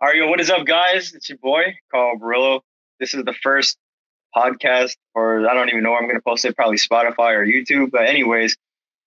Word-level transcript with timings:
All 0.00 0.08
right, 0.08 0.16
yo, 0.16 0.26
what 0.28 0.40
is 0.40 0.50
up, 0.50 0.66
guys? 0.66 1.14
It's 1.14 1.28
your 1.28 1.38
boy, 1.38 1.76
Carl 1.92 2.18
Barillo. 2.18 2.62
This 2.98 3.14
is 3.14 3.24
the 3.24 3.32
first 3.32 3.78
podcast, 4.36 4.96
or 5.14 5.48
I 5.48 5.54
don't 5.54 5.68
even 5.68 5.84
know 5.84 5.92
where 5.92 6.00
I'm 6.00 6.06
going 6.06 6.18
to 6.18 6.22
post 6.22 6.44
it, 6.44 6.56
probably 6.56 6.78
Spotify 6.78 7.34
or 7.34 7.46
YouTube. 7.46 7.92
But, 7.92 8.06
anyways, 8.06 8.56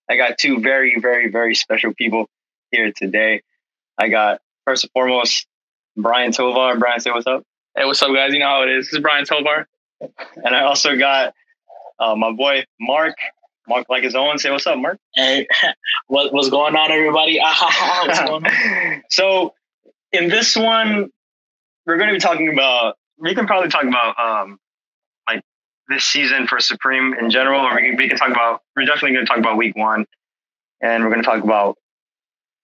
I 0.10 0.16
got 0.16 0.38
two 0.38 0.62
very, 0.62 0.98
very, 1.00 1.30
very 1.30 1.56
special 1.56 1.94
people 1.94 2.30
here 2.72 2.94
today. 2.94 3.42
I 3.98 4.08
got, 4.08 4.40
first 4.66 4.86
and 4.86 4.92
foremost, 4.94 5.46
Bryan 5.98 6.32
Tovar. 6.32 6.78
Bryan, 6.78 7.02
say 7.02 7.12
what's 7.12 7.28
up. 7.28 7.44
Hey, 7.76 7.84
what's 7.84 8.02
up, 8.02 8.14
guys? 8.16 8.32
You 8.32 8.40
know 8.40 8.48
how 8.48 8.64
it 8.64 8.70
is. 8.70 8.86
This 8.86 8.94
is 8.94 9.00
Bryan 9.02 9.26
Tovar. 9.26 9.68
And 10.38 10.56
I 10.56 10.64
also 10.64 10.98
got 10.98 11.34
uh, 12.00 12.16
my 12.16 12.32
boy, 12.32 12.64
Mark. 12.80 13.16
Mark 13.68 13.88
like 13.90 14.04
his 14.04 14.16
own. 14.16 14.38
Say 14.40 14.52
what's 14.52 14.66
up, 14.66 14.78
Mark. 14.78 15.00
Hey, 15.14 15.48
what, 16.08 16.32
what's 16.34 16.50
going 16.50 16.78
on, 16.78 16.92
everybody? 16.92 17.40
what's 18.04 18.20
going 18.22 18.46
on? 18.46 19.04
so, 19.10 19.54
in 20.18 20.30
this 20.30 20.56
one, 20.56 21.10
we're 21.86 21.98
going 21.98 22.10
to 22.10 22.14
be 22.14 22.20
talking 22.20 22.52
about. 22.52 22.96
We 23.18 23.34
can 23.34 23.48
probably 23.48 23.70
talk 23.70 23.84
about 23.84 24.20
um, 24.20 24.60
like 25.28 25.42
this 25.88 26.04
season 26.06 26.48
for 26.48 26.60
Supreme 26.60 27.14
in 27.14 27.30
general, 27.30 27.62
or 27.62 27.76
we 27.76 27.82
can, 27.82 27.96
we 27.98 28.10
can 28.10 28.18
talk 28.18 28.30
about. 28.30 28.62
We're 28.76 28.86
definitely 28.86 29.14
going 29.14 29.26
to 29.26 29.30
talk 29.30 29.40
about 29.40 29.58
Week 29.58 29.76
One, 29.76 30.06
and 30.82 31.04
we're 31.04 31.10
going 31.10 31.22
to 31.22 31.28
talk 31.28 31.44
about 31.44 31.78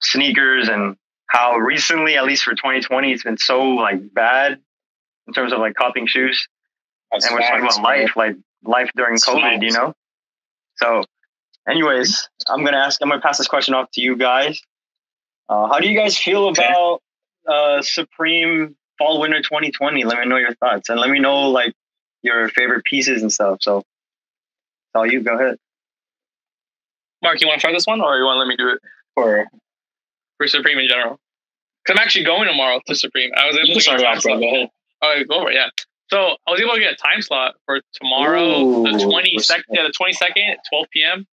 sneakers 0.02 0.68
and 0.70 0.96
how 1.28 1.56
recently, 1.58 2.16
at 2.18 2.26
least 2.26 2.44
for 2.44 2.52
2020, 2.52 3.12
it's 3.12 3.24
been 3.24 3.38
so 3.38 3.64
like 3.64 4.14
bad 4.14 4.60
in 5.28 5.34
terms 5.34 5.54
of 5.54 5.60
like 5.60 5.74
copying 5.76 6.08
shoes. 6.08 6.48
That's 7.12 7.26
and 7.26 7.36
we're 7.36 7.42
talking 7.42 7.64
about 7.64 7.82
life, 7.82 8.16
like 8.16 8.36
life 8.64 8.90
during 8.96 9.14
That's 9.14 9.28
COVID, 9.28 9.64
you 9.64 9.72
know. 9.72 9.94
So, 10.76 11.04
anyways, 11.68 12.28
I'm 12.50 12.64
gonna 12.64 12.78
ask. 12.78 13.00
I'm 13.02 13.10
gonna 13.10 13.22
pass 13.22 13.38
this 13.38 13.48
question 13.48 13.74
off 13.74 13.90
to 13.94 14.02
you 14.02 14.18
guys. 14.18 14.62
Uh, 15.50 15.68
how 15.68 15.80
do 15.80 15.88
you 15.90 15.98
guys 15.98 16.18
feel 16.18 16.48
Okay. 16.48 16.66
about 16.68 17.02
uh, 17.48 17.82
Supreme 17.82 18.76
Fall 18.98 19.20
Winter 19.20 19.42
2020? 19.42 20.04
Let 20.04 20.20
me 20.20 20.26
know 20.26 20.38
your 20.38 20.54
thoughts, 20.56 20.90
and 20.90 21.00
let 21.00 21.10
me 21.10 21.20
know 21.20 21.50
like 21.50 21.74
your 22.22 22.50
favorite 22.50 22.84
pieces 22.86 23.22
and 23.22 23.32
stuff. 23.32 23.60
So, 23.62 23.80
it's 23.80 23.88
all 24.96 25.06
you. 25.06 25.22
Go 25.22 25.36
ahead. 25.36 25.58
Mark, 27.22 27.40
you 27.40 27.48
want 27.48 27.60
to 27.62 27.66
try 27.66 27.74
this 27.74 27.88
one, 27.88 28.02
or 28.02 28.18
you 28.18 28.26
want 28.26 28.36
to 28.36 28.40
let 28.40 28.48
me 28.48 28.58
do 28.58 28.70
it 28.70 28.80
For, 29.16 29.46
for 30.38 30.48
Supreme 30.48 30.78
in 30.78 30.88
general? 30.88 31.18
Because 31.84 32.00
I'm 32.00 32.04
actually 32.04 32.26
going 32.26 32.48
tomorrow 32.48 32.82
to 32.86 32.96
Supreme. 32.96 33.32
I 33.36 33.48
was 33.48 33.56
able 33.56 33.68
to 33.68 33.74
get 33.74 34.00
a 34.00 34.04
time 34.04 34.20
slot. 34.20 34.40
Go 34.40 34.48
ahead. 34.48 34.70
Oh, 35.02 35.24
go 35.28 35.36
over 35.40 35.52
it, 35.52 35.56
yeah. 35.56 35.70
So 36.10 36.38
I 36.48 36.52
was 36.52 36.62
able 36.62 36.74
to 36.74 36.80
get 36.80 36.94
a 36.94 36.96
time 36.96 37.22
slot 37.22 37.56
for 37.66 37.82
tomorrow, 37.94 38.60
Ooh, 38.62 38.84
the 38.84 38.98
22nd, 38.98 39.64
yeah, 39.72 39.84
the 39.84 39.94
22nd, 40.00 40.52
at 40.52 40.60
12 40.70 40.86
p.m. 40.92 41.26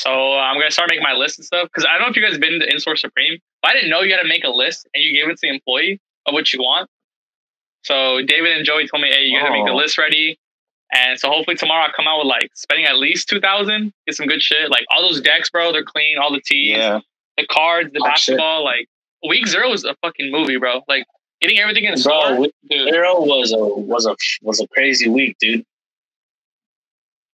So 0.00 0.10
I'm 0.10 0.58
gonna 0.58 0.70
start 0.70 0.88
making 0.90 1.02
my 1.02 1.12
list 1.12 1.38
and 1.38 1.44
stuff 1.44 1.68
because 1.68 1.84
I 1.84 1.92
don't 1.92 2.02
know 2.02 2.10
if 2.10 2.16
you 2.16 2.22
guys 2.22 2.32
have 2.32 2.40
been 2.40 2.60
to 2.60 2.70
In-Store 2.70 2.96
Supreme, 2.96 3.38
but 3.38 3.45
I 3.66 3.72
didn't 3.72 3.90
know 3.90 4.00
you 4.02 4.12
had 4.14 4.22
to 4.22 4.28
make 4.28 4.44
a 4.44 4.50
list 4.50 4.86
and 4.94 5.02
you 5.04 5.12
gave 5.12 5.28
it 5.28 5.32
to 5.34 5.38
the 5.42 5.48
employee 5.48 6.00
of 6.26 6.32
what 6.34 6.52
you 6.52 6.60
want. 6.60 6.88
So 7.82 8.22
David 8.22 8.56
and 8.56 8.64
Joey 8.64 8.86
told 8.88 9.02
me, 9.02 9.10
hey, 9.10 9.24
you 9.24 9.38
gotta 9.38 9.52
make 9.52 9.64
the 9.66 9.72
Oh. 9.72 9.76
list 9.76 9.98
ready. 9.98 10.38
And 10.92 11.18
so 11.18 11.28
hopefully 11.28 11.56
tomorrow 11.56 11.84
I 11.86 11.90
come 11.94 12.06
out 12.06 12.18
with 12.18 12.28
like 12.28 12.50
spending 12.54 12.86
at 12.86 12.96
least 12.98 13.28
two 13.28 13.40
thousand, 13.40 13.92
get 14.06 14.14
some 14.16 14.26
good 14.26 14.40
shit. 14.42 14.70
Like 14.70 14.84
all 14.90 15.02
those 15.02 15.20
decks, 15.20 15.50
bro, 15.50 15.72
they're 15.72 15.84
clean. 15.84 16.16
All 16.18 16.32
the 16.32 16.40
tees, 16.40 16.76
Yeah, 16.76 17.00
the 17.36 17.46
cards, 17.46 17.92
the 17.92 17.98
Oh, 18.00 18.04
shit. 18.06 18.12
basketball. 18.12 18.64
Like 18.64 18.86
week 19.28 19.46
zero 19.48 19.72
is 19.72 19.84
a 19.84 19.94
fucking 20.02 20.30
movie, 20.30 20.56
bro. 20.58 20.82
Like 20.88 21.04
getting 21.40 21.58
everything 21.58 21.84
in 21.84 21.96
store. 21.96 22.36
Bro, 22.36 22.46
dude. 22.70 22.88
zero 22.92 23.20
was 23.20 23.52
a 23.52 23.58
was 23.58 24.06
a 24.06 24.14
was 24.42 24.60
a 24.60 24.68
crazy 24.68 25.08
week, 25.08 25.36
dude. 25.40 25.64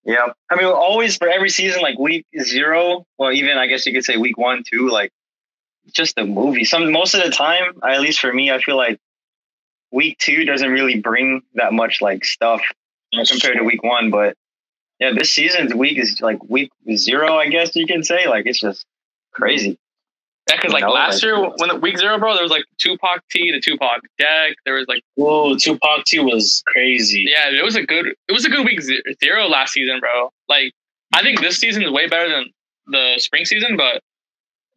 yeah. 0.06 0.28
I 0.50 0.56
mean, 0.56 0.66
always 0.66 1.18
for 1.18 1.28
every 1.30 1.50
season, 1.50 1.82
like 1.82 1.98
week 2.00 2.26
zero, 2.42 3.06
well, 3.18 3.32
even 3.32 3.58
I 3.58 3.68
guess 3.68 3.86
you 3.86 3.94
could 3.94 4.06
say 4.06 4.18
week 4.18 4.38
one 4.38 4.64
too. 4.70 4.90
Like, 4.90 5.12
just 5.94 6.16
the 6.16 6.26
movie. 6.26 6.64
Some 6.64 6.92
most 6.92 7.14
of 7.14 7.24
the 7.24 7.32
time, 7.32 7.80
at 7.88 8.02
least 8.02 8.20
for 8.20 8.32
me, 8.32 8.52
I 8.52 8.60
feel 8.62 8.78
like 8.78 9.00
week 9.92 10.18
two 10.20 10.46
doesn't 10.46 10.70
really 10.70 11.00
bring 11.00 11.42
that 11.56 11.74
much 11.74 12.02
like 12.02 12.24
stuff 12.26 12.62
compared 13.14 13.58
to 13.58 13.64
week 13.64 13.84
one. 13.84 14.10
But 14.12 14.36
yeah, 15.00 15.12
this 15.14 15.32
season's 15.32 15.74
week 15.74 15.98
is 15.98 16.22
like 16.22 16.44
week 16.50 16.72
zero, 16.96 17.36
I 17.38 17.48
guess 17.50 17.76
you 17.76 17.86
can 17.86 18.04
say. 18.04 18.28
Like 18.28 18.46
it's 18.46 18.60
just 18.60 18.86
crazy. 19.34 19.78
Yeah, 20.50 20.56
because 20.58 20.74
like 20.74 20.82
know, 20.84 20.92
last 20.92 21.16
like- 21.16 21.24
year 21.24 21.40
when 21.40 21.70
the 21.70 21.76
week 21.76 21.98
zero, 21.98 22.18
bro, 22.20 22.34
there 22.34 22.44
was 22.44 22.52
like 22.52 22.66
Tupac 22.80 23.22
T, 23.30 23.52
the 23.52 23.60
Tupac 23.60 24.02
deck. 24.18 24.56
There 24.66 24.76
was 24.76 24.88
like 24.88 25.04
Ooh, 25.20 25.58
Tupac 25.58 26.06
T 26.06 26.20
was 26.20 26.64
crazy. 26.68 27.26
yeah, 27.28 27.50
it 27.50 27.64
was 27.64 27.76
a 27.76 27.84
good 27.84 28.08
it 28.28 28.32
was 28.32 28.46
a 28.46 28.50
good 28.50 28.66
week 28.66 28.82
zero 29.24 29.48
last 29.48 29.74
season, 29.74 30.00
bro. 30.00 30.32
Like 30.50 30.74
I 31.14 31.22
think 31.22 31.42
this 31.42 31.58
season 31.58 31.84
is 31.84 31.92
way 31.92 32.08
better 32.08 32.30
than 32.30 32.46
the 32.88 33.16
spring 33.18 33.46
season, 33.46 33.78
but 33.78 34.02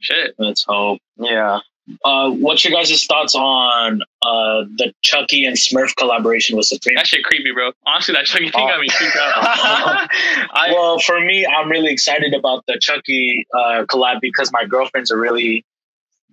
shit. 0.04 0.34
Let's 0.38 0.64
hope. 0.64 1.00
Yeah. 1.16 1.60
Uh, 2.02 2.30
what's 2.30 2.64
your 2.64 2.72
guys' 2.72 3.04
thoughts 3.04 3.34
on 3.34 4.00
uh 4.22 4.64
the 4.76 4.92
Chucky 5.02 5.44
and 5.44 5.54
Smurf 5.56 5.94
collaboration 5.96 6.56
with 6.56 6.66
Supreme? 6.66 6.96
That 6.96 7.06
shit 7.06 7.24
creepy, 7.24 7.52
bro. 7.52 7.72
Honestly, 7.86 8.14
that 8.14 8.24
Chucky 8.24 8.50
thing 8.50 8.66
got 8.66 8.80
me 8.80 8.88
freaked 8.88 9.16
out. 9.16 9.34
I, 9.36 10.70
well, 10.72 10.98
for 10.98 11.20
me, 11.20 11.46
I'm 11.46 11.68
really 11.70 11.92
excited 11.92 12.32
about 12.32 12.64
the 12.66 12.78
Chucky 12.80 13.46
uh, 13.52 13.84
collab 13.84 14.20
because 14.22 14.50
my 14.52 14.64
girlfriend's 14.64 15.10
a 15.10 15.16
really 15.16 15.64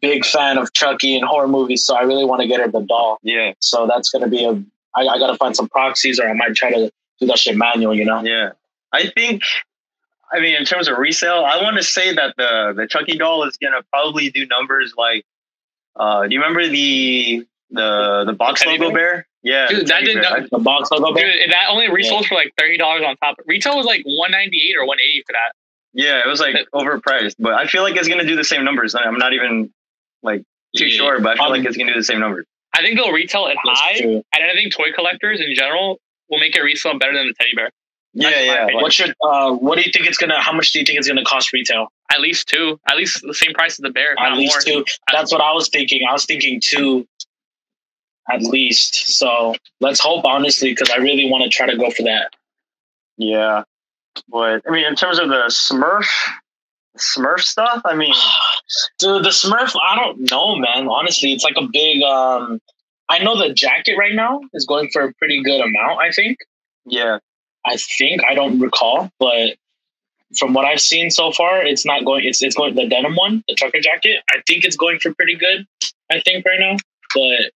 big 0.02 0.26
fan 0.26 0.58
of 0.58 0.72
Chucky 0.74 1.16
and 1.18 1.26
horror 1.26 1.48
movies, 1.48 1.86
so 1.86 1.96
I 1.96 2.02
really 2.04 2.26
want 2.26 2.42
to 2.42 2.48
get 2.48 2.60
her 2.60 2.70
the 2.70 2.82
doll. 2.82 3.20
yeah, 3.22 3.52
So 3.60 3.88
that's 3.88 4.10
gonna 4.10 4.30
be 4.30 4.46
a. 4.46 4.52
I, 4.96 5.08
I 5.08 5.20
gotta 5.20 5.36
find 5.36 5.56
some 5.56 5.68
proxies, 5.68 6.20
or 6.20 6.30
I 6.30 6.34
might 6.34 6.56
try 6.56 6.72
to 6.72 6.92
do 7.20 7.28
that 7.28 7.40
shit 7.40 7.58
manual. 7.58 7.94
You 7.94 8.06
know? 8.06 8.24
yeah. 8.24 8.52
I 8.94 9.08
think. 9.08 9.42
I 10.34 10.40
mean, 10.40 10.56
in 10.56 10.66
terms 10.66 10.88
of 10.88 10.98
resale, 10.98 11.44
I 11.46 11.62
want 11.62 11.78
to 11.78 11.84
say 11.84 12.14
that 12.14 12.36
the 12.38 12.74
the 12.76 12.88
Chucky 12.88 13.18
doll 13.18 13.44
is 13.44 13.58
gonna 13.58 13.82
probably 13.92 14.30
do 14.30 14.46
numbers 14.48 14.94
like. 14.98 15.26
Uh, 15.96 16.26
do 16.28 16.34
you 16.34 16.40
remember 16.42 16.68
the 16.68 17.46
the 17.70 18.24
the 18.26 18.34
box 18.34 18.62
Teddy 18.62 18.78
logo 18.78 18.94
bear? 18.94 19.28
Yeah, 19.44 19.68
Dude, 19.70 19.88
that 19.88 20.04
did 20.06 20.18
not, 20.22 20.50
The 20.52 20.60
box 20.60 20.92
logo. 20.92 21.08
Dude, 21.08 21.16
band? 21.24 21.52
that 21.52 21.66
only 21.70 21.90
resold 21.92 22.28
for 22.28 22.36
like 22.36 22.54
thirty 22.58 22.78
dollars 22.78 23.04
on 23.06 23.18
top. 23.18 23.38
Retail 23.46 23.76
was 23.76 23.86
like 23.86 24.04
one 24.06 24.32
ninety 24.32 24.62
eight 24.70 24.78
or 24.78 24.86
one 24.86 25.00
eighty 25.00 25.24
for 25.26 25.34
that. 25.34 25.52
Yeah, 25.94 26.20
it 26.24 26.28
was 26.28 26.40
like 26.40 26.56
overpriced, 26.74 27.36
but 27.40 27.54
I 27.54 27.68
feel 27.68 27.82
like 27.84 27.96
it's 27.98 28.08
gonna 28.08 28.26
do 28.26 28.36
the 28.38 28.44
same 28.46 28.64
numbers. 28.64 28.96
I'm 28.96 29.18
not 29.18 29.34
even 29.34 29.74
like 30.24 30.44
too 30.78 30.86
Yeah. 30.86 30.98
sure, 30.98 31.20
but 31.20 31.32
I 31.32 31.36
feel 31.36 31.46
Um, 31.46 31.52
like 31.52 31.66
it's 31.66 31.76
gonna 31.76 31.92
do 31.92 32.00
the 32.00 32.04
same 32.06 32.20
numbers. 32.20 32.46
I 32.74 32.82
think 32.82 32.96
they'll 32.98 33.12
retail 33.12 33.48
it 33.48 33.58
That's 33.66 33.80
high, 33.80 34.00
true. 34.00 34.24
and 34.34 34.44
I 34.50 34.54
think 34.54 34.74
toy 34.74 34.94
collectors 34.96 35.42
in 35.42 35.54
general 35.56 36.00
will 36.30 36.40
make 36.40 36.56
it 36.56 36.62
resell 36.62 36.98
better 36.98 37.14
than 37.14 37.28
the 37.28 37.34
teddy 37.34 37.52
bear. 37.56 37.70
Yeah, 38.14 38.30
yeah. 38.30 38.36
opinion. 38.36 38.66
like- 38.76 38.84
What's 38.84 39.00
your? 39.00 39.08
Uh, 39.24 39.52
what 39.54 39.76
do 39.78 39.84
you 39.86 39.92
think 39.92 40.06
it's 40.06 40.18
gonna? 40.18 40.42
How 40.42 40.52
much 40.54 40.72
do 40.72 40.80
you 40.80 40.86
think 40.86 40.98
it's 41.00 41.08
gonna 41.08 41.24
cost 41.24 41.54
retail? 41.54 41.92
At 42.12 42.20
least 42.22 42.48
two, 42.48 42.80
at 42.90 42.98
least 42.98 43.22
the 43.22 43.34
same 43.34 43.54
price 43.54 43.74
as 43.74 43.78
the 43.78 43.90
bear, 43.90 44.16
At 44.20 44.38
least 44.38 44.68
more. 44.68 44.84
two. 44.84 44.86
That's 45.12 45.32
what 45.32 45.42
I 45.42 45.54
was 45.54 45.70
thinking. 45.70 46.02
I 46.08 46.12
was 46.12 46.26
thinking 46.26 46.60
two, 46.64 47.08
at 48.30 48.42
least. 48.42 49.18
So 49.18 49.56
let's 49.80 50.00
hope, 50.00 50.26
honestly, 50.26 50.72
because 50.72 50.90
I 50.90 50.98
really 50.98 51.30
want 51.30 51.44
to 51.44 51.50
try 51.50 51.68
to 51.68 51.78
go 51.78 51.90
for 51.90 52.04
that. 52.04 52.34
Yeah, 53.18 53.64
but 54.28 54.62
I 54.68 54.72
mean, 54.72 54.86
in 54.86 54.96
terms 54.96 55.20
of 55.20 55.30
the 55.30 55.44
Smurf, 55.48 56.08
Smurf 56.98 57.40
stuff, 57.40 57.82
I 57.86 57.96
mean, 57.96 58.14
Dude, 59.00 59.24
the 59.24 59.30
Smurf, 59.30 59.74
I 59.82 59.96
don't 59.96 60.30
know, 60.30 60.56
man. 60.58 60.88
Honestly, 60.90 61.32
it's 61.34 61.44
like 61.44 61.56
a 61.58 61.68
big. 61.72 62.02
um 62.04 62.60
I 63.10 63.20
know 63.20 63.38
the 63.38 63.54
jacket 63.54 63.96
right 63.98 64.14
now 64.16 64.40
is 64.54 64.66
going 64.66 64.90
for 64.94 65.02
a 65.04 65.14
pretty 65.14 65.42
good 65.44 65.60
amount. 65.62 66.00
I 66.02 66.12
think. 66.12 66.38
yeah, 66.86 67.20
I 67.66 67.78
think 67.78 68.22
I 68.28 68.34
don't 68.34 68.60
recall, 68.60 69.12
but 69.20 69.56
from 70.38 70.54
what 70.54 70.66
I've 70.66 70.80
seen 70.80 71.12
so 71.12 71.32
far, 71.32 71.62
it's 71.64 71.86
not 71.86 72.06
going. 72.06 72.26
It's 72.26 72.42
it's 72.42 72.56
going 72.56 72.76
the 72.76 72.88
denim 72.88 73.16
one, 73.16 73.44
the 73.48 73.56
trucker 73.56 73.80
jacket. 73.80 74.24
I 74.30 74.42
think 74.48 74.64
it's 74.64 74.76
going 74.78 75.00
for 75.00 75.14
pretty 75.14 75.36
good. 75.36 75.68
I 76.12 76.20
think 76.22 76.46
right 76.46 76.60
now, 76.60 76.78
but 77.14 77.52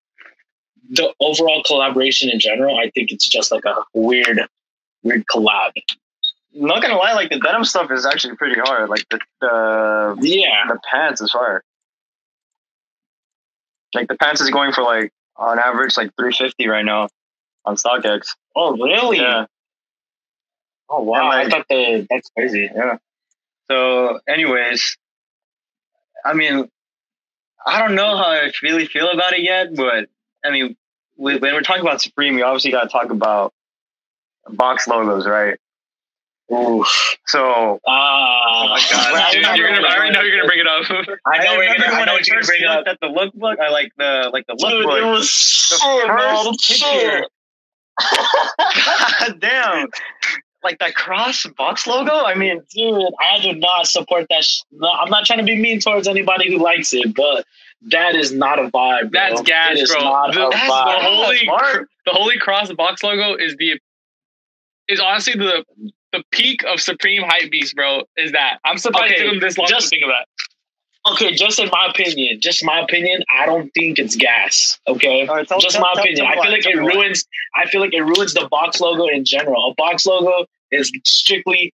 the 0.90 1.14
overall 1.20 1.64
collaboration 1.64 2.30
in 2.30 2.40
general, 2.40 2.78
I 2.78 2.92
think 2.92 3.12
it's 3.12 3.28
just 3.28 3.52
like 3.52 3.66
a 3.66 3.76
weird, 3.94 4.42
weird 5.04 5.26
collab. 5.26 5.72
not 6.54 6.82
gonna 6.82 6.98
lie, 6.98 7.14
like 7.14 7.30
the 7.30 7.40
denim 7.40 7.64
stuff 7.64 7.92
is 7.92 8.06
actually 8.06 8.36
pretty 8.36 8.60
hard. 8.60 8.90
Like 8.90 9.06
the 9.10 9.20
the, 9.42 10.18
Yeah, 10.22 10.66
the 10.68 10.80
pants 10.90 11.22
is 11.22 11.32
hard. 11.32 11.64
Like 13.94 14.08
the 14.08 14.16
pants 14.16 14.42
is 14.42 14.50
going 14.50 14.74
for 14.74 14.84
like 14.84 15.12
on 15.38 15.60
average 15.60 15.98
like 15.98 16.12
350 16.16 16.68
right 16.68 16.86
now 16.86 17.08
on 17.66 17.75
StockX. 17.75 18.28
Oh, 18.56 18.78
really? 18.78 19.18
Yeah, 19.18 19.46
Oh, 20.90 21.02
wow. 21.04 21.32
And, 21.32 21.48
I 21.48 21.50
thought 21.58 21.68
the 21.70 22.06
that's 22.10 22.30
crazy. 22.30 22.70
yeah. 22.74 22.98
So, 23.70 24.20
anyways, 24.28 24.98
I 26.24 26.34
mean, 26.34 26.70
I 27.66 27.80
don't 27.80 27.96
know 27.96 28.16
how 28.18 28.26
I 28.32 28.52
really 28.62 28.86
feel 28.86 29.10
about 29.12 29.34
it 29.34 29.42
yet, 29.42 29.76
but 29.76 30.08
I 30.44 30.52
mean, 30.52 30.76
we, 31.18 31.38
when 31.38 31.54
we're 31.54 31.62
talking 31.62 31.82
about 31.82 32.02
Supreme, 32.02 32.36
we 32.36 32.44
obviously 32.44 32.72
got 32.72 32.84
to 32.84 32.90
talk 32.90 33.10
about 33.10 33.54
box 34.48 34.88
logos, 34.88 35.26
right? 35.26 35.58
Oof. 36.54 37.18
So, 37.26 37.80
Ah. 37.88 38.42
Oh 38.48 38.70
my 38.70 38.80
God, 38.92 39.32
dude, 39.32 39.44
you're 39.58 39.68
gonna, 39.68 39.88
I 39.88 39.98
already 39.98 40.12
know 40.14 40.22
you're 40.22 40.38
gonna 40.38 40.48
bring 40.48 40.60
it 40.60 40.68
up. 40.68 40.84
I 41.26 41.44
know 41.44 41.54
I 41.54 41.58
we're 41.58 41.62
remember 41.64 41.86
gonna. 41.86 41.96
I 41.96 41.98
when 41.98 42.06
know 42.06 42.12
I 42.12 42.16
what 42.16 42.28
you're 42.28 42.36
gonna 42.36 42.42
first 42.46 42.50
bring 42.50 42.66
up. 42.66 42.86
looked 42.86 42.88
at 42.90 43.00
the 43.02 43.08
lookbook. 43.08 43.60
I 43.60 43.70
like 43.72 43.92
the 43.98 44.30
like 44.32 44.46
the 44.46 44.54
Dude, 44.56 44.86
lookbook. 44.86 45.02
it 45.02 45.06
was 45.12 45.26
the 45.72 45.78
shit, 45.78 46.08
man. 46.08 46.46
first 46.46 46.62
Shit. 46.62 46.80
picture. 46.82 47.28
God 49.26 49.40
damn. 49.40 49.88
Like 50.65 50.79
that 50.79 50.95
cross 50.95 51.45
box 51.57 51.85
logo? 51.85 52.12
I 52.12 52.33
mean, 52.35 52.59
dude, 52.73 53.03
I 53.21 53.39
do 53.39 53.53
not 53.53 53.85
support 53.88 54.25
that. 54.31 54.44
Sh- 54.44 54.62
no, 54.71 54.89
I'm 54.89 55.09
not 55.12 55.25
trying 55.25 55.38
to 55.39 55.45
be 55.45 55.56
mean 55.56 55.79
towards 55.79 56.07
anybody 56.07 56.51
who 56.51 56.57
likes 56.62 56.91
it, 56.94 57.13
but 57.15 57.45
that 57.91 58.15
is 58.15 58.31
not 58.33 58.57
a 58.57 58.63
vibe. 58.71 58.71
Bro. 58.71 59.09
That's 59.13 59.41
gas, 59.44 59.73
It 59.77 59.83
is 59.83 59.91
bro. 59.94 60.01
not 60.03 60.33
The, 60.33 60.47
a 60.47 60.50
the 60.50 60.56
vibe. 60.56 61.01
holy, 61.03 61.38
Smart. 61.44 61.88
the 62.07 62.12
holy 62.13 62.39
cross 62.39 62.73
box 62.73 63.03
logo 63.03 63.35
is 63.35 63.56
the 63.57 63.79
is 64.88 65.00
honestly 65.00 65.33
the 65.33 65.63
the 66.12 66.23
peak 66.31 66.63
of 66.65 66.79
Supreme 66.81 67.21
hype 67.23 67.51
beast, 67.51 67.75
bro. 67.75 68.01
Is 68.17 68.31
that 68.31 68.57
I'm 68.65 68.77
surprised 68.79 69.13
Okay, 69.13 69.21
it 69.21 69.23
took 69.25 69.33
them 69.33 69.39
this 69.41 69.57
long 69.59 69.67
just- 69.67 69.85
to 69.85 69.89
think 69.89 70.03
of 70.03 70.09
that. 70.09 70.25
Okay, 71.12 71.35
just 71.35 71.59
in 71.59 71.69
my 71.71 71.85
opinion, 71.91 72.39
just 72.41 72.63
my 72.65 72.79
opinion, 72.79 73.21
I 73.29 73.45
don't 73.45 73.69
think 73.75 74.00
it's 74.00 74.15
gas. 74.15 74.79
Okay, 74.88 75.27
All 75.27 75.35
right, 75.35 75.47
tell- 75.47 75.59
just 75.59 75.75
tell- 75.75 75.83
my 75.83 75.94
tell- 75.94 76.01
opinion. 76.03 76.25
tell 76.25 76.39
I 76.39 76.41
feel 76.41 76.51
like 76.51 76.65
it 76.65 76.75
me 76.77 76.81
why. 76.81 76.94
ruins. 76.95 77.25
I 77.56 77.67
feel 77.67 77.79
like 77.81 77.94
it 77.94 78.01
ruins 78.01 78.33
the 78.33 78.47
box 78.50 78.81
logo 78.81 79.06
in 79.06 79.23
general. 79.23 79.69
A 79.69 79.75
box 79.75 80.07
logo 80.07 80.47
is 80.80 80.92
strictly 81.06 81.74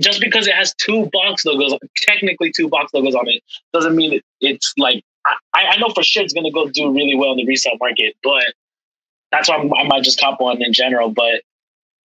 just 0.00 0.20
because 0.20 0.46
it 0.48 0.54
has 0.54 0.74
two 0.74 1.08
box 1.12 1.44
logos, 1.44 1.72
technically 2.06 2.50
two 2.52 2.68
box 2.68 2.92
logos 2.92 3.14
on 3.14 3.28
it, 3.28 3.42
doesn't 3.72 3.94
mean 3.96 4.12
it, 4.14 4.24
it's 4.40 4.72
like. 4.78 5.04
I, 5.54 5.74
I 5.74 5.76
know 5.76 5.90
for 5.94 6.02
sure 6.02 6.22
it's 6.22 6.32
gonna 6.32 6.50
go 6.50 6.68
do 6.70 6.90
really 6.90 7.14
well 7.14 7.32
in 7.32 7.36
the 7.36 7.44
resale 7.46 7.76
market, 7.78 8.14
but 8.22 8.44
that's 9.30 9.46
why 9.48 9.56
I'm, 9.56 9.70
I 9.74 9.84
might 9.84 10.02
just 10.02 10.18
cop 10.18 10.40
one 10.40 10.62
in 10.62 10.72
general. 10.72 11.10
But 11.10 11.42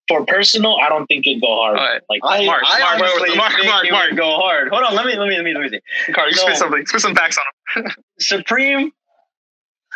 for 0.10 0.26
personal, 0.26 0.76
I 0.84 0.90
don't 0.90 1.06
think 1.08 1.26
it'd 1.26 1.42
go 1.42 1.56
hard. 1.56 1.78
All 1.78 1.84
right. 1.86 2.02
Like 2.10 2.20
I, 2.26 2.46
Mark, 2.46 2.64
I 2.66 2.80
Mark, 2.80 3.00
honestly 3.02 3.36
Mark, 3.38 3.54
think 3.54 3.66
Mark, 3.68 3.86
it 3.86 3.92
Mark. 3.94 4.16
go 4.18 4.36
hard. 4.36 4.70
Hold 4.70 4.84
on, 4.84 4.96
let 4.96 5.06
me 5.06 5.16
let 5.16 5.30
me 5.30 5.36
let 5.36 5.46
me 5.46 5.54
let 5.54 5.62
me 5.62 5.70
see. 6.06 6.12
Carl, 6.12 6.30
you 6.30 6.36
No. 6.36 6.42
spit 6.44 6.58
something. 6.58 6.86
Spit 6.86 7.00
some 7.02 7.16
facts 7.16 7.38
on 7.78 7.84
him. 7.86 7.92
Supreme 8.20 8.92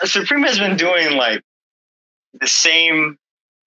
Supreme 0.05 0.43
has 0.43 0.57
been 0.57 0.77
doing 0.77 1.17
like 1.17 1.41
the 2.39 2.47
same 2.47 3.17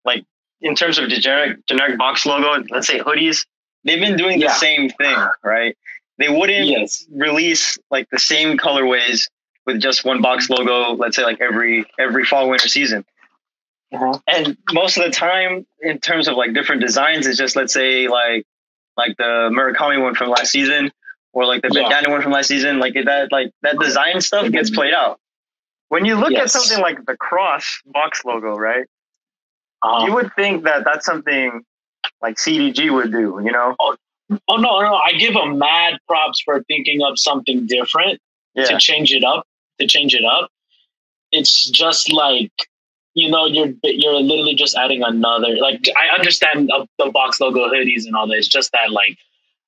like 0.07 0.25
in 0.61 0.75
terms 0.75 0.99
of 0.99 1.09
the 1.11 1.17
generic 1.17 1.65
generic 1.67 1.99
box 1.99 2.27
logo, 2.27 2.65
let's 2.71 2.87
say 2.87 2.99
hoodies, 2.99 3.47
they've 3.85 4.01
been 4.01 4.17
doing 4.17 4.39
the 4.41 4.49
same 4.51 4.91
thing, 4.91 5.17
right? 5.43 5.77
They 6.19 6.29
wouldn't 6.29 6.67
yes, 6.67 7.07
release 7.11 7.79
like 7.91 8.09
the 8.11 8.19
same 8.19 8.59
colorways 8.59 9.29
with 9.67 9.81
just 9.81 10.05
one 10.05 10.21
box 10.21 10.51
logo, 10.51 10.93
let's 10.95 11.17
say 11.17 11.25
like 11.25 11.41
every 11.41 11.85
every 11.99 12.25
fall 12.25 12.49
winter 12.51 12.69
season. 12.69 13.05
uh-huh. 13.93 14.19
And 14.27 14.57
most 14.73 14.97
of 14.99 15.05
the 15.05 15.11
time 15.11 15.67
in 15.81 15.99
terms 15.99 16.29
of 16.29 16.37
like 16.37 16.53
different 16.55 16.83
designs, 16.83 17.27
it's 17.27 17.39
just 17.39 17.57
let's 17.57 17.73
say 17.73 18.09
like 18.09 18.45
like 18.97 19.17
the 19.17 19.51
Murakami 19.53 20.01
one 20.03 20.15
from 20.15 20.29
last 20.31 20.51
season 20.51 20.93
or 21.33 21.47
like 21.47 21.63
the 21.63 21.71
Yeah. 21.73 21.83
bandana 21.83 22.11
one 22.11 22.23
from 22.23 22.33
last 22.33 22.49
season, 22.49 22.79
like 22.81 22.95
that 22.95 23.33
like 23.33 23.53
that 23.63 23.79
design 23.79 24.21
stuff 24.21 24.51
gets 24.51 24.71
played 24.71 24.93
out. 24.93 25.19
When 25.89 26.05
you 26.05 26.17
look 26.17 26.33
at 26.35 26.51
something 26.51 26.81
like 26.81 27.05
the 27.07 27.17
cross 27.17 27.81
box 27.87 28.25
logo, 28.25 28.57
right? 28.57 28.87
Uh, 29.83 30.05
You 30.07 30.15
would 30.15 30.33
think 30.35 30.65
that 30.65 30.85
that's 30.85 31.07
something 31.07 31.63
like 32.23 32.37
CDG 32.37 32.93
would 32.93 33.13
do, 33.13 33.41
you 33.45 33.53
know? 33.53 33.75
Oh 33.81 34.57
no, 34.57 34.81
no! 34.81 34.95
I 34.95 35.13
give 35.19 35.35
them 35.35 35.59
mad 35.59 35.99
props 36.07 36.41
for 36.45 36.63
thinking 36.65 37.03
of 37.03 37.19
something 37.19 37.67
different 37.67 38.21
Yeah. 38.55 38.65
to 38.67 38.79
change 38.79 39.13
it 39.13 39.25
up. 39.25 39.45
To 39.81 39.87
change 39.87 40.15
it 40.15 40.25
up, 40.25 40.51
it's 41.33 41.69
just 41.71 42.13
like 42.13 42.53
you 43.15 43.29
know, 43.29 43.47
you're 43.47 43.73
you're 43.83 44.21
literally 44.21 44.55
just 44.55 44.77
adding 44.77 45.03
another. 45.03 45.57
Like 45.57 45.87
I 46.01 46.15
understand 46.15 46.71
the 46.99 47.11
box 47.11 47.41
logo 47.41 47.69
hoodies 47.69 48.07
and 48.07 48.15
all 48.15 48.27
that. 48.29 48.37
It's 48.37 48.47
just 48.47 48.71
that 48.73 48.93
like, 48.93 49.19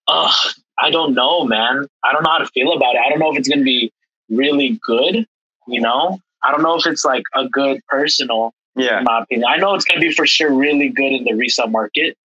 uh, 0.07 0.31
I 0.79 0.91
don't 0.91 1.15
know, 1.15 1.45
man. 1.45 1.87
I 2.05 2.13
don't 2.13 2.23
know 2.23 2.31
how 2.31 2.39
to 2.39 2.47
feel 2.47 2.73
about 2.73 2.95
it. 2.95 3.01
I 3.05 3.09
don't 3.11 3.19
know 3.19 3.33
if 3.33 3.39
it's 3.39 3.49
gonna 3.49 3.63
be 3.65 3.91
really 4.31 4.79
good. 4.85 5.27
You 5.67 5.81
know, 5.81 6.19
I 6.45 6.53
don't 6.53 6.63
know 6.63 6.77
if 6.77 6.87
it's 6.87 7.05
like 7.05 7.25
a 7.35 7.49
good 7.49 7.81
personal 7.89 8.53
Yeah. 8.75 8.99
in 8.99 9.05
my 9.05 9.23
opinion. 9.23 9.47
I 9.49 9.57
know 9.57 9.75
it's 9.75 9.85
going 9.85 10.01
to 10.01 10.07
be 10.07 10.13
for 10.13 10.27
sure 10.27 10.53
really 10.53 10.89
good 10.89 11.13
in 11.13 11.25
the 11.25 11.35
resale 11.35 11.69
market. 11.69 12.17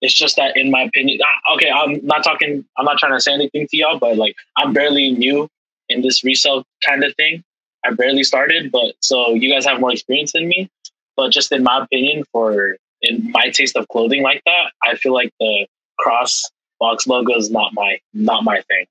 It's 0.00 0.14
just 0.14 0.36
that, 0.36 0.56
in 0.56 0.70
my 0.70 0.82
opinion, 0.82 1.20
okay, 1.54 1.70
I'm 1.70 2.04
not 2.04 2.24
talking, 2.24 2.64
I'm 2.78 2.86
not 2.86 2.98
trying 2.98 3.12
to 3.12 3.20
say 3.20 3.34
anything 3.34 3.66
to 3.68 3.76
y'all, 3.76 3.98
but 3.98 4.16
like, 4.16 4.34
I'm 4.56 4.72
barely 4.72 5.10
new 5.10 5.48
in 5.90 6.00
this 6.00 6.24
resale 6.24 6.64
kind 6.86 7.04
of 7.04 7.14
thing. 7.16 7.44
I 7.84 7.90
barely 7.90 8.22
started, 8.24 8.72
but 8.72 8.94
so 9.00 9.34
you 9.34 9.52
guys 9.52 9.66
have 9.66 9.80
more 9.80 9.92
experience 9.92 10.32
than 10.32 10.48
me. 10.48 10.70
But 11.16 11.32
just 11.32 11.52
in 11.52 11.62
my 11.62 11.82
opinion, 11.82 12.24
for 12.32 12.76
in 13.02 13.30
my 13.32 13.50
taste 13.50 13.76
of 13.76 13.88
clothing 13.88 14.22
like 14.22 14.42
that, 14.46 14.72
I 14.82 14.96
feel 14.96 15.12
like 15.12 15.32
the 15.38 15.66
cross 15.98 16.50
box 16.78 17.06
logo 17.06 17.36
is 17.36 17.50
not 17.50 17.72
my 17.74 17.98
not 18.14 18.44
my 18.44 18.62
thing. 18.62 18.86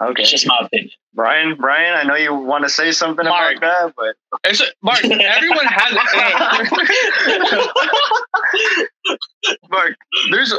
Okay. 0.00 0.22
It's 0.22 0.30
just 0.30 0.46
my 0.46 0.58
opinion. 0.62 0.90
Bryan, 1.12 1.56
Bryan, 1.56 1.94
I 1.94 2.04
know 2.04 2.14
you 2.14 2.34
want 2.34 2.64
to 2.64 2.70
say 2.70 2.90
something 2.90 3.26
Mark. 3.26 3.58
about 3.58 3.94
that, 3.96 3.96
but 3.96 4.16
It's, 4.50 4.62
Mark, 4.82 5.04
everyone 5.04 5.66
has. 5.66 5.92
Mark, 9.70 9.96
there's 10.30 10.54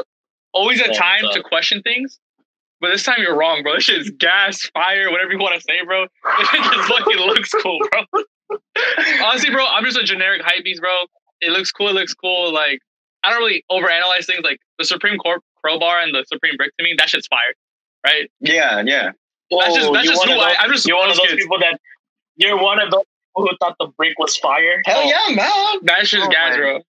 always 0.54 0.80
a 0.82 0.94
time 0.94 1.24
to 1.34 1.42
question 1.42 1.82
things, 1.82 2.20
but 2.80 2.92
this 2.92 3.04
time 3.04 3.16
you're 3.20 3.38
wrong, 3.38 3.64
bro. 3.64 3.76
This 3.76 3.86
shit 3.86 4.02
is 4.02 4.10
gas, 4.12 4.62
fire, 4.74 5.10
whatever 5.10 5.32
you 5.32 5.40
want 5.40 5.56
to 5.56 5.62
say, 5.62 5.84
bro. 5.86 6.06
This 6.38 6.48
shit 6.50 6.64
just 6.64 6.90
fucking 6.90 7.18
looks 7.18 7.50
cool, 7.52 7.80
bro. 7.92 8.24
Honestly, 9.24 9.50
bro, 9.50 9.66
I'm 9.66 9.86
just 9.86 9.98
a 9.98 10.04
generic 10.04 10.42
hype 10.44 10.64
beast, 10.64 10.82
bro. 10.82 11.06
It 11.40 11.52
looks 11.52 11.72
cool. 11.72 11.88
It 11.88 11.94
looks 11.94 12.14
cool. 12.14 12.54
Like 12.54 12.80
I 13.24 13.30
don't 13.32 13.40
really 13.40 13.64
overanalyze 13.72 14.26
things. 14.26 14.42
Like 14.44 14.60
the 14.78 14.86
Supreme 14.86 15.18
Court 15.18 15.42
crowbar 15.64 16.02
and 16.02 16.14
the 16.14 16.26
Supreme 16.32 16.58
brick 16.58 16.76
to 16.78 16.84
me, 16.84 16.94
that 16.98 17.10
shit's 17.10 17.28
fire, 17.28 17.40
right? 18.06 18.30
yeah, 18.40 18.84
yeah. 18.86 19.12
That's 19.60 19.76
just 19.76 19.94
that's 19.94 20.08
just 20.08 20.24
who 20.26 20.32
I. 20.34 20.36
those- 20.50 20.56
I'm 20.60 20.72
just 20.72 20.88
You're 20.88 20.98
one 20.98 21.10
of 21.12 21.18
those 21.18 21.28
kids. 21.28 21.42
people 21.42 21.60
that 21.60 21.80
you're 22.38 22.58
one 22.58 22.80
of 22.80 22.90
those 22.92 23.04
people 23.36 23.50
who 23.50 23.58
thought 23.60 23.76
the 23.80 23.88
brick 23.98 24.18
was 24.18 24.38
fire. 24.38 24.82
Hell 24.86 25.06
yeah, 25.08 25.36
man. 25.36 25.52
That's 25.84 26.10
just 26.10 26.26
Oh, 26.28 26.30
gas, 26.32 26.52
my- 26.52 26.58
bro. 26.58 26.80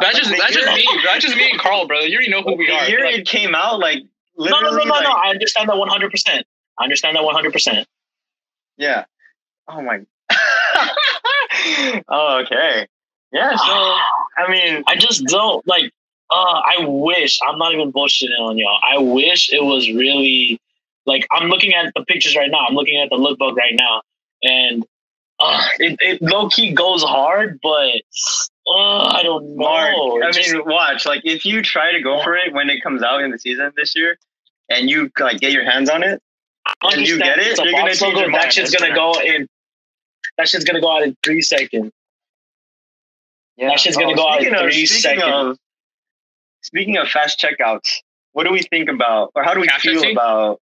That's 0.00 0.18
just 0.18 0.30
that's 0.30 0.54
just 0.54 0.66
me. 0.74 0.86
That's 1.04 1.24
just 1.24 1.36
me 1.36 1.50
and 1.50 1.60
Carl, 1.60 1.86
bro. 1.86 2.00
You 2.00 2.16
already 2.16 2.30
know 2.30 2.42
who 2.42 2.56
we 2.56 2.66
the 2.66 2.72
are. 2.72 2.88
year 2.88 3.04
Like, 3.04 3.18
it 3.18 3.26
came 3.26 3.54
out, 3.54 3.78
like 3.80 3.98
No, 4.38 4.46
no, 4.46 4.56
literally, 4.70 4.86
no, 4.86 4.94
no, 4.94 5.00
no. 5.00 5.08
like, 5.10 5.26
I 5.26 5.30
understand 5.30 5.68
that 5.68 5.76
100. 5.76 6.10
percent 6.10 6.46
I 6.78 6.84
understand 6.84 7.16
that 7.16 7.22
100. 7.24 7.52
percent 7.52 7.86
yeah. 8.76 9.04
Oh 9.68 9.80
my. 9.82 10.00
oh, 12.08 12.38
okay. 12.44 12.86
Yeah. 13.32 13.50
So 13.56 13.64
I 14.38 14.50
mean, 14.50 14.82
I 14.88 14.96
just 14.96 15.24
don't 15.26 15.66
like. 15.66 15.92
Uh, 16.30 16.60
I 16.66 16.84
wish 16.86 17.38
I'm 17.46 17.58
not 17.58 17.74
even 17.74 17.92
bullshitting 17.92 18.40
on 18.40 18.56
y'all. 18.58 18.80
I 18.90 18.98
wish 18.98 19.52
it 19.52 19.62
was 19.62 19.88
really 19.90 20.58
like 21.06 21.26
I'm 21.30 21.48
looking 21.48 21.74
at 21.74 21.92
the 21.94 22.04
pictures 22.04 22.36
right 22.36 22.50
now. 22.50 22.66
I'm 22.68 22.74
looking 22.74 23.00
at 23.02 23.10
the 23.10 23.16
lookbook 23.16 23.56
right 23.56 23.74
now, 23.78 24.02
and 24.42 24.84
uh, 25.38 25.62
it, 25.78 25.96
it 26.00 26.22
low 26.22 26.48
key 26.48 26.72
goes 26.72 27.02
hard, 27.02 27.58
but 27.62 27.92
uh, 28.66 29.02
I 29.08 29.20
don't 29.22 29.56
know. 29.56 29.64
Mark. 29.64 30.24
I 30.24 30.30
just- 30.32 30.52
mean, 30.52 30.62
watch. 30.64 31.04
Like, 31.06 31.22
if 31.24 31.44
you 31.44 31.62
try 31.62 31.92
to 31.92 32.00
go 32.00 32.22
for 32.22 32.36
it 32.36 32.52
when 32.54 32.70
it 32.70 32.82
comes 32.82 33.02
out 33.02 33.20
in 33.22 33.30
the 33.30 33.38
season 33.38 33.72
this 33.76 33.94
year, 33.96 34.16
and 34.70 34.88
you 34.88 35.10
like 35.18 35.40
get 35.40 35.52
your 35.52 35.64
hands 35.70 35.90
on 35.90 36.02
it, 36.02 36.22
and 36.82 37.06
you 37.06 37.18
get 37.18 37.38
it, 37.38 37.46
it's 37.48 37.60
you're 37.60 37.72
gonna 37.72 37.82
box 37.84 37.98
change 37.98 38.18
your 38.18 38.30
mind. 38.30 38.42
That 38.44 38.52
shit's 38.52 38.70
That's 38.70 38.82
gonna 38.82 38.94
go 38.94 39.20
in. 39.20 39.48
That 40.38 40.48
shit's 40.48 40.64
gonna 40.64 40.80
go 40.80 40.96
out 40.96 41.02
in 41.02 41.16
three 41.22 41.42
seconds. 41.42 41.92
Yeah. 43.56 43.68
That 43.68 43.80
shit's 43.80 43.96
gonna 43.96 44.16
go 44.16 44.28
out 44.28 44.42
in 44.42 44.54
of- 44.54 44.60
three 44.62 44.86
speaking 44.86 45.20
seconds. 45.20 45.50
Of, 45.50 45.58
speaking 46.62 46.96
of 46.96 47.08
fast 47.08 47.38
checkouts, 47.40 47.98
what 48.32 48.44
do 48.44 48.52
we 48.52 48.62
think 48.62 48.88
about, 48.88 49.30
or 49.34 49.42
how 49.44 49.54
do 49.54 49.60
we 49.60 49.66
Cash 49.66 49.82
feel 49.82 50.02
Etsy? 50.02 50.12
about 50.12 50.60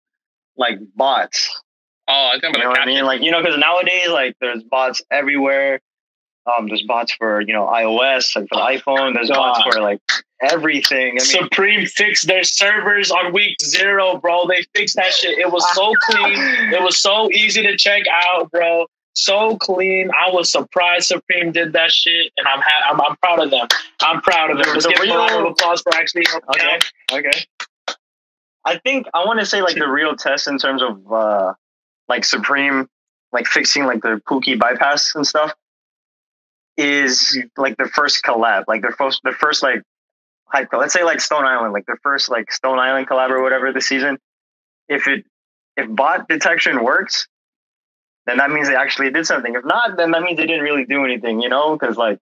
like 0.56 0.78
bots? 0.94 1.60
oh, 2.08 2.30
I 2.34 2.38
think 2.40 2.42
You 2.42 2.48
I'm 2.48 2.52
know 2.52 2.60
gonna 2.60 2.68
what 2.70 2.80
I 2.80 2.86
mean? 2.86 3.04
Like, 3.04 3.20
you 3.22 3.30
know, 3.32 3.42
because 3.42 3.58
nowadays, 3.58 4.08
like, 4.08 4.36
there's 4.40 4.62
bots 4.62 5.02
everywhere. 5.10 5.80
Um, 6.46 6.68
there's 6.68 6.84
bots 6.84 7.12
for 7.12 7.40
you 7.40 7.52
know 7.52 7.66
iOS, 7.66 8.36
like 8.36 8.46
for 8.48 8.54
the 8.58 8.60
iPhone. 8.80 9.14
There's 9.14 9.28
bots 9.30 9.60
for 9.64 9.80
like 9.82 9.98
everything. 10.40 11.08
I 11.08 11.12
mean, 11.14 11.20
Supreme 11.20 11.86
fixed 11.86 12.28
their 12.28 12.44
servers 12.44 13.10
on 13.10 13.32
week 13.32 13.56
zero, 13.60 14.18
bro. 14.18 14.46
They 14.46 14.64
fixed 14.72 14.94
that 14.94 15.12
shit. 15.12 15.38
It 15.38 15.50
was 15.50 15.66
so 15.74 15.92
clean. 16.02 16.38
It 16.72 16.80
was 16.82 16.98
so 16.98 17.28
easy 17.32 17.62
to 17.62 17.76
check 17.76 18.04
out, 18.12 18.48
bro. 18.52 18.86
So 19.14 19.56
clean. 19.56 20.10
I 20.16 20.30
was 20.30 20.52
surprised 20.52 21.08
Supreme 21.08 21.50
did 21.50 21.72
that 21.72 21.90
shit, 21.90 22.30
and 22.36 22.46
I'm 22.46 22.60
ha- 22.60 22.92
I'm, 22.92 23.00
I'm 23.00 23.16
proud 23.16 23.40
of 23.40 23.50
them. 23.50 23.66
I'm 24.02 24.20
proud 24.20 24.50
of 24.52 24.58
them. 24.58 24.66
The- 24.68 24.72
Let's 24.74 24.84
the 24.86 24.90
give 24.92 24.98
them 25.00 25.10
a 25.16 25.18
round 25.18 25.46
of 25.46 25.52
applause 25.52 25.82
for 25.82 25.94
actually 25.96 26.26
helping 26.28 26.48
Okay. 26.60 26.74
out. 26.74 27.18
Okay. 27.18 27.44
I 28.66 28.78
think 28.78 29.06
I 29.14 29.24
want 29.24 29.38
to 29.40 29.46
say 29.46 29.62
like 29.62 29.76
the 29.76 29.88
real 29.88 30.16
test 30.16 30.48
in 30.48 30.58
terms 30.58 30.82
of 30.82 31.12
uh 31.12 31.54
like 32.08 32.24
Supreme, 32.24 32.88
like 33.32 33.46
fixing 33.46 33.86
like 33.86 34.02
the 34.02 34.20
Pooky 34.28 34.58
bypass 34.58 35.14
and 35.14 35.26
stuff, 35.26 35.54
is 36.76 37.38
like 37.56 37.76
the 37.76 37.86
first 37.86 38.24
collab, 38.24 38.64
like 38.68 38.82
the 38.82 38.92
first 38.98 39.20
the 39.24 39.32
first 39.32 39.62
like 39.62 39.82
hype. 40.46 40.68
Let's 40.72 40.92
say 40.92 41.04
like 41.04 41.20
Stone 41.20 41.44
Island, 41.44 41.72
like 41.72 41.86
the 41.86 41.96
first 42.02 42.28
like 42.28 42.52
Stone 42.52 42.78
Island 42.78 43.08
collab 43.08 43.30
or 43.30 43.42
whatever 43.42 43.72
this 43.72 43.86
season. 43.86 44.18
If 44.88 45.06
it 45.06 45.24
if 45.76 45.86
bot 45.94 46.28
detection 46.28 46.82
works, 46.84 47.28
then 48.26 48.38
that 48.38 48.50
means 48.50 48.68
they 48.68 48.76
actually 48.76 49.10
did 49.10 49.26
something. 49.26 49.54
If 49.54 49.64
not, 49.64 49.96
then 49.96 50.10
that 50.10 50.22
means 50.22 50.38
they 50.38 50.46
didn't 50.46 50.64
really 50.64 50.84
do 50.84 51.04
anything. 51.04 51.40
You 51.40 51.48
know, 51.48 51.76
because 51.76 51.96
like 51.96 52.18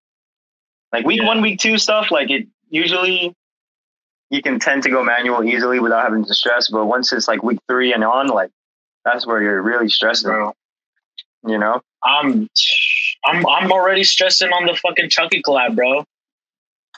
like 0.92 1.06
week 1.06 1.20
Yeah. 1.20 1.26
one, 1.26 1.40
week 1.40 1.58
two 1.58 1.78
stuff, 1.78 2.10
like 2.10 2.30
it 2.30 2.46
usually 2.68 3.34
you 4.34 4.42
can 4.42 4.58
tend 4.58 4.82
to 4.82 4.90
go 4.90 5.04
manual 5.04 5.44
easily 5.44 5.78
without 5.78 6.02
having 6.02 6.24
to 6.24 6.34
stress. 6.34 6.68
But 6.68 6.86
once 6.86 7.12
it's 7.12 7.28
like 7.28 7.42
week 7.42 7.60
three 7.68 7.92
and 7.92 8.02
on, 8.02 8.26
like 8.26 8.50
that's 9.04 9.26
where 9.26 9.40
you're 9.40 9.62
really 9.62 9.88
stressing. 9.88 10.28
Bro. 10.28 10.52
You 11.46 11.58
know? 11.58 11.80
I'm 12.02 12.48
I'm 13.26 13.46
I'm 13.46 13.72
already 13.72 14.02
stressing 14.04 14.50
on 14.50 14.66
the 14.66 14.74
fucking 14.74 15.08
Chucky 15.08 15.42
collab, 15.42 15.76
bro. 15.76 16.04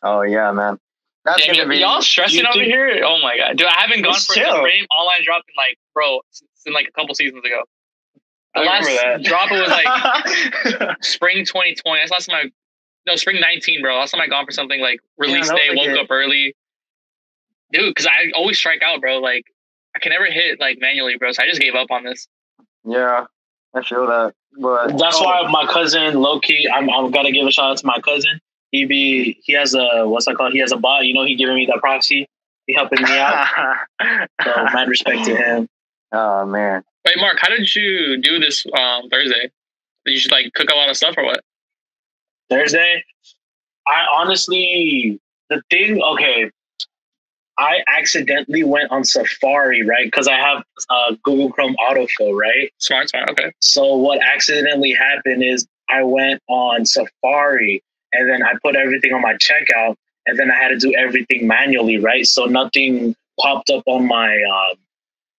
Oh 0.02 0.22
yeah, 0.22 0.50
man. 0.52 0.78
That's 1.24 1.44
Damn, 1.44 1.56
gonna 1.56 1.68
be 1.68 1.78
y'all 1.78 2.02
stressing 2.02 2.44
over 2.46 2.62
here? 2.62 3.02
Oh 3.04 3.18
my 3.20 3.36
god, 3.36 3.56
dude! 3.56 3.66
I 3.66 3.80
haven't 3.80 4.02
gone 4.02 4.14
It's 4.14 4.26
for 4.26 4.34
chill. 4.34 4.54
the 4.54 4.60
frame 4.60 4.86
online 4.96 5.24
drop 5.24 5.42
in 5.48 5.54
like, 5.56 5.76
bro, 5.92 6.20
since 6.30 6.50
in 6.64 6.72
like 6.72 6.86
a 6.88 6.92
couple 6.92 7.14
seasons 7.14 7.44
ago. 7.44 7.62
The 8.54 8.60
I 8.60 8.64
last 8.64 8.86
remember 8.86 9.18
that. 9.18 9.28
drop 9.28 9.50
was 9.50 9.68
like 9.68 10.96
spring 11.02 11.44
2020. 11.44 12.00
That's 12.00 12.10
last 12.12 12.26
time 12.26 12.46
I 12.46 12.50
no 13.06 13.16
spring 13.16 13.40
19, 13.40 13.82
bro. 13.82 13.98
Last 13.98 14.12
time 14.12 14.20
I 14.20 14.28
gone 14.28 14.46
for 14.46 14.52
something 14.52 14.80
like 14.80 15.00
release 15.18 15.50
was 15.50 15.50
day, 15.50 15.68
woke 15.74 15.98
up 15.98 16.10
early, 16.10 16.54
dude. 17.72 17.90
Because 17.90 18.06
I 18.06 18.30
always 18.34 18.58
strike 18.58 18.82
out, 18.82 19.00
bro. 19.00 19.18
Like 19.18 19.44
I 19.94 19.98
can 19.98 20.10
never 20.10 20.26
hit 20.26 20.60
like 20.60 20.78
manually, 20.80 21.16
bro. 21.16 21.32
So 21.32 21.42
I 21.42 21.46
just 21.46 21.60
gave 21.60 21.74
up 21.74 21.90
on 21.90 22.04
this. 22.04 22.28
yeah, 22.84 23.26
I 23.74 23.82
feel 23.82 24.06
that. 24.06 24.34
But 24.58 24.96
That's 24.98 25.16
oh, 25.18 25.24
why 25.24 25.50
my 25.50 25.66
cousin 25.66 26.14
Loki. 26.14 26.66
I'm 26.72 26.88
I'm 26.90 27.10
gotta 27.10 27.32
give 27.32 27.46
a 27.46 27.50
shout 27.50 27.72
out 27.72 27.78
to 27.78 27.86
my 27.86 28.00
cousin. 28.00 28.40
He 28.72 28.84
be 28.84 29.38
he 29.44 29.52
has 29.52 29.74
a 29.74 30.06
what's 30.06 30.26
that 30.26 30.36
called? 30.36 30.52
He 30.52 30.60
has 30.60 30.72
a 30.72 30.76
bot. 30.76 31.04
You 31.06 31.14
know, 31.14 31.24
he 31.24 31.34
giving 31.34 31.56
me 31.56 31.66
that 31.66 31.78
proxy. 31.80 32.28
He 32.66 32.74
helping 32.74 33.02
me 33.02 33.18
out. 33.18 33.46
So 34.44 34.64
mad 34.72 34.88
respect 34.88 35.24
to 35.24 35.36
him. 35.36 35.68
oh 36.12 36.46
man. 36.46 36.82
Wait, 37.04 37.16
Mark, 37.18 37.38
how 37.40 37.48
did 37.48 37.74
you 37.74 38.20
do 38.20 38.38
this 38.38 38.66
um, 38.78 39.08
Thursday? 39.08 39.50
Did 40.04 40.12
you 40.12 40.16
just 40.16 40.30
like 40.30 40.52
cook 40.54 40.70
a 40.70 40.74
lot 40.74 40.88
of 40.88 40.96
stuff 40.96 41.14
or 41.16 41.24
what? 41.24 41.40
Thursday. 42.50 43.04
I 43.86 44.06
honestly 44.12 45.20
the 45.48 45.62
thing. 45.70 46.02
Okay, 46.02 46.50
I 47.58 47.78
accidentally 47.96 48.64
went 48.64 48.90
on 48.90 49.04
Safari 49.04 49.82
right 49.82 50.04
because 50.04 50.28
I 50.28 50.36
have 50.36 50.62
uh, 50.90 51.16
Google 51.22 51.50
Chrome 51.50 51.76
autofill 51.88 52.38
right. 52.38 52.72
Smart, 52.78 53.08
smart. 53.08 53.30
Okay. 53.30 53.52
So 53.60 53.96
what 53.96 54.20
accidentally 54.22 54.92
happened 54.92 55.42
is 55.42 55.66
I 55.88 56.02
went 56.02 56.42
on 56.48 56.84
Safari 56.84 57.82
and 58.12 58.28
then 58.28 58.42
I 58.42 58.52
put 58.62 58.76
everything 58.76 59.12
on 59.12 59.22
my 59.22 59.34
checkout 59.34 59.96
and 60.26 60.38
then 60.38 60.50
I 60.50 60.56
had 60.56 60.68
to 60.68 60.78
do 60.78 60.94
everything 60.94 61.46
manually, 61.46 61.98
right? 61.98 62.26
So 62.26 62.44
nothing 62.44 63.14
popped 63.40 63.70
up 63.70 63.84
on 63.86 64.06
my 64.06 64.34
um, 64.42 64.76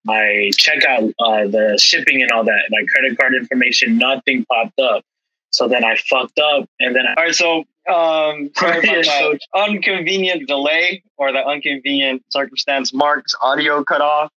my 0.06 0.50
checkout, 0.54 1.14
uh, 1.20 1.48
the 1.48 1.78
shipping 1.80 2.22
and 2.22 2.32
all 2.32 2.46
that, 2.46 2.62
my 2.70 2.84
credit 2.90 3.18
card 3.20 3.36
information, 3.36 3.98
nothing 3.98 4.46
popped 4.46 4.80
up. 4.80 5.04
So 5.52 5.68
then 5.68 5.84
I 5.84 5.98
fucked 5.98 6.40
up 6.40 6.70
and 6.80 6.96
then 6.96 7.06
I, 7.06 7.14
All 7.16 7.26
right, 7.26 7.36
so 7.36 7.66
um, 7.89 8.51
sorry 8.56 8.79
about 8.79 9.06
that 9.06 9.39
inconvenient 9.70 10.48
delay 10.48 11.03
or 11.17 11.32
the 11.32 11.50
inconvenient 11.51 12.24
circumstance. 12.29 12.94
Mark's 12.94 13.36
audio 13.41 13.84
cut 13.84 14.01
off, 14.01 14.32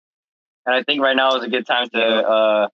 and 0.65 0.75
I 0.75 0.83
think 0.83 1.01
right 1.01 1.15
now 1.15 1.35
is 1.35 1.43
a 1.43 1.49
good 1.49 1.65
time 1.65 1.89
to 1.89 2.03
uh, 2.03 2.67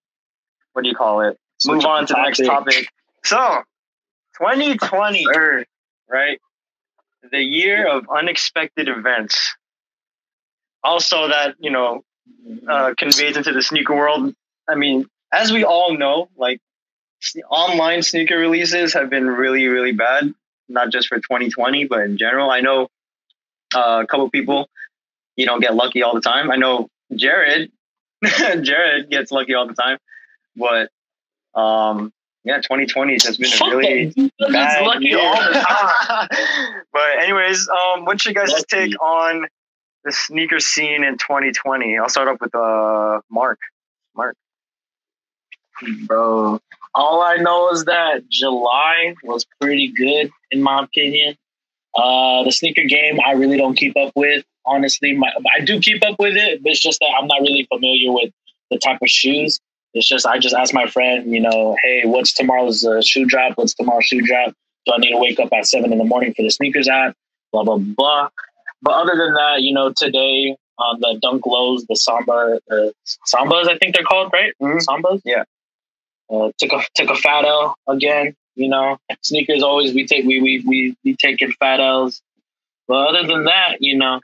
what 0.73 0.83
do 0.83 0.89
you 0.89 0.95
call 0.95 1.21
it? 1.21 1.39
Move 1.65 1.81
Switch 1.81 1.85
on 1.85 2.05
to 2.05 2.13
the 2.13 2.21
next 2.21 2.37
topic. 2.45 2.73
topic. 2.73 2.89
So, 3.23 3.63
2020, 4.37 5.25
right? 6.09 6.39
The 7.31 7.41
year 7.41 7.87
of 7.87 8.05
unexpected 8.09 8.87
events. 8.87 9.55
Also, 10.83 11.27
that 11.27 11.55
you 11.59 11.71
know 11.71 12.03
uh, 12.67 12.93
conveys 12.97 13.35
into 13.35 13.51
the 13.51 13.61
sneaker 13.61 13.95
world. 13.95 14.33
I 14.67 14.75
mean, 14.75 15.07
as 15.31 15.51
we 15.51 15.63
all 15.63 15.97
know, 15.97 16.29
like 16.37 16.59
online 17.49 18.03
sneaker 18.03 18.37
releases 18.37 18.93
have 18.93 19.09
been 19.09 19.27
really, 19.27 19.67
really 19.67 19.91
bad. 19.91 20.33
Not 20.69 20.91
just 20.91 21.07
for 21.07 21.17
2020, 21.17 21.85
but 21.85 22.01
in 22.01 22.17
general. 22.17 22.49
I 22.49 22.61
know 22.61 22.89
uh, 23.75 24.01
a 24.03 24.07
couple 24.07 24.29
people, 24.29 24.69
you 25.35 25.45
know, 25.45 25.59
get 25.59 25.75
lucky 25.75 26.03
all 26.03 26.13
the 26.13 26.21
time. 26.21 26.51
I 26.51 26.55
know 26.55 26.89
Jared, 27.15 27.71
Jared 28.61 29.09
gets 29.09 29.31
lucky 29.31 29.53
all 29.53 29.67
the 29.67 29.73
time, 29.73 29.97
but 30.55 30.89
um, 31.59 32.11
yeah, 32.43 32.57
2020 32.57 33.13
has 33.13 33.23
just 33.23 33.39
been 33.39 33.51
a 33.51 33.75
really 33.75 34.05
that. 34.05 34.15
Dude, 34.15 34.31
that's 34.39 34.51
bad 34.53 34.85
lucky 34.85 35.05
year. 35.05 35.19
all 35.19 35.35
the 35.35 35.59
time. 35.59 36.29
but 36.93 37.19
anyways, 37.19 37.67
um, 37.67 38.05
what's 38.05 38.25
your 38.25 38.33
guys' 38.33 38.51
Lucky. 38.51 38.63
take 38.69 39.01
on 39.01 39.47
the 40.05 40.11
sneaker 40.11 40.59
scene 40.59 41.03
in 41.03 41.17
2020? 41.17 41.97
I'll 41.97 42.07
start 42.07 42.29
off 42.29 42.37
with 42.39 42.55
uh, 42.55 43.19
Mark. 43.29 43.59
Mark. 44.15 44.35
bro. 46.05 46.59
All 46.97 47.21
I 47.21 47.35
know 47.35 47.69
is 47.69 47.85
that 47.85 48.27
July 48.27 49.13
was 49.23 49.45
pretty 49.61 49.93
good 49.95 50.31
in 50.49 50.63
my 50.63 50.83
opinion. 50.83 51.37
Uh, 51.95 52.43
the 52.43 52.51
sneaker 52.51 52.83
game 52.85 53.19
I 53.25 53.33
really 53.33 53.55
don't 53.55 53.75
keep 53.75 53.95
up 53.95 54.11
with. 54.15 54.43
Honestly, 54.65 55.13
my, 55.15 55.31
I 55.55 55.63
do 55.63 55.79
keep 55.79 56.03
up 56.03 56.15
with 56.17 56.35
it, 56.35 56.63
but 56.63 56.71
it's 56.71 56.81
just 56.81 56.99
that 56.99 57.11
I'm 57.19 57.27
not 57.27 57.41
really 57.41 57.67
familiar 57.71 58.11
with 58.11 58.31
the 58.71 58.79
type 58.79 58.97
of 59.01 59.09
shoes. 59.09 59.59
It's 59.93 60.07
just 60.07 60.25
I 60.25 60.39
just 60.39 60.55
ask 60.55 60.73
my 60.73 60.87
friend, 60.87 61.31
you 61.31 61.39
know, 61.39 61.75
hey, 61.83 62.01
what's 62.05 62.33
tomorrow's 62.33 62.83
uh, 62.83 63.01
shoe 63.01 63.25
drop? 63.25 63.53
What's 63.57 63.75
tomorrow's 63.75 64.05
shoe 64.05 64.21
drop? 64.21 64.53
Do 64.87 64.93
I 64.93 64.97
need 64.97 65.11
to 65.11 65.17
wake 65.19 65.39
up 65.39 65.49
at 65.53 65.67
seven 65.67 65.91
in 65.91 65.99
the 65.99 66.03
morning 66.03 66.33
for 66.35 66.41
the 66.41 66.49
sneakers 66.49 66.89
app? 66.89 67.15
Blah 67.51 67.63
blah 67.63 67.77
blah. 67.77 68.29
But 68.81 68.93
other 68.95 69.15
than 69.15 69.35
that, 69.35 69.61
you 69.61 69.73
know, 69.73 69.93
today 69.95 70.55
on 70.79 70.99
the 70.99 71.19
Dunk 71.21 71.45
Lows, 71.45 71.85
the 71.87 71.95
Samba, 71.95 72.59
uh, 72.71 72.75
Sambas, 73.31 73.67
I 73.69 73.77
think 73.77 73.95
they're 73.95 74.03
called, 74.03 74.31
right? 74.33 74.51
Mhm. 74.61 74.83
Sambas. 74.83 75.21
Yeah. 75.25 75.43
Uh, 76.29 76.51
took 76.57 76.73
a 76.73 76.81
took 76.95 77.09
a 77.09 77.15
fat 77.15 77.45
L 77.45 77.77
again. 77.87 78.35
You 78.55 78.69
know, 78.69 78.97
sneakers 79.21 79.63
always 79.63 79.93
we 79.93 80.05
take 80.05 80.25
we 80.25 80.41
we 80.41 80.63
we 80.65 80.95
we 81.03 81.15
taking 81.15 81.51
fat 81.59 81.79
L's. 81.79 82.21
But 82.87 83.07
other 83.09 83.27
than 83.27 83.45
that, 83.45 83.77
you 83.79 83.97
know, 83.97 84.19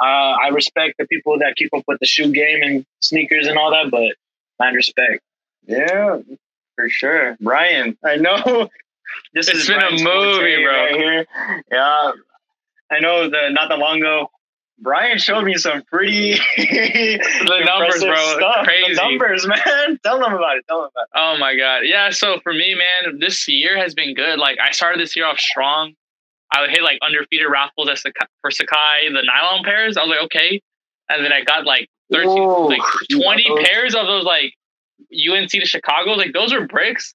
uh, 0.00 0.04
I 0.04 0.48
respect 0.48 0.94
the 0.98 1.06
people 1.06 1.38
that 1.38 1.56
keep 1.56 1.72
up 1.74 1.84
with 1.86 1.98
the 2.00 2.06
shoe 2.06 2.32
game 2.32 2.62
and 2.62 2.86
sneakers 3.00 3.46
and 3.46 3.58
all 3.58 3.70
that. 3.70 3.90
But 3.90 4.16
mad 4.58 4.74
respect. 4.74 5.20
Yeah, 5.66 6.18
for 6.76 6.88
sure. 6.88 7.36
Bryan, 7.40 7.96
I 8.04 8.16
know 8.16 8.68
This 9.34 9.48
has 9.48 9.60
is 9.60 9.68
been 9.68 9.82
a 9.82 9.90
movie, 9.90 10.62
bro. 10.62 10.72
Right 10.72 10.96
here. 10.96 11.26
Yeah, 11.70 12.12
I 12.90 13.00
know 13.00 13.28
the 13.28 13.50
not 13.50 13.68
that 13.68 13.78
long 13.78 13.98
ago. 13.98 14.30
Bryan 14.82 15.16
showed 15.16 15.44
me 15.44 15.54
some 15.54 15.82
pretty 15.82 16.34
The 16.56 17.62
numbers, 17.64 18.02
bro. 18.02 18.16
Stuff. 18.16 18.64
Crazy. 18.64 18.94
The 18.94 19.00
numbers, 19.00 19.46
man. 19.46 19.98
Tell 20.04 20.18
them 20.18 20.32
about 20.34 20.56
it. 20.56 20.64
Tell 20.68 20.80
them 20.82 20.90
about 20.92 21.02
it. 21.02 21.08
Oh 21.14 21.38
my 21.38 21.56
god. 21.56 21.82
Yeah, 21.84 22.10
so 22.10 22.40
for 22.40 22.52
me, 22.52 22.74
man, 22.74 23.18
this 23.20 23.46
year 23.46 23.78
has 23.78 23.94
been 23.94 24.14
good. 24.14 24.38
Like 24.38 24.58
I 24.60 24.72
started 24.72 25.00
this 25.00 25.14
year 25.14 25.24
off 25.26 25.38
strong. 25.38 25.94
I 26.54 26.60
would 26.60 26.70
hit 26.70 26.82
like 26.82 26.98
undefeated 27.00 27.46
raffles 27.50 27.88
at 27.88 27.96
sacai, 27.96 28.26
for 28.42 28.50
sacai, 28.50 29.08
the 29.08 29.22
nylon 29.22 29.64
pairs. 29.64 29.96
I 29.96 30.02
was 30.02 30.10
like, 30.10 30.24
okay. 30.24 30.60
And 31.08 31.24
then 31.24 31.32
I 31.32 31.42
got 31.44 31.64
like 31.64 31.88
13, 32.12 32.28
Whoa. 32.28 32.66
like 32.66 32.82
20 33.10 33.44
those? 33.48 33.66
pairs 33.66 33.94
of 33.94 34.06
those 34.06 34.24
like 34.24 34.52
UNC 35.12 35.50
to 35.50 35.64
Chicago. 35.64 36.10
Like 36.12 36.32
those 36.32 36.52
are 36.52 36.66
bricks. 36.66 37.14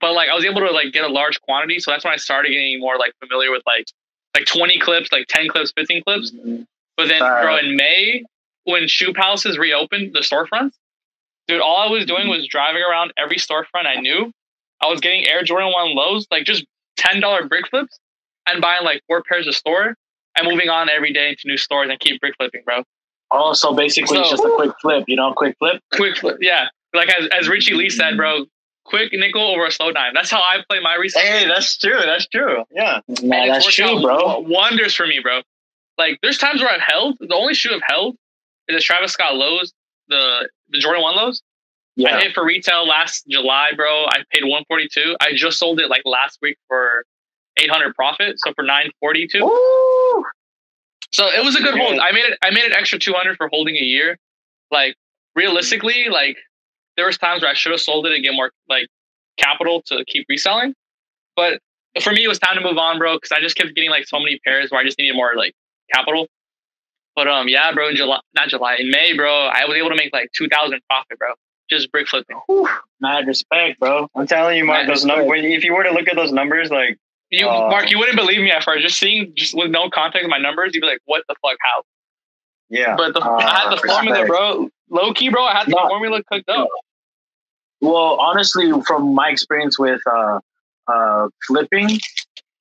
But 0.00 0.12
like 0.12 0.28
I 0.28 0.34
was 0.34 0.44
able 0.44 0.60
to 0.62 0.70
like 0.72 0.92
get 0.92 1.04
a 1.04 1.08
large 1.12 1.40
quantity. 1.42 1.78
So 1.78 1.92
that's 1.92 2.04
when 2.04 2.12
I 2.12 2.16
started 2.16 2.50
getting 2.50 2.80
more 2.80 2.98
like 2.98 3.12
familiar 3.20 3.50
with 3.52 3.62
like 3.66 3.86
like 4.34 4.46
20 4.46 4.78
clips, 4.80 5.10
like 5.12 5.26
10 5.28 5.48
clips, 5.48 5.72
15 5.76 6.02
clips. 6.04 6.30
Mm-hmm. 6.32 6.62
But 7.00 7.08
then, 7.08 7.20
Fire. 7.20 7.44
bro, 7.44 7.56
in 7.56 7.76
May, 7.76 8.24
when 8.64 8.86
shoe 8.86 9.14
palaces 9.14 9.56
reopened 9.56 10.12
the 10.12 10.20
storefronts, 10.20 10.72
dude, 11.48 11.62
all 11.62 11.78
I 11.78 11.90
was 11.90 12.04
doing 12.04 12.28
was 12.28 12.46
driving 12.46 12.82
around 12.82 13.14
every 13.16 13.36
storefront 13.36 13.86
I 13.86 13.96
knew. 14.00 14.30
I 14.82 14.88
was 14.88 15.00
getting 15.00 15.26
Air 15.26 15.42
Jordan 15.42 15.72
1 15.72 15.94
lows, 15.94 16.26
like 16.30 16.44
just 16.44 16.66
$10 16.98 17.48
brick 17.48 17.68
flips, 17.70 17.98
and 18.46 18.60
buying 18.60 18.84
like 18.84 19.02
four 19.06 19.22
pairs 19.22 19.46
a 19.46 19.52
store 19.54 19.94
and 20.36 20.46
moving 20.46 20.68
on 20.68 20.90
every 20.90 21.14
day 21.14 21.30
into 21.30 21.42
new 21.46 21.56
stores 21.56 21.88
and 21.88 21.98
keep 22.00 22.20
brick 22.20 22.34
flipping, 22.36 22.60
bro. 22.66 22.82
Oh, 23.30 23.54
so 23.54 23.72
basically 23.72 24.18
it's 24.18 24.28
just 24.28 24.44
a 24.44 24.52
quick 24.56 24.72
flip, 24.82 25.04
you 25.08 25.16
know, 25.16 25.32
quick 25.32 25.56
flip. 25.58 25.80
Quick 25.94 26.18
flip, 26.18 26.36
yeah. 26.42 26.66
Like 26.92 27.08
as, 27.08 27.28
as 27.32 27.48
Richie 27.48 27.72
Lee 27.74 27.88
said, 27.88 28.18
bro, 28.18 28.44
quick 28.84 29.10
nickel 29.14 29.42
over 29.42 29.66
a 29.66 29.70
slow 29.70 29.90
dime. 29.90 30.12
That's 30.12 30.30
how 30.30 30.40
I 30.40 30.58
play 30.68 30.80
my 30.82 30.96
research. 30.96 31.22
Hey, 31.22 31.48
that's 31.48 31.78
true. 31.78 31.98
That's 32.04 32.26
true. 32.26 32.64
Yeah. 32.72 33.00
Nah, 33.22 33.46
that's 33.46 33.72
true, 33.72 34.02
bro. 34.02 34.40
Wonders 34.40 34.94
for 34.94 35.06
me, 35.06 35.20
bro. 35.22 35.40
Like, 36.00 36.18
there's 36.22 36.38
times 36.38 36.62
where 36.62 36.70
I've 36.70 36.80
held. 36.80 37.18
The 37.20 37.34
only 37.34 37.52
shoe 37.52 37.70
I've 37.74 37.82
held 37.86 38.16
is 38.68 38.76
the 38.76 38.80
Travis 38.80 39.12
Scott 39.12 39.34
lows, 39.36 39.72
the 40.08 40.48
the 40.70 40.78
Jordan 40.78 41.02
One 41.02 41.14
lows. 41.14 41.42
I 41.98 42.02
Yeah. 42.02 42.20
hit 42.20 42.32
for 42.34 42.42
retail 42.44 42.86
last 42.86 43.26
July, 43.28 43.72
bro. 43.76 44.06
I 44.06 44.22
paid 44.32 44.44
142. 44.44 45.16
I 45.20 45.32
just 45.34 45.58
sold 45.58 45.78
it 45.78 45.90
like 45.90 46.02
last 46.06 46.38
week 46.40 46.56
for 46.68 47.04
800 47.58 47.94
profit, 47.94 48.40
so 48.40 48.54
for 48.54 48.62
942. 48.62 49.44
Woo! 49.44 50.24
So 51.12 51.26
it 51.26 51.44
was 51.44 51.54
a 51.56 51.60
good 51.60 51.76
hold. 51.76 51.98
I 51.98 52.12
made 52.12 52.24
it. 52.24 52.38
I 52.42 52.50
made 52.50 52.64
it 52.64 52.72
extra 52.72 52.98
200 52.98 53.36
for 53.36 53.48
holding 53.48 53.76
a 53.76 53.80
year. 53.82 54.16
Like 54.70 54.94
realistically, 55.34 56.06
like 56.08 56.38
there 56.96 57.04
was 57.06 57.18
times 57.18 57.42
where 57.42 57.50
I 57.50 57.54
should 57.54 57.72
have 57.72 57.80
sold 57.80 58.06
it 58.06 58.12
and 58.12 58.22
get 58.24 58.32
more 58.32 58.52
like 58.68 58.88
capital 59.36 59.82
to 59.86 60.02
keep 60.06 60.24
reselling. 60.30 60.74
But 61.36 61.60
for 62.02 62.12
me, 62.12 62.24
it 62.24 62.28
was 62.28 62.38
time 62.38 62.54
to 62.56 62.60
move 62.62 62.78
on, 62.78 62.98
bro, 62.98 63.16
because 63.16 63.32
I 63.32 63.40
just 63.40 63.56
kept 63.56 63.74
getting 63.74 63.90
like 63.90 64.06
so 64.06 64.18
many 64.18 64.38
pairs 64.46 64.70
where 64.70 64.80
I 64.80 64.84
just 64.84 64.98
needed 64.98 65.14
more 65.16 65.32
like 65.36 65.52
capital. 65.92 66.26
But 67.16 67.28
um, 67.28 67.48
yeah, 67.48 67.72
bro, 67.72 67.88
in 67.88 67.96
July, 67.96 68.20
not 68.34 68.48
July, 68.48 68.76
in 68.78 68.90
May, 68.90 69.14
bro, 69.16 69.30
I 69.46 69.64
was 69.66 69.76
able 69.76 69.90
to 69.90 69.96
make 69.96 70.12
like 70.12 70.30
2,000 70.36 70.80
profit, 70.88 71.18
bro, 71.18 71.28
just 71.68 71.90
brick 71.92 72.08
flipping. 72.08 72.40
Mad 73.00 73.26
respect, 73.26 73.80
bro. 73.80 74.08
I'm 74.14 74.26
telling 74.26 74.56
you, 74.56 74.64
Mark. 74.64 74.86
Those 74.86 75.04
numbers. 75.04 75.40
If 75.44 75.64
you 75.64 75.74
were 75.74 75.82
to 75.84 75.90
look 75.90 76.08
at 76.08 76.16
those 76.16 76.32
numbers, 76.32 76.70
like 76.70 76.98
You, 77.30 77.48
Uh, 77.48 77.68
Mark, 77.68 77.90
you 77.90 77.98
wouldn't 77.98 78.16
believe 78.16 78.40
me 78.40 78.50
at 78.50 78.62
first. 78.64 78.82
Just 78.82 78.98
seeing, 78.98 79.32
just 79.36 79.56
with 79.56 79.70
no 79.70 79.88
context 79.90 80.24
of 80.24 80.30
my 80.30 80.38
numbers, 80.38 80.72
you'd 80.74 80.80
be 80.80 80.86
like, 80.86 80.98
"What 81.04 81.22
the 81.28 81.34
fuck? 81.42 81.56
How?" 81.60 81.82
yeah, 82.70 82.96
But 82.96 83.14
the, 83.14 83.20
Uh, 83.20 83.36
I 83.36 83.42
had 83.60 83.66
the 83.66 83.70
respect. 83.76 83.92
formula, 83.92 84.26
bro. 84.26 84.68
Low 84.88 85.12
key, 85.12 85.28
bro. 85.28 85.44
I 85.44 85.58
had 85.58 85.66
the 85.68 85.76
No. 85.80 85.88
formula 85.88 86.22
cooked 86.24 86.48
up. 86.48 86.68
Well, 87.80 88.18
honestly, 88.20 88.70
from 88.86 89.14
my 89.14 89.28
experience 89.30 89.78
with 89.78 90.00
uh, 90.12 90.40
uh, 90.88 91.28
flipping, 91.46 91.98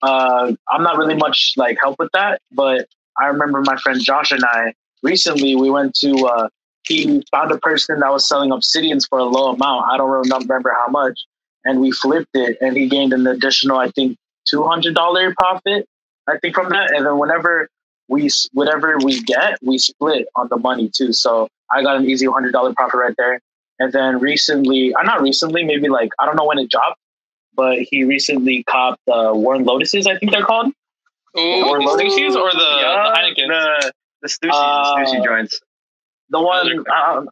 uh, 0.01 0.53
I'm 0.71 0.83
not 0.83 0.97
really 0.97 1.15
much 1.15 1.53
like 1.57 1.77
help 1.81 1.97
with 1.99 2.09
that. 2.13 2.41
But 2.51 2.87
I 3.21 3.27
remember 3.27 3.61
my 3.61 3.77
friend 3.77 3.99
Josh 4.01 4.31
and 4.31 4.43
I 4.43 4.73
recently 5.03 5.55
we 5.55 5.69
went 5.69 5.95
to 5.95 6.11
uh, 6.25 6.49
he 6.83 7.23
found 7.31 7.51
a 7.51 7.57
person 7.57 7.99
that 7.99 8.11
was 8.11 8.27
selling 8.27 8.51
obsidians 8.51 9.07
for 9.07 9.19
a 9.19 9.23
low 9.23 9.53
amount. 9.53 9.91
I 9.91 9.97
don't 9.97 10.09
remember 10.09 10.73
how 10.75 10.89
much, 10.89 11.19
and 11.65 11.79
we 11.79 11.91
flipped 11.91 12.29
it, 12.33 12.57
and 12.61 12.75
he 12.75 12.87
gained 12.87 13.13
an 13.13 13.27
additional, 13.27 13.77
I 13.77 13.89
think, 13.91 14.17
two 14.49 14.63
hundred 14.63 14.95
dollar 14.95 15.33
profit. 15.37 15.85
I 16.27 16.37
think 16.39 16.55
from 16.55 16.69
that, 16.69 16.91
and 16.95 17.05
then 17.05 17.17
whenever 17.17 17.67
we 18.07 18.29
whatever 18.53 18.97
we 19.03 19.21
get, 19.23 19.57
we 19.61 19.77
split 19.77 20.27
on 20.35 20.47
the 20.49 20.57
money 20.57 20.89
too. 20.93 21.13
So 21.13 21.47
I 21.71 21.83
got 21.83 21.97
an 21.97 22.09
easy 22.09 22.25
hundred 22.25 22.51
dollar 22.51 22.73
profit 22.73 22.99
right 22.99 23.15
there. 23.17 23.39
And 23.81 23.93
then 23.93 24.19
recently, 24.19 24.93
uh, 24.93 25.03
not 25.03 25.21
recently, 25.21 25.63
maybe 25.63 25.87
like 25.87 26.09
I 26.19 26.25
don't 26.25 26.35
know 26.35 26.45
when 26.45 26.59
it 26.59 26.69
dropped, 26.69 26.99
but 27.55 27.77
he 27.79 28.03
recently 28.03 28.63
copped 28.63 29.01
uh, 29.07 29.31
Warren 29.33 29.63
Lotases, 29.63 30.07
I 30.07 30.17
think 30.17 30.31
they're 30.31 30.43
called. 30.43 30.73
Ooh, 31.37 31.65
Warren 31.65 31.83
the 31.85 31.91
Lotus? 31.91 32.13
Stussies 32.13 32.35
or 32.35 32.51
the, 32.51 32.77
Yeah, 32.81 33.11
the 33.13 33.41
Heineken? 33.41 33.47
the 33.47 33.93
the 34.21 34.27
sushi, 34.27 34.49
Uh, 34.51 34.95
the 34.95 35.11
sushi 35.11 35.23
joints. 35.25 35.59
The 36.29 36.39
one, 36.41 36.83
uh, 36.93 37.23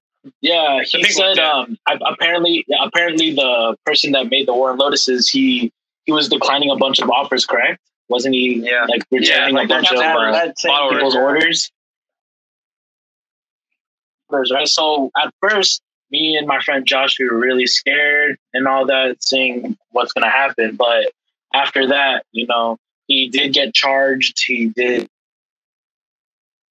yeah, 0.41 0.81
he 0.83 1.03
said. 1.11 1.23
ones, 1.25 1.37
yeah. 1.37 1.51
Um, 1.51 1.77
I, 1.87 1.97
apparently, 2.05 2.65
yeah, 2.67 2.83
apparently, 2.83 3.33
the 3.33 3.75
person 3.85 4.11
that 4.13 4.29
made 4.29 4.47
the 4.47 4.53
Warren 4.53 4.77
Lotases, 4.77 5.29
he 5.29 5.71
he 6.05 6.11
was 6.11 6.29
declining 6.29 6.71
a 6.71 6.75
bunch 6.75 6.99
of 6.99 7.09
offers. 7.09 7.45
Correct? 7.45 7.79
Wasn't 8.09 8.33
he? 8.33 8.61
Yeah. 8.63 8.85
like 8.87 9.03
returning 9.11 9.53
like 9.55 9.65
a 9.65 9.69
bunch 9.69 9.91
of 9.91 9.97
uh, 9.97 10.31
that 10.31 10.57
same 10.57 10.69
bottle 10.71 10.89
people's 10.91 11.15
order. 11.15 11.27
orders. 11.37 11.71
Orders, 14.29 14.51
Right. 14.53 14.67
So 14.67 15.11
at 15.21 15.33
first, 15.41 15.81
me 16.11 16.35
and 16.37 16.47
my 16.47 16.59
friend 16.61 16.85
Josh, 16.85 17.19
we 17.19 17.29
were 17.29 17.37
really 17.37 17.67
scared 17.67 18.37
and 18.53 18.67
all 18.67 18.85
that, 18.85 19.23
seeing 19.23 19.77
what's 19.91 20.11
going 20.13 20.23
to 20.23 20.29
happen. 20.29 20.75
But 20.75 21.11
after 21.53 21.87
that, 21.87 22.25
you 22.31 22.45
know, 22.47 22.77
he 23.07 23.29
did 23.29 23.53
get 23.53 23.73
charged. 23.73 24.43
He 24.45 24.67
did, 24.67 25.07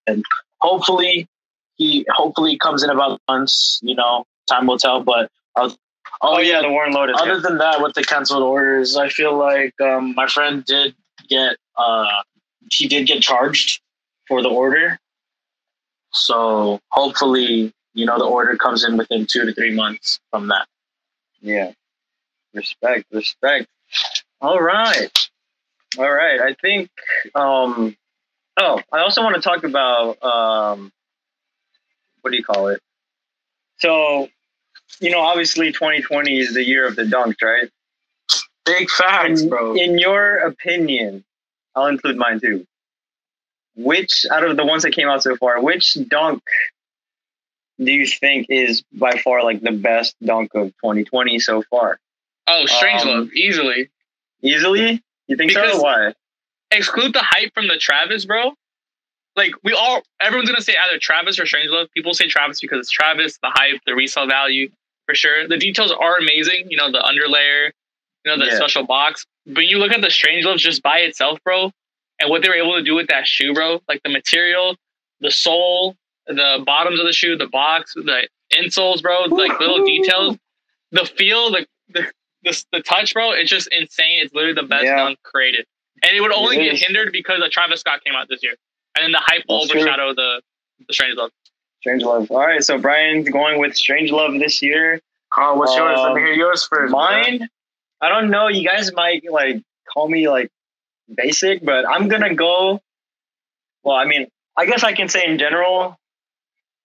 and 0.07 0.25
hopefully, 0.61 1.29
he 1.77 2.07
hopefully 2.11 2.59
comes 2.59 2.83
in 2.83 2.91
about 2.91 3.21
months. 3.29 3.81
You 3.83 3.95
know, 3.95 4.25
time 4.49 4.67
will 4.67 4.79
tell. 4.79 5.03
But 5.03 5.31
uh, 5.57 5.71
Oh 6.23 6.41
yeah, 6.41 6.63
the 6.63 6.71
Warren 6.71 6.95
Lotas. 6.95 7.15
other 7.19 7.35
yeah. 7.35 7.41
than 7.41 7.59
that, 7.59 7.83
with 7.83 7.95
the 7.95 8.03
canceled 8.03 8.43
orders, 8.43 8.97
I 8.97 9.09
feel 9.09 9.37
like 9.37 9.79
um, 9.81 10.15
my 10.15 10.27
friend 10.27 10.65
did 10.65 10.95
get 11.29 11.57
uh, 11.77 12.23
he 12.71 12.89
did 12.89 13.07
get 13.07 13.23
charged 13.23 13.81
for 14.27 14.43
the 14.43 14.49
order. 14.49 14.99
So 16.13 16.81
hopefully, 16.91 17.73
you 17.95 18.07
know, 18.07 18.19
the 18.19 18.25
order 18.25 18.57
comes 18.57 18.85
in 18.85 18.97
within 18.97 19.27
two 19.27 19.45
to 19.45 19.53
three 19.53 19.75
months 19.75 20.19
from 20.31 20.49
that. 20.49 20.67
Yeah. 21.41 21.73
Respect, 22.55 23.05
respect. 23.13 23.67
All 24.41 24.61
right. 24.61 25.11
All 25.99 26.11
right. 26.13 26.41
I 26.41 26.55
think 26.55 26.91
um 27.35 27.97
oh, 28.57 28.81
I 28.93 29.01
also 29.01 29.23
want 29.23 29.37
to 29.37 29.43
talk 29.43 29.65
about 29.65 30.23
um 30.23 30.93
what 32.23 32.31
do 32.31 32.37
you 32.37 32.45
call 32.45 32.69
it? 32.69 32.81
So, 33.79 34.29
you 35.01 35.11
know, 35.11 35.21
obviously 35.21 35.71
2020 35.73 36.39
is 36.39 36.55
the 36.55 36.65
year 36.65 36.87
of 36.87 36.97
the 36.97 37.05
dunks, 37.05 37.43
right? 37.43 37.71
Big 38.65 38.91
facts, 38.91 39.43
in, 39.43 39.49
bro. 39.49 39.75
in 39.77 39.99
your 39.99 40.39
opinion, 40.39 41.25
I'll 41.75 41.87
include 41.87 42.17
mine 42.17 42.41
too. 42.41 42.67
Which 43.77 44.25
out 44.31 44.43
of 44.43 44.57
the 44.57 44.65
ones 44.65 44.83
that 44.83 44.93
came 44.93 45.09
out 45.09 45.23
so 45.23 45.37
far, 45.37 45.63
which 45.63 45.97
dunk 46.09 46.43
do 47.79 47.93
you 47.93 48.07
think 48.07 48.47
is 48.49 48.83
by 48.93 49.19
far 49.19 49.45
like 49.45 49.61
the 49.61 49.73
best 49.73 50.17
dunk 50.25 50.55
of 50.55 50.69
2020 50.83 51.39
so 51.39 51.63
far? 51.71 51.99
Oh, 52.49 52.65
Strange 52.67 53.03
Um, 53.03 53.09
Love, 53.09 53.33
easily. 53.35 53.91
Easily? 54.43 55.03
You 55.29 55.37
think 55.37 55.51
Because- 55.51 55.73
so? 55.73 55.83
Why? 55.83 56.15
Exclude 56.71 57.13
the 57.13 57.23
hype 57.23 57.55
from 57.55 57.69
the 57.69 57.77
Travis, 57.79 58.25
bro. 58.25 58.53
Like 59.37 59.53
we 59.63 59.73
all, 59.73 60.03
everyone's 60.21 60.49
gonna 60.51 60.63
say 60.63 60.75
either 60.77 60.99
Travis 60.99 61.39
or 61.39 61.47
Strange 61.47 61.71
Love. 61.71 61.89
People 61.95 62.15
say 62.15 62.27
Travis 62.27 62.61
because 62.61 62.79
it's 62.81 62.91
Travis, 62.91 63.39
the 63.43 63.51
hype, 63.51 63.81
the 63.87 63.95
resale 63.95 64.27
value, 64.27 64.71
for 65.07 65.15
sure. 65.15 65.47
The 65.47 65.59
details 65.59 65.93
are 65.93 66.17
amazing. 66.17 66.71
You 66.71 66.77
know, 66.79 66.91
the 66.91 66.99
underlayer, 66.99 67.71
you 68.25 68.31
know, 68.33 68.39
the 68.39 68.47
Yeah. 68.51 68.57
special 68.57 68.85
box. 68.85 69.27
But 69.47 69.67
you 69.67 69.79
look 69.79 69.93
at 69.93 70.01
the 70.01 70.11
Strange 70.11 70.45
Loves 70.45 70.63
just 70.63 70.83
by 70.83 71.01
itself, 71.01 71.39
bro, 71.45 71.71
and 72.19 72.31
what 72.31 72.43
they 72.43 72.49
were 72.49 72.55
able 72.57 72.75
to 72.75 72.83
do 72.83 72.95
with 72.95 73.09
that 73.09 73.29
shoe, 73.29 73.53
bro. 73.55 73.81
Like 73.89 74.03
the 74.03 74.09
material, 74.11 74.77
the 75.21 75.31
sole, 75.31 75.97
the 76.27 76.63
bottoms 76.67 76.99
of 76.99 77.07
the 77.07 77.13
shoe, 77.13 77.37
the 77.37 77.47
box, 77.47 77.93
the 77.95 78.27
insoles, 78.53 79.03
bro. 79.03 79.25
Like 79.27 79.61
little 79.61 79.85
details, 79.85 80.37
the 80.93 81.05
feel, 81.05 81.51
the 81.53 81.67
the 81.91 82.11
the, 82.47 82.65
the 82.73 82.81
touch, 82.83 83.13
bro. 83.13 83.33
It's 83.33 83.51
just 83.51 83.69
insane. 83.73 84.21
It's 84.25 84.33
literally 84.35 84.55
the 84.55 84.63
best 84.67 84.85
Yeah. 84.85 84.97
dunk 84.97 85.19
created, 85.23 85.67
and 86.03 86.17
it 86.17 86.21
would 86.23 86.33
only 86.33 86.57
It 86.57 86.65
get 86.65 86.75
is. 86.75 86.83
hindered 86.83 87.13
because 87.13 87.43
of 87.43 87.51
Travis 87.51 87.81
Scott 87.81 88.03
came 88.05 88.15
out 88.15 88.29
this 88.29 88.43
year, 88.43 88.55
and 88.97 89.05
then 89.05 89.13
the 89.13 89.21
hype 89.23 89.45
will 89.49 89.61
That's 89.61 89.73
true. 89.73 89.81
overshadow 89.83 90.15
the 90.15 90.41
the 90.89 90.95
Strange 90.95 91.17
Love. 91.17 91.31
Strange 91.81 92.03
Love. 92.03 92.31
All 92.31 92.39
right, 92.39 92.63
so 92.63 92.79
Bryan's 92.79 93.29
going 93.29 93.59
with 93.61 93.77
Strange 93.77 94.11
Love 94.11 94.35
this 94.39 94.61
year. 94.63 95.01
Carl, 95.33 95.59
what's 95.59 95.75
yours? 95.77 95.99
Let 95.99 96.15
me 96.15 96.21
Um, 96.23 96.27
hear 96.27 96.35
yours 96.35 96.67
first. 96.67 96.93
man. 96.93 97.01
Mine, 97.39 97.49
I 98.01 98.09
don't 98.09 98.31
know. 98.31 98.49
You 98.49 98.67
guys 98.69 98.93
might 98.93 99.23
like 99.31 99.63
call 99.93 100.09
me 100.09 100.29
like 100.29 100.51
basic, 101.15 101.65
but 101.65 101.89
I'm 101.89 102.09
gonna 102.09 102.35
go. 102.35 102.81
Well, 103.83 103.97
I 103.97 104.05
mean, 104.05 104.27
I 104.57 104.67
guess 104.67 104.83
I 104.85 104.93
can 104.93 105.09
say 105.09 105.25
in 105.27 105.39
general, 105.39 105.99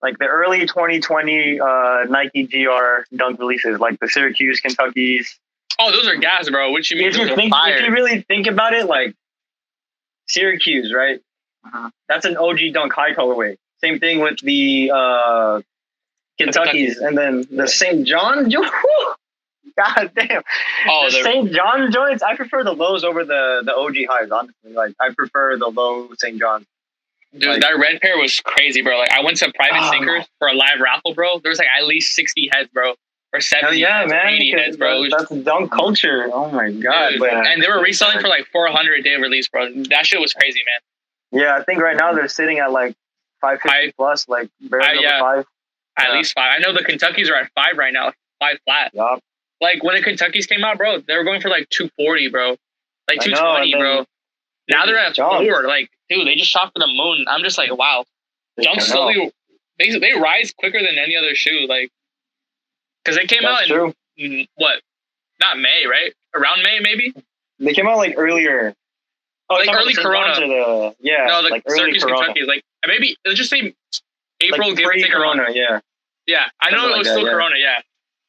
like 0.01 0.17
the 0.19 0.25
early 0.27 0.61
2020 0.67 1.59
uh, 1.59 2.03
Nike 2.09 2.43
GR 2.43 3.03
dunk 3.15 3.39
releases, 3.39 3.79
like 3.79 3.99
the 3.99 4.07
Syracuse, 4.07 4.59
Kentucky's. 4.61 5.37
Oh, 5.83 5.91
those 5.91 6.07
are 6.07 6.15
gas, 6.15 6.49
bro. 6.49 6.71
What 6.71 6.89
you 6.91 6.97
mean? 6.97 7.07
If 7.07 7.15
you 7.17 7.23
Those 7.23 7.31
are 7.31 7.35
think, 7.35 7.51
fire. 7.53 7.75
if 7.77 7.85
you 7.85 7.91
really 7.91 8.21
think 8.21 8.47
about 8.47 8.73
it, 8.73 8.85
like 8.85 9.15
Syracuse, 10.27 10.93
right? 10.93 11.19
Uh-huh. 11.65 11.89
That's 12.07 12.25
an 12.25 12.37
OG 12.37 12.59
dunk 12.73 12.93
high 12.93 13.13
colorway. 13.13 13.57
Same 13.83 13.99
thing 13.99 14.19
with 14.19 14.39
the 14.41 14.91
uh, 14.93 15.61
Kentucky's, 16.39 16.97
and 16.97 17.17
then 17.17 17.45
the 17.51 17.67
St. 17.67 18.05
John. 18.07 18.49
God 19.77 20.11
damn. 20.15 20.41
oh, 20.89 21.09
the 21.09 21.17
the, 21.17 21.23
St. 21.23 21.51
John 21.53 21.91
joints. 21.91 22.21
I 22.23 22.35
prefer 22.35 22.63
the 22.63 22.73
lows 22.73 23.03
over 23.03 23.23
the 23.23 23.61
the 23.65 23.73
OG 23.75 23.95
highs. 24.09 24.29
Honestly, 24.31 24.73
like 24.73 24.93
I 24.99 25.09
prefer 25.15 25.57
the 25.57 25.67
low 25.67 26.09
St. 26.17 26.37
John. 26.39 26.65
dude, 27.33 27.49
like- 27.49 27.61
that 27.61 27.77
red 27.79 28.01
pair 28.01 28.17
was 28.17 28.39
crazy, 28.41 28.81
bro. 28.81 28.97
Like 28.99 29.11
I 29.11 29.23
went 29.23 29.37
to 29.37 29.51
private 29.53 29.79
Oh. 29.83 29.87
stinkers 29.87 30.25
for 30.39 30.47
a 30.49 30.53
live 30.53 30.79
raffle, 30.81 31.13
bro. 31.13 31.39
There 31.39 31.49
was 31.49 31.59
like 31.59 31.69
at 31.79 31.85
least 31.87 32.13
sixty 32.13 32.49
heads, 32.53 32.69
bro, 32.73 32.95
or 33.33 33.37
Hell 33.39 33.41
seventy, 33.41 33.79
yeah, 33.79 34.05
man! 34.07 34.27
eighty 34.27 34.51
heads, 34.51 34.75
bro. 34.77 35.03
that- 35.03 35.27
That's 35.29 35.43
dunk 35.43 35.71
culture. 35.71 36.29
Oh 36.33 36.49
my 36.51 36.71
god! 36.71 37.11
Dude, 37.11 37.19
but- 37.19 37.33
and 37.33 37.61
they 37.61 37.67
were 37.67 37.81
reselling 37.81 38.19
for 38.19 38.27
like 38.27 38.45
four 38.51 38.67
hundred 38.67 39.03
day 39.03 39.15
release, 39.15 39.47
bro. 39.47 39.71
That 39.89 40.05
shit 40.05 40.19
was 40.19 40.33
crazy, 40.33 40.59
man. 40.65 41.41
yeah, 41.41 41.55
I 41.55 41.63
think 41.63 41.81
right 41.81 41.95
now 41.97 42.13
they're 42.13 42.27
sitting 42.27 42.59
at 42.59 42.71
like 42.71 42.95
five 43.39 43.61
fifty 43.61 43.91
plus, 43.93 44.27
like 44.27 44.49
barely 44.61 44.87
over 44.97 45.01
yeah. 45.01 45.19
five. 45.19 45.45
At 45.97 46.07
Yeah. 46.09 46.17
least 46.17 46.33
five. 46.33 46.53
I 46.55 46.59
know 46.59 46.73
the 46.73 46.83
Kentucky's 46.83 47.29
are 47.29 47.35
at 47.35 47.51
five 47.53 47.77
right 47.77 47.93
now, 47.93 48.13
five 48.39 48.57
flat. 48.65 48.91
Yup. 48.93 49.19
Like 49.59 49.83
when 49.83 49.95
the 49.95 50.01
Kentucky's 50.01 50.47
came 50.47 50.63
out, 50.63 50.77
bro, 50.77 50.99
they 50.99 51.15
were 51.15 51.23
going 51.23 51.41
for 51.41 51.49
like 51.49 51.69
two 51.69 51.89
forty, 51.97 52.27
bro, 52.29 52.57
like 53.09 53.19
two 53.19 53.31
twenty, 53.31 53.31
two 53.31 53.31
know, 53.31 53.51
twenty, 53.55 53.73
and 53.73 53.79
bro. 53.81 54.05
Now 54.69 54.85
they're 54.85 54.97
at 54.97 55.15
four. 55.15 55.63
Like, 55.67 55.89
dude, 56.09 56.25
they 56.27 56.35
just 56.35 56.49
shot 56.49 56.71
for 56.73 56.79
the 56.79 56.87
moon. 56.87 57.25
I'm 57.27 57.43
just 57.43 57.57
like, 57.57 57.75
wow. 57.75 58.05
I 58.59 58.63
Jump 58.63 58.81
slowly. 58.81 59.31
They 59.79 59.97
they 59.99 60.13
rise 60.13 60.53
quicker 60.57 60.79
than 60.79 60.97
any 60.97 61.15
other 61.15 61.33
shoe, 61.35 61.65
like, 61.67 61.89
because 63.03 63.17
they 63.17 63.25
came 63.25 63.43
That's 63.43 63.61
out 63.63 63.67
true. 63.67 63.93
in 64.17 64.31
mm, 64.31 64.47
what? 64.55 64.81
Not 65.39 65.57
May, 65.59 65.85
right? 65.89 66.13
Around 66.35 66.63
May, 66.63 66.79
maybe. 66.79 67.13
They 67.59 67.73
came 67.73 67.87
out 67.87 67.97
like 67.97 68.15
earlier. 68.17 68.73
Oh, 69.49 69.55
Like 69.55 69.75
early 69.75 69.93
Corona. 69.93 70.35
The 70.35 70.95
yeah, 70.99 71.25
no, 71.27 71.43
the 71.43 71.49
like 71.49 71.63
early 71.67 71.77
Syracuse, 71.77 72.03
Corona. 72.03 72.25
Kentucky. 72.27 72.45
Like 72.45 72.63
maybe 72.87 73.17
let's 73.25 73.37
just 73.37 73.49
say 73.49 73.73
April, 74.41 74.69
like 74.69 74.77
give 74.77 74.87
or 74.87 74.93
take. 74.93 75.11
Corona, 75.11 75.47
yeah. 75.51 75.79
Yeah, 76.27 76.45
I 76.61 76.69
know 76.71 76.77
Something 76.77 76.89
it 76.89 76.91
like 76.91 76.97
was 76.99 77.07
that, 77.07 77.13
still 77.13 77.25
yeah. 77.25 77.31
Corona. 77.33 77.55
Yeah, 77.57 77.81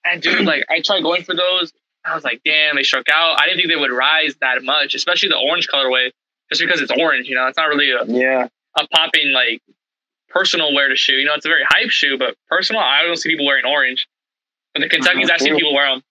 and 0.05 0.23
dude, 0.23 0.41
like 0.47 0.65
I 0.71 0.81
tried 0.81 1.03
going 1.03 1.23
for 1.25 1.35
those. 1.35 1.73
I 2.05 2.15
was 2.17 2.25
like, 2.25 2.41
damn, 2.45 2.75
they 2.75 2.83
struck 2.83 3.09
out. 3.13 3.41
I 3.41 3.47
didn't 3.47 3.59
think 3.59 3.69
they 3.69 3.77
would 3.77 3.93
rise 3.93 4.35
that 4.41 4.65
much, 4.65 4.95
especially 4.97 5.29
the 5.29 5.39
orange 5.39 5.69
colorway, 5.73 6.11
just 6.51 6.61
because 6.61 6.81
it's 6.81 6.91
orange. 6.99 7.29
You 7.29 7.37
know, 7.37 7.47
it's 7.47 7.57
not 7.57 7.69
really 7.69 7.91
a, 7.93 8.05
Yeah, 8.07 8.49
a 8.77 8.87
popping 8.89 9.31
like 9.33 9.63
personal 10.29 10.75
wear 10.75 10.89
to 10.89 10.97
shoe. 10.97 11.13
You 11.15 11.27
know, 11.27 11.35
it's 11.35 11.47
a 11.47 11.49
very 11.49 11.63
hype 11.69 11.91
shoe, 11.91 12.19
but 12.19 12.35
personal, 12.49 12.83
I 12.83 13.03
don't 13.05 13.17
see 13.17 13.29
people 13.31 13.47
wearing 13.47 13.65
orange. 13.67 14.09
But 14.75 14.83
the 14.83 14.89
Kentucky's, 14.89 15.31
I 15.31 15.37
see 15.37 15.49
True. 15.49 15.57
people 15.57 15.75
wear 15.75 15.91
them. 15.91 16.03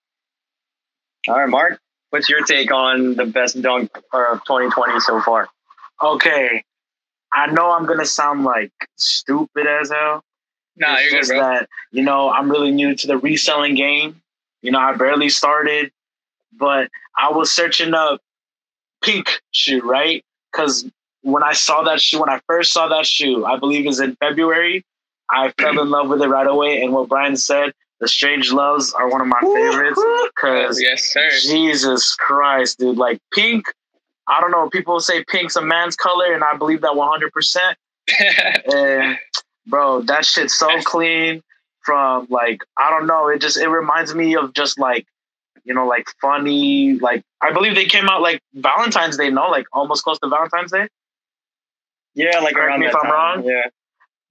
All 1.27 1.39
right, 1.39 1.49
Mark. 1.49 1.79
What's 2.09 2.29
your 2.29 2.43
take 2.43 2.71
on 2.71 3.15
the 3.15 3.25
best 3.25 3.61
dunk 3.61 3.95
of 4.13 4.43
2020 4.45 4.99
so 4.99 5.21
far? 5.21 5.47
Okay, 6.01 6.63
I 7.31 7.47
know 7.47 7.71
I'm 7.71 7.85
gonna 7.85 8.05
sound 8.05 8.43
like 8.43 8.71
stupid 8.97 9.65
as 9.67 9.91
hell. 9.91 10.23
Nah, 10.77 10.97
you're 10.97 11.11
good, 11.11 11.17
just 11.17 11.29
bro. 11.29 11.39
that 11.39 11.69
you 11.91 12.03
know 12.03 12.29
I'm 12.29 12.49
really 12.49 12.71
new 12.71 12.95
to 12.95 13.07
the 13.07 13.17
reselling 13.17 13.75
game. 13.75 14.21
You 14.61 14.71
know, 14.71 14.79
I 14.79 14.93
barely 14.95 15.29
started, 15.29 15.91
but 16.53 16.89
I 17.17 17.31
was 17.31 17.51
searching 17.51 17.93
up 17.93 18.19
pink 19.03 19.41
shoe, 19.51 19.81
right? 19.81 20.23
Because 20.51 20.85
when 21.21 21.43
I 21.43 21.53
saw 21.53 21.83
that 21.83 22.01
shoe, 22.01 22.19
when 22.19 22.29
I 22.29 22.39
first 22.47 22.73
saw 22.73 22.87
that 22.89 23.05
shoe, 23.05 23.45
I 23.45 23.57
believe 23.57 23.87
is 23.87 23.99
in 23.99 24.15
February, 24.17 24.83
I 25.29 25.51
fell 25.59 25.79
in 25.81 25.89
love 25.89 26.09
with 26.09 26.21
it 26.21 26.27
right 26.27 26.47
away. 26.47 26.81
And 26.81 26.93
what 26.93 27.09
Bryan 27.09 27.37
said, 27.37 27.73
the 28.01 28.07
Strange 28.07 28.51
Loves 28.51 28.91
are 28.93 29.09
one 29.09 29.21
of 29.21 29.27
my 29.27 29.39
favorites. 29.39 30.01
Because 30.35 30.81
yes, 30.81 31.03
sir. 31.03 31.29
Jesus 31.39 32.15
Christ, 32.15 32.79
dude, 32.79 32.97
like 32.97 33.19
pink. 33.31 33.65
I 34.27 34.41
don't 34.41 34.51
know. 34.51 34.69
People 34.69 34.99
say 34.99 35.23
pink's 35.25 35.55
a 35.55 35.61
man's 35.61 35.95
color, 35.95 36.33
and 36.33 36.43
I 36.43 36.57
believe 36.57 36.81
that 36.81 36.95
100. 36.95 37.31
percent 37.31 37.77
and 38.73 39.17
bro, 39.67 40.01
that 40.01 40.25
shit's 40.25 40.57
so 40.57 40.67
clean. 40.81 41.41
from 41.85 42.27
like 42.29 42.61
I 42.77 42.89
don't 42.89 43.07
know. 43.07 43.27
It 43.27 43.39
just 43.39 43.57
it 43.57 43.67
reminds 43.69 44.13
me 44.15 44.35
of 44.35 44.53
just 44.53 44.79
like 44.79 45.05
you 45.63 45.73
know 45.73 45.85
like 45.87 46.07
funny 46.19 46.97
like 46.99 47.23
I 47.41 47.53
believe 47.53 47.75
they 47.75 47.85
came 47.85 48.09
out 48.09 48.21
like 48.21 48.41
Valentine's 48.55 49.17
Day, 49.17 49.29
no, 49.29 49.49
like 49.49 49.67
almost 49.73 50.03
close 50.03 50.17
to 50.19 50.27
Valentine's 50.27 50.71
Day. 50.71 50.87
Yeah, 52.15 52.39
like 52.39 52.55
Correct 52.55 52.67
around 52.67 52.79
me 52.81 52.87
that 52.87 52.93
if 52.93 52.95
I'm 52.95 53.01
time. 53.03 53.11
wrong. 53.11 53.43
Yeah. 53.45 53.69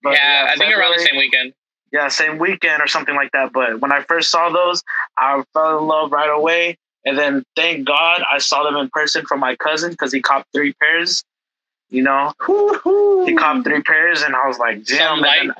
But, 0.03 0.15
yeah, 0.15 0.47
I 0.51 0.57
think 0.57 0.75
around 0.75 0.97
the 0.97 1.03
same 1.03 1.17
weekend. 1.17 1.53
Yeah, 1.92 2.09
same 2.09 2.38
weekend 2.38 2.81
or 2.83 2.87
something 2.87 3.14
like 3.14 3.33
that. 3.33 3.53
But 3.53 3.81
when 3.81 3.92
I 3.92 4.03
first 4.03 4.31
saw 4.31 4.48
those, 4.50 4.83
I 5.18 5.42
fell 5.53 5.79
in 5.79 5.87
love 5.87 6.12
right 6.12 6.31
away. 6.31 6.76
And 7.05 7.16
then 7.18 7.44
thank 7.57 7.87
God 7.87 8.22
I 8.31 8.38
saw 8.38 8.62
them 8.62 8.76
in 8.76 8.90
person 8.90 9.24
from 9.26 9.40
my 9.40 9.57
cousin 9.57 9.90
because 9.90 10.12
he 10.12 10.20
copped 10.20 10.48
three 10.53 10.74
pairs. 10.74 11.24
You 11.88 12.03
know, 12.03 12.33
he 13.26 13.35
copped 13.35 13.64
three 13.64 13.83
pairs, 13.83 14.22
and 14.22 14.37
I 14.37 14.46
was 14.46 14.59
like, 14.59 14.85
damn. 14.85 15.18
Some 15.18 15.24
And 15.24 15.50
then, 15.50 15.55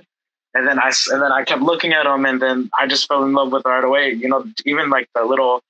and 0.55 0.69
then 0.69 0.79
I 0.79 0.89
s- 0.89 1.09
and 1.09 1.21
then 1.21 1.33
I 1.33 1.43
kept 1.45 1.63
looking 1.63 1.93
at 1.93 2.05
them, 2.05 2.25
and 2.27 2.41
then 2.41 2.71
I 2.79 2.87
just 2.87 3.09
fell 3.09 3.25
in 3.25 3.33
love 3.33 3.51
with 3.53 3.65
it 3.67 3.69
right 3.69 3.83
away. 3.83 4.11
You 4.13 4.29
know, 4.29 4.45
even 4.65 4.91
like 4.91 5.09
the 5.15 5.25
little, 5.25 5.61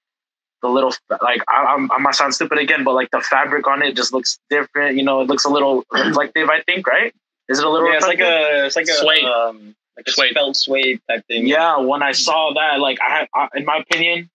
the 0.60 0.68
little 0.68 0.92
like 1.22 1.42
I, 1.48 1.64
I'm 1.74 1.90
I 1.92 1.98
might 1.98 2.14
sound 2.14 2.34
stupid 2.34 2.58
again, 2.58 2.84
but 2.84 2.94
like 2.94 3.10
the 3.10 3.20
fabric 3.22 3.66
on 3.68 3.82
it 3.82 3.96
just 3.96 4.12
looks 4.12 4.38
different. 4.50 4.96
You 4.98 5.02
know, 5.04 5.22
it 5.22 5.28
looks 5.28 5.44
a 5.44 5.48
little 5.50 5.84
reflective. 5.92 6.50
I 6.50 6.60
think, 6.62 6.86
right? 6.86 7.14
Is 7.48 7.58
it 7.58 7.64
a 7.64 7.70
little? 7.70 7.88
Yeah, 7.88 7.96
it's 7.96 8.06
like 8.06 8.20
a 8.20 8.66
it's 8.66 8.76
like 8.76 8.88
a 8.88 8.92
Suede. 8.94 9.24
um 9.24 9.74
like 10.00 10.08
a 10.08 10.12
Suede. 10.12 10.34
felt 10.34 10.56
suede 10.56 11.00
type 11.08 11.24
thing. 11.26 11.46
Yeah, 11.46 11.78
when 11.78 12.02
I 12.02 12.12
saw 12.12 12.52
that, 12.54 12.80
like 12.80 12.98
I 13.00 13.18
have, 13.18 13.28
I, 13.34 13.48
in 13.54 13.64
my 13.64 13.78
opinion, 13.78 14.30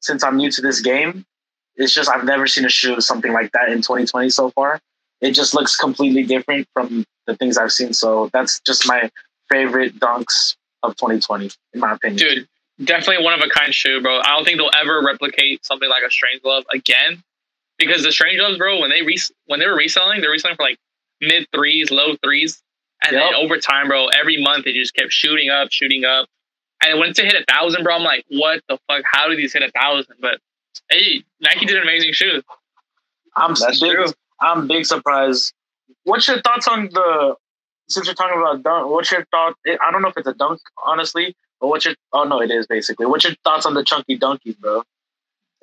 since 0.00 0.24
I'm 0.24 0.36
new 0.36 0.50
to 0.50 0.60
this 0.60 0.80
game, 0.80 1.24
it's 1.76 1.94
just 1.94 2.10
I've 2.10 2.24
never 2.24 2.46
seen 2.46 2.64
a 2.64 2.68
shoe 2.68 3.00
something 3.00 3.32
like 3.32 3.52
that 3.52 3.68
in 3.68 3.78
2020 3.78 4.30
so 4.30 4.50
far. 4.50 4.80
It 5.20 5.32
just 5.32 5.54
looks 5.54 5.76
completely 5.76 6.22
different 6.22 6.66
from 6.72 7.04
the 7.26 7.36
things 7.36 7.58
I've 7.58 7.72
seen. 7.72 7.92
So 7.92 8.30
that's 8.32 8.60
just 8.60 8.86
my 8.86 9.10
favorite 9.50 9.98
dunks 9.98 10.56
of 10.82 10.96
2020, 10.96 11.50
in 11.74 11.80
my 11.80 11.92
opinion. 11.92 12.16
Dude, 12.16 12.48
definitely 12.84 13.22
one 13.24 13.34
of 13.34 13.40
a 13.40 13.48
kind 13.50 13.74
shoe, 13.74 14.00
bro. 14.00 14.20
I 14.20 14.28
don't 14.36 14.44
think 14.44 14.58
they'll 14.58 14.70
ever 14.80 15.02
replicate 15.04 15.64
something 15.64 15.88
like 15.88 16.02
a 16.06 16.10
Strange 16.10 16.42
Love 16.44 16.64
again, 16.72 17.22
because 17.78 18.02
the 18.02 18.12
Strange 18.12 18.40
Loves, 18.40 18.58
bro, 18.58 18.80
when 18.80 18.90
they 18.90 19.02
re- 19.02 19.18
when 19.46 19.60
they 19.60 19.66
were 19.66 19.76
reselling, 19.76 20.20
they're 20.20 20.30
reselling 20.30 20.56
for 20.56 20.62
like 20.62 20.78
mid 21.20 21.46
threes, 21.52 21.90
low 21.90 22.16
threes, 22.22 22.62
and 23.06 23.16
then 23.16 23.34
over 23.34 23.58
time, 23.58 23.88
bro, 23.88 24.08
every 24.08 24.42
month 24.42 24.66
it 24.66 24.74
just 24.74 24.94
kept 24.94 25.12
shooting 25.12 25.50
up, 25.50 25.70
shooting 25.70 26.04
up, 26.04 26.28
and 26.84 26.98
once 26.98 27.18
it 27.18 27.26
hit 27.26 27.34
a 27.34 27.44
thousand, 27.52 27.84
bro, 27.84 27.96
I'm 27.96 28.02
like, 28.02 28.24
what 28.28 28.62
the 28.68 28.78
fuck? 28.88 29.02
How 29.04 29.28
did 29.28 29.38
these 29.38 29.52
hit 29.52 29.62
a 29.62 29.70
thousand? 29.70 30.14
But 30.20 30.40
hey, 30.88 31.22
Nike 31.40 31.66
did 31.66 31.76
an 31.76 31.82
amazing 31.82 32.12
shoe. 32.12 32.42
I'm 33.36 33.54
That's 33.54 33.80
big, 33.80 33.92
true. 33.92 34.06
I'm 34.40 34.66
big 34.66 34.86
surprised. 34.86 35.52
What's 36.04 36.26
your 36.26 36.40
thoughts 36.40 36.66
on 36.68 36.88
the? 36.92 37.36
Since 37.88 38.06
you're 38.06 38.14
talking 38.14 38.38
about 38.38 38.62
dunk, 38.62 38.90
what's 38.90 39.10
your 39.10 39.24
thought? 39.30 39.54
I 39.66 39.90
don't 39.90 40.00
know 40.02 40.08
if 40.08 40.16
it's 40.16 40.28
a 40.28 40.34
dunk, 40.34 40.60
honestly, 40.84 41.34
but 41.60 41.68
what's 41.68 41.84
your? 41.84 41.94
Oh 42.12 42.24
no, 42.24 42.40
it 42.40 42.50
is 42.50 42.66
basically. 42.66 43.06
What's 43.06 43.24
your 43.24 43.34
thoughts 43.44 43.66
on 43.66 43.74
the 43.74 43.84
chunky 43.84 44.16
dunkies, 44.16 44.54
bro? 44.54 44.82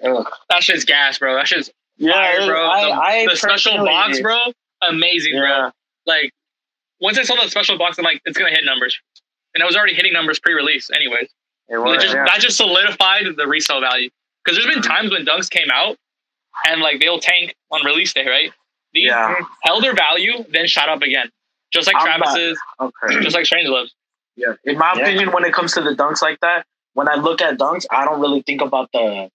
Ugh. 0.04 0.28
That 0.50 0.62
shit's 0.62 0.86
gas, 0.86 1.18
bro. 1.18 1.36
That 1.36 1.48
shit's 1.48 1.72
fire, 2.00 2.46
bro. 2.46 2.68
I, 2.68 2.84
the 2.84 2.92
I 2.92 3.26
the 3.30 3.36
special 3.36 3.78
box, 3.86 4.22
bro, 4.22 4.40
amazing, 4.82 5.38
bro. 5.38 5.72
Like 6.06 6.32
once 7.00 7.18
I 7.18 7.24
saw 7.24 7.36
that 7.36 7.50
special 7.50 7.78
box, 7.78 7.98
I'm 7.98 8.04
like, 8.06 8.22
it's 8.26 8.38
gonna 8.38 8.52
hit 8.52 8.66
numbers, 8.66 9.00
and 9.54 9.64
I 9.64 9.66
was 9.66 9.76
already 9.76 9.94
hitting 9.94 10.14
numbers 10.14 10.40
pre-release, 10.40 10.90
anyways. 10.92 11.30
it 11.70 11.78
was. 11.78 11.98
it 11.98 12.02
just 12.02 12.16
yeah. 12.16 12.26
that 12.26 12.40
just 12.40 12.58
solidified 12.58 13.26
the 13.36 13.48
resale 13.48 13.82
value 13.82 14.10
because 14.44 14.58
there's 14.58 14.74
been 14.74 14.82
times 14.84 15.12
when 15.12 15.26
dunks 15.26 15.50
came 15.50 15.68
out 15.74 15.98
and 16.68 16.82
like 16.82 17.00
they'll 17.00 17.20
tank 17.20 17.56
on 17.72 17.86
release 17.86 18.14
day, 18.14 18.28
right? 18.28 18.52
These 18.94 19.08
Yeah. 19.08 19.36
held 19.64 19.84
their 19.84 19.94
value, 19.94 20.44
then 20.50 20.66
shot 20.68 20.88
up 20.90 21.02
again, 21.02 21.30
just 21.72 21.88
like 21.88 21.96
I'm 21.98 22.20
not- 22.20 22.30
Travis's, 22.36 22.58
Okay. 22.80 23.22
just 23.22 23.36
like 23.36 23.46
Strange 23.46 23.68
Loves. 23.68 23.94
Yeah. 24.38 24.54
In 24.64 24.78
my 24.78 24.94
Yeah. 24.96 25.02
opinion, 25.04 25.32
when 25.34 25.44
it 25.44 25.54
comes 25.54 25.74
to 25.74 25.82
the 25.82 25.92
dunks 25.96 26.22
like 26.22 26.40
that, 26.40 26.66
when 26.94 27.10
I 27.10 27.16
look 27.16 27.42
at 27.42 27.58
dunks, 27.58 27.86
I 27.92 28.06
don't 28.06 28.20
really 28.22 28.42
think 28.44 28.62
about 28.62 28.90
the 28.94 29.30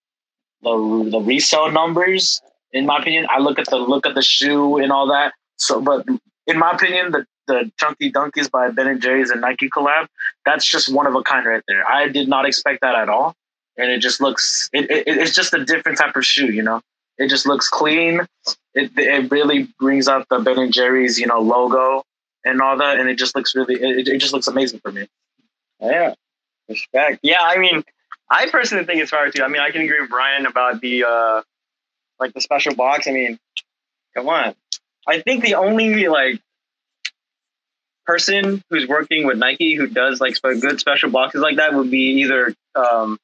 the 0.62 1.08
the 1.10 1.20
resale 1.20 1.70
numbers. 1.70 2.40
In 2.72 2.86
my 2.86 2.98
opinion, 2.98 3.26
I 3.28 3.38
look 3.40 3.58
at 3.58 3.66
the 3.66 3.76
look 3.76 4.06
of 4.06 4.14
the 4.14 4.22
shoe 4.22 4.78
and 4.78 4.90
all 4.90 5.06
that. 5.08 5.34
So, 5.56 5.80
but 5.80 6.06
in 6.46 6.58
my 6.58 6.72
opinion, 6.72 7.12
the 7.12 7.26
the 7.48 7.70
chunky 7.78 8.10
dunkies 8.10 8.48
by 8.48 8.70
Ben 8.70 8.86
and 8.86 9.02
Jerry's 9.02 9.30
and 9.30 9.40
Nike 9.40 9.68
collab, 9.68 10.06
that's 10.44 10.64
just 10.64 10.92
one 10.92 11.06
of 11.06 11.14
a 11.14 11.22
kind 11.22 11.44
right 11.44 11.62
there. 11.66 11.86
I 11.86 12.08
did 12.08 12.28
not 12.28 12.46
expect 12.46 12.80
that 12.82 12.94
at 12.94 13.08
all, 13.08 13.34
and 13.76 13.90
it 13.90 13.98
just 13.98 14.20
looks 14.20 14.68
it, 14.72 14.90
it 14.90 15.04
it's 15.06 15.34
just 15.34 15.52
a 15.54 15.64
different 15.64 15.98
type 15.98 16.16
of 16.16 16.24
shoe, 16.24 16.52
you 16.52 16.62
know. 16.62 16.80
It 17.18 17.28
just 17.28 17.46
looks 17.46 17.68
clean. 17.68 18.20
It 18.74 18.90
it 18.96 19.30
really 19.30 19.68
brings 19.78 20.08
out 20.08 20.26
the 20.28 20.38
Ben 20.38 20.58
and 20.58 20.72
Jerry's 20.72 21.18
you 21.18 21.26
know 21.26 21.40
logo 21.40 22.04
and 22.44 22.60
all 22.60 22.76
that, 22.78 22.98
and 22.98 23.08
it 23.08 23.16
just 23.16 23.34
looks 23.34 23.54
really 23.54 23.74
it, 23.74 24.08
it 24.08 24.18
just 24.18 24.32
looks 24.32 24.46
amazing 24.46 24.80
for 24.80 24.92
me. 24.92 25.06
Yeah, 25.80 26.14
respect. 26.68 27.20
Yeah, 27.22 27.40
I 27.40 27.58
mean, 27.58 27.82
I 28.30 28.48
personally 28.50 28.84
think 28.84 29.02
it's 29.02 29.10
fire 29.10 29.30
too. 29.30 29.42
I 29.42 29.48
mean, 29.48 29.60
I 29.60 29.70
can 29.70 29.82
agree 29.82 30.00
with 30.00 30.10
Bryan 30.10 30.46
about 30.46 30.80
the 30.80 31.04
uh, 31.04 31.42
like 32.18 32.32
the 32.34 32.40
special 32.40 32.74
box. 32.74 33.06
I 33.06 33.12
mean, 33.12 33.38
come 34.14 34.28
on. 34.28 34.54
I 35.06 35.20
think 35.20 35.44
the 35.44 35.54
only 35.54 36.08
like 36.08 36.40
person 38.06 38.62
who's 38.70 38.86
working 38.88 39.26
with 39.26 39.38
Nike 39.38 39.74
who 39.74 39.86
does 39.86 40.20
like 40.20 40.36
spe- 40.36 40.60
good 40.60 40.80
special 40.80 41.10
boxes 41.10 41.40
like 41.40 41.56
that 41.56 41.74
would 41.74 41.90
be 41.90 42.20
either 42.22 42.54
um, 42.74 43.18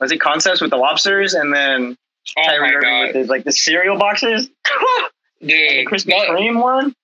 was 0.00 0.12
it 0.12 0.20
Concepts 0.20 0.60
with 0.60 0.70
the 0.70 0.76
lobsters 0.76 1.34
and 1.34 1.52
then 1.52 1.96
Oh 2.36 2.42
Kyrie 2.44 2.74
Irving 2.76 3.00
with 3.00 3.14
his 3.14 3.28
like 3.28 3.44
the 3.44 3.52
cereal 3.52 3.98
boxes, 3.98 4.48
the 5.40 5.46
dude! 5.46 5.86
Krispy 5.88 6.12
Kreme 6.28 6.62
one. 6.62 6.94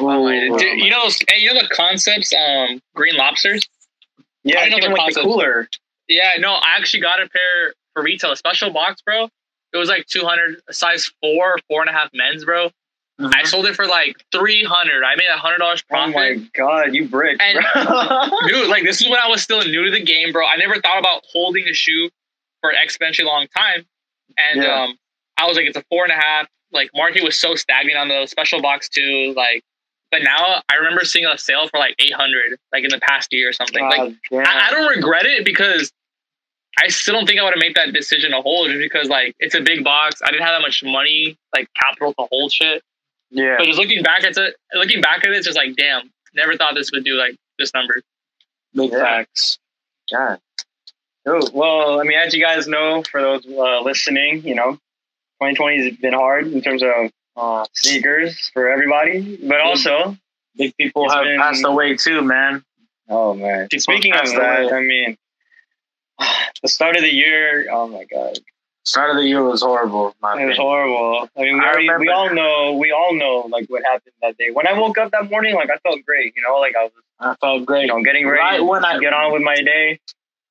oh 0.00 0.28
dude, 0.28 0.60
you 0.80 0.90
know, 0.90 1.04
those, 1.04 1.18
hey, 1.28 1.40
you 1.40 1.52
know 1.52 1.60
the 1.60 1.68
concepts, 1.74 2.32
um, 2.34 2.80
green 2.94 3.16
lobsters. 3.16 3.66
Yeah, 4.44 4.60
I 4.60 4.68
know 4.68 4.78
the 4.80 4.94
like 4.94 5.14
the 5.14 5.22
cooler. 5.22 5.68
Yeah, 6.08 6.32
no, 6.38 6.52
I 6.52 6.76
actually 6.76 7.00
got 7.00 7.20
a 7.20 7.28
pair 7.28 7.74
for 7.94 8.02
retail, 8.02 8.30
a 8.30 8.36
special 8.36 8.70
box, 8.70 9.02
bro. 9.02 9.28
It 9.72 9.76
was 9.76 9.88
like 9.88 10.06
200, 10.06 10.60
size 10.70 11.10
four, 11.20 11.58
four 11.68 11.80
and 11.80 11.90
a 11.90 11.92
half 11.92 12.10
men's, 12.14 12.44
bro. 12.44 12.70
Mhm. 13.20 13.32
I 13.34 13.44
sold 13.44 13.64
it 13.66 13.74
for 13.74 13.86
like 13.86 14.14
300. 14.30 15.02
I 15.02 15.16
made 15.16 15.28
a 15.32 15.38
hundred 15.38 15.58
dollars 15.58 15.80
profit. 15.82 16.14
Oh 16.14 16.18
my 16.18 16.34
god, 16.54 16.94
you 16.94 17.08
brick, 17.08 17.38
And-. 17.40 17.58
Dude, 18.48 18.68
like 18.68 18.84
this 18.84 19.00
is 19.00 19.08
when 19.08 19.18
I 19.18 19.28
was 19.28 19.42
still 19.42 19.60
new 19.64 19.84
to 19.84 19.90
the 19.90 20.02
game, 20.04 20.32
bro. 20.32 20.46
I 20.46 20.56
never 20.56 20.78
thought 20.80 20.98
about 20.98 21.22
holding 21.32 21.66
a 21.66 21.72
shoe 21.72 22.10
for 22.60 22.70
an 22.70 22.76
exponentially 22.86 23.24
long 23.24 23.46
time. 23.56 23.86
And 24.36 24.62
Yeah. 24.62 24.82
um 24.84 24.98
I 25.38 25.46
was 25.46 25.56
like, 25.56 25.66
it's 25.66 25.76
a 25.76 25.84
four 25.90 26.04
and 26.04 26.12
a 26.12 26.16
half. 26.16 26.46
Like 26.72 26.90
market 26.94 27.22
was 27.22 27.38
so 27.38 27.54
stagnant 27.54 27.96
on 27.98 28.08
the 28.08 28.26
special 28.26 28.60
box 28.60 28.88
too. 28.88 29.32
Like 29.36 29.62
but 30.10 30.22
now 30.22 30.62
I 30.68 30.74
remember 30.76 31.04
seeing 31.04 31.24
a 31.26 31.36
sale 31.38 31.68
for 31.68 31.78
like 31.78 31.94
800, 31.98 32.58
like 32.72 32.84
in 32.84 32.90
the 32.90 33.00
past 33.00 33.32
year 33.32 33.48
or 33.48 33.52
something. 33.52 33.82
like. 33.82 34.12
I, 34.32 34.68
I 34.68 34.70
don't 34.70 34.88
regret 34.94 35.24
it 35.26 35.44
because 35.44 35.90
I 36.82 36.88
still 36.88 37.14
don't 37.14 37.26
think 37.26 37.40
I 37.40 37.42
would 37.44 37.54
have 37.54 37.60
made 37.60 37.74
that 37.76 37.92
decision 37.94 38.32
to 38.32 38.42
hold 38.42 38.68
just 38.68 38.78
because 38.80 39.08
like 39.08 39.34
it's 39.38 39.54
a 39.54 39.62
big 39.62 39.82
box. 39.84 40.20
I 40.22 40.30
didn't 40.30 40.42
have 40.46 40.54
that 40.54 40.60
much 40.62 40.84
money, 40.84 41.38
like 41.54 41.68
capital 41.74 42.12
to 42.14 42.26
hold 42.30 42.52
shit. 42.52 42.82
Yeah. 43.30 43.56
But 43.58 43.66
just 43.66 43.78
looking 43.78 44.02
back 44.02 44.24
at 44.24 44.36
it, 44.36 44.56
looking 44.74 45.00
back 45.00 45.24
at 45.24 45.30
it, 45.30 45.36
it's 45.36 45.46
just 45.46 45.56
like, 45.56 45.76
damn, 45.76 46.10
never 46.34 46.56
thought 46.56 46.74
this 46.74 46.90
would 46.92 47.04
do 47.04 47.14
like 47.14 47.36
this 47.58 47.72
number. 47.74 48.00
Big 48.74 48.92
Yeah. 48.92 48.98
facts. 49.00 49.58
God. 50.12 50.38
Oh, 51.28 51.48
well, 51.52 52.00
I 52.00 52.04
mean, 52.04 52.16
as 52.18 52.32
you 52.34 52.40
guys 52.40 52.68
know, 52.68 53.02
for 53.10 53.20
those 53.20 53.44
uh, 53.46 53.80
listening, 53.80 54.42
you 54.46 54.54
know, 54.54 54.72
2020 55.42 55.84
has 55.90 55.96
been 55.96 56.12
hard 56.14 56.46
in 56.46 56.62
terms 56.62 56.82
of 56.82 57.10
uh, 57.36 57.66
sneakers 57.74 58.48
for 58.54 58.68
everybody, 58.68 59.36
but 59.46 59.60
also, 59.60 60.16
Big 60.56 60.74
people 60.76 61.10
have 61.10 61.24
been- 61.24 61.38
passed 61.40 61.64
away 61.64 61.96
too, 61.96 62.22
man. 62.22 62.62
oh 63.08 63.34
man. 63.34 63.66
People 63.68 63.82
Speaking 63.82 64.14
of 64.14 64.24
that, 64.36 64.62
away. 64.64 64.72
I 64.72 64.80
mean, 64.80 65.16
the 66.62 66.68
start 66.68 66.96
of 66.96 67.02
the 67.02 67.12
year, 67.12 67.66
oh 67.72 67.88
my 67.88 68.04
god, 68.04 68.38
Start 68.86 69.10
of 69.10 69.16
the 69.16 69.24
year 69.24 69.42
was 69.42 69.62
horrible. 69.62 70.14
it 70.22 70.46
was 70.46 70.56
horrible. 70.56 71.28
I 71.36 71.42
mean, 71.42 71.58
we, 71.58 71.64
I 71.64 71.68
already, 71.70 71.88
we 71.98 72.08
all 72.08 72.32
know, 72.32 72.72
we 72.74 72.92
all 72.92 73.14
know, 73.14 73.48
like 73.50 73.66
what 73.68 73.82
happened 73.82 74.14
that 74.22 74.38
day. 74.38 74.50
When 74.52 74.68
I 74.68 74.78
woke 74.78 74.96
up 74.96 75.10
that 75.10 75.28
morning, 75.28 75.56
like 75.56 75.70
I 75.70 75.76
felt 75.78 76.04
great, 76.06 76.34
you 76.36 76.42
know, 76.42 76.58
like 76.58 76.76
I 76.76 76.84
was, 76.84 76.92
I 77.18 77.34
felt 77.40 77.66
great. 77.66 77.82
you 77.82 77.88
know, 77.88 78.00
getting 78.04 78.28
ready 78.28 78.40
Right 78.40 78.64
when 78.64 78.84
I 78.84 78.94
to 78.94 79.00
get 79.00 79.12
on 79.12 79.32
with 79.32 79.42
my 79.42 79.56
day. 79.56 79.98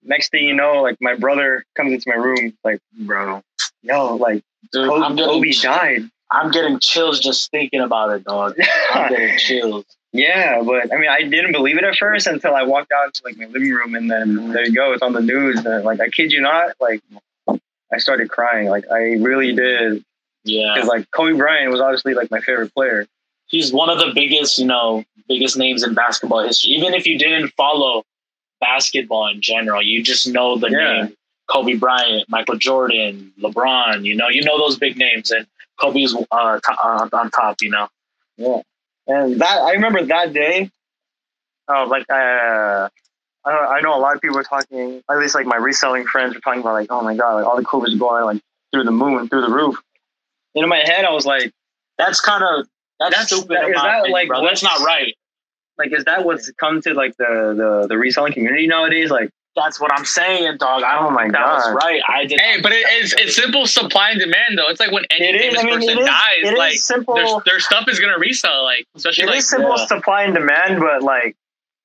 Next 0.04 0.30
thing 0.32 0.46
you 0.46 0.54
know, 0.54 0.82
like 0.82 0.98
my 1.00 1.16
brother 1.16 1.64
comes 1.76 1.94
into 1.94 2.10
my 2.10 2.16
room, 2.16 2.54
like, 2.66 2.80
bro, 3.00 3.42
yo, 3.84 4.16
like 4.16 4.44
dude, 4.74 4.90
Kobe, 4.90 5.06
I'm 5.06 5.16
getting 5.16 5.34
Kobe 5.34 5.52
died. 5.52 6.02
I'm 6.30 6.52
getting 6.52 6.78
chills 6.80 7.22
just 7.22 7.50
thinking 7.52 7.80
about 7.80 8.12
it, 8.12 8.26
dog. 8.26 8.56
I'm 8.94 9.10
getting 9.16 9.38
chills. 9.38 9.86
yeah, 10.12 10.62
but 10.62 10.94
I 10.94 10.98
mean, 10.98 11.10
I 11.10 11.22
didn't 11.22 11.54
believe 11.54 11.78
it 11.78 11.86
at 11.86 11.96
first 11.96 12.28
until 12.28 12.54
I 12.54 12.64
walked 12.64 12.92
out 12.92 13.06
into 13.06 13.22
like 13.24 13.38
my 13.38 13.46
living 13.46 13.72
room, 13.72 13.96
and 13.96 14.12
then 14.12 14.52
there 14.52 14.66
you 14.66 14.74
go, 14.74 14.92
it's 14.92 15.02
on 15.02 15.14
the 15.14 15.22
news. 15.22 15.64
And, 15.66 15.86
like, 15.86 16.02
I 16.02 16.10
kid 16.10 16.34
you 16.34 16.42
not, 16.42 16.72
like 16.82 17.02
I 17.94 17.98
started 18.00 18.30
crying. 18.30 18.68
Like 18.70 18.86
I 18.92 19.14
really 19.16 19.54
did, 19.56 20.04
Yeah, 20.44 20.74
because 20.76 20.90
like 20.90 21.10
Kobe 21.12 21.38
Bryant 21.38 21.72
was 21.72 21.82
obviously 21.82 22.14
like 22.14 22.32
my 22.32 22.40
favorite 22.40 22.74
player. 22.74 23.08
he's 23.48 23.72
one 23.72 23.90
of 23.90 24.00
the 24.00 24.12
biggest, 24.16 24.58
you 24.58 24.66
know, 24.66 25.04
biggest 25.28 25.56
names 25.58 25.84
in 25.84 25.94
basketball 25.94 26.44
history. 26.44 26.72
Even 26.72 26.94
if 26.96 27.06
you 27.06 27.18
didn't 27.18 27.50
follow 27.56 28.04
basketball 28.60 29.28
in 29.28 29.40
general, 29.42 29.82
you 29.82 30.02
just 30.04 30.28
know 30.28 30.58
the 30.58 30.70
Yeah. 30.70 31.02
name 31.04 31.16
Kobe 31.48 31.76
Bryant, 31.76 32.28
Michael 32.28 32.58
Jordan, 32.58 33.32
LeBron. 33.40 34.04
You 34.04 34.16
know, 34.16 34.30
you 34.30 34.44
know 34.44 34.58
those 34.58 34.78
big 34.80 34.98
names, 34.98 35.30
and 35.32 35.46
Kobe's 35.80 36.16
uh, 36.32 36.60
to- 36.60 36.78
uh, 36.84 37.10
on 37.14 37.30
top. 37.30 37.58
You 37.62 37.70
know, 37.70 37.88
Yeah, 38.38 38.62
and 39.08 39.40
that 39.40 39.62
I 39.62 39.74
remember 39.74 40.04
that 40.06 40.34
day. 40.34 40.72
Oh, 41.68 41.86
like 41.86 42.10
uh, 42.10 42.90
I, 43.46 43.52
I 43.78 43.82
know 43.82 43.96
a 43.96 44.00
lot 44.00 44.16
of 44.16 44.22
people 44.22 44.38
are 44.38 44.44
talking. 44.44 45.02
At 45.10 45.18
least 45.18 45.36
like 45.36 45.46
my 45.46 45.58
reselling 45.58 46.06
friends 46.06 46.36
are 46.36 46.40
talking 46.40 46.62
about 46.62 46.74
like, 46.74 46.88
oh 46.90 47.02
my 47.04 47.16
god, 47.16 47.36
like 47.36 47.46
all 47.46 47.56
the 47.58 47.64
COVID's 47.64 47.96
going 47.96 48.24
like 48.26 48.42
through 48.74 48.84
the 48.84 48.92
moon, 48.92 49.28
through 49.30 49.42
the 49.42 49.50
roof. 49.52 49.76
And 50.56 50.64
in 50.64 50.70
my 50.70 50.80
head, 50.80 51.06
I 51.06 51.12
was 51.12 51.26
like, 51.26 51.52
That's 51.98 52.20
kind 52.22 52.44
of 52.44 52.68
that's, 53.00 53.12
That's- 53.14 53.28
stupid. 53.28 53.58
that- 53.58 53.64
in 53.66 53.70
is 53.72 53.76
that, 53.76 53.88
opinion, 54.00 54.12
like, 54.12 54.28
bro. 54.30 54.42
That's 54.46 54.64
not 54.64 54.80
right. 54.80 55.14
like, 55.78 55.92
is 55.94 56.06
that 56.06 56.24
what's 56.26 56.50
come 56.54 56.82
to 56.82 56.94
like 56.94 57.16
the 57.18 57.54
the 57.58 57.88
the 57.90 57.98
reselling 57.98 58.34
community 58.34 58.66
nowadays? 58.68 59.10
Like, 59.12 59.30
That's 59.58 59.80
what 59.82 59.92
I'm 59.94 60.06
saying, 60.06 60.58
dog. 60.58 60.84
I 60.84 60.96
don't 60.96 61.08
Oh 61.08 61.10
my 61.12 61.24
think 61.24 61.34
that 61.34 61.46
was 61.46 61.64
God. 61.66 61.76
right. 61.76 62.02
I 62.10 62.26
did. 62.26 62.40
Hey, 62.40 62.62
but 62.62 62.72
it, 62.72 62.86
it's 62.88 63.14
it's 63.14 63.36
simple 63.36 63.68
supply 63.68 64.12
and 64.12 64.20
demand 64.20 64.58
though. 64.58 64.70
It's 64.70 64.80
like 64.80 64.92
when 64.94 65.04
any 65.12 65.28
it 65.28 65.36
is. 65.36 65.42
famous 65.42 65.60
I 65.60 65.66
mean, 65.66 65.76
person 65.80 65.90
it 65.98 66.02
is, 66.02 66.08
dies, 66.08 66.38
it 66.44 66.54
is 66.54 66.58
like 66.58 66.74
simple. 66.76 67.16
their 67.16 67.28
their 67.46 67.60
stuff 67.60 67.88
is 67.90 68.00
gonna 68.00 68.18
resell, 68.18 68.64
like 68.64 68.86
especially 68.96 69.26
It 69.26 69.28
like 69.28 69.38
is 69.40 69.50
simple 69.50 69.76
yeah. 69.78 69.86
supply 69.86 70.24
and 70.24 70.34
demand, 70.34 70.80
but 70.80 71.04
like, 71.04 71.36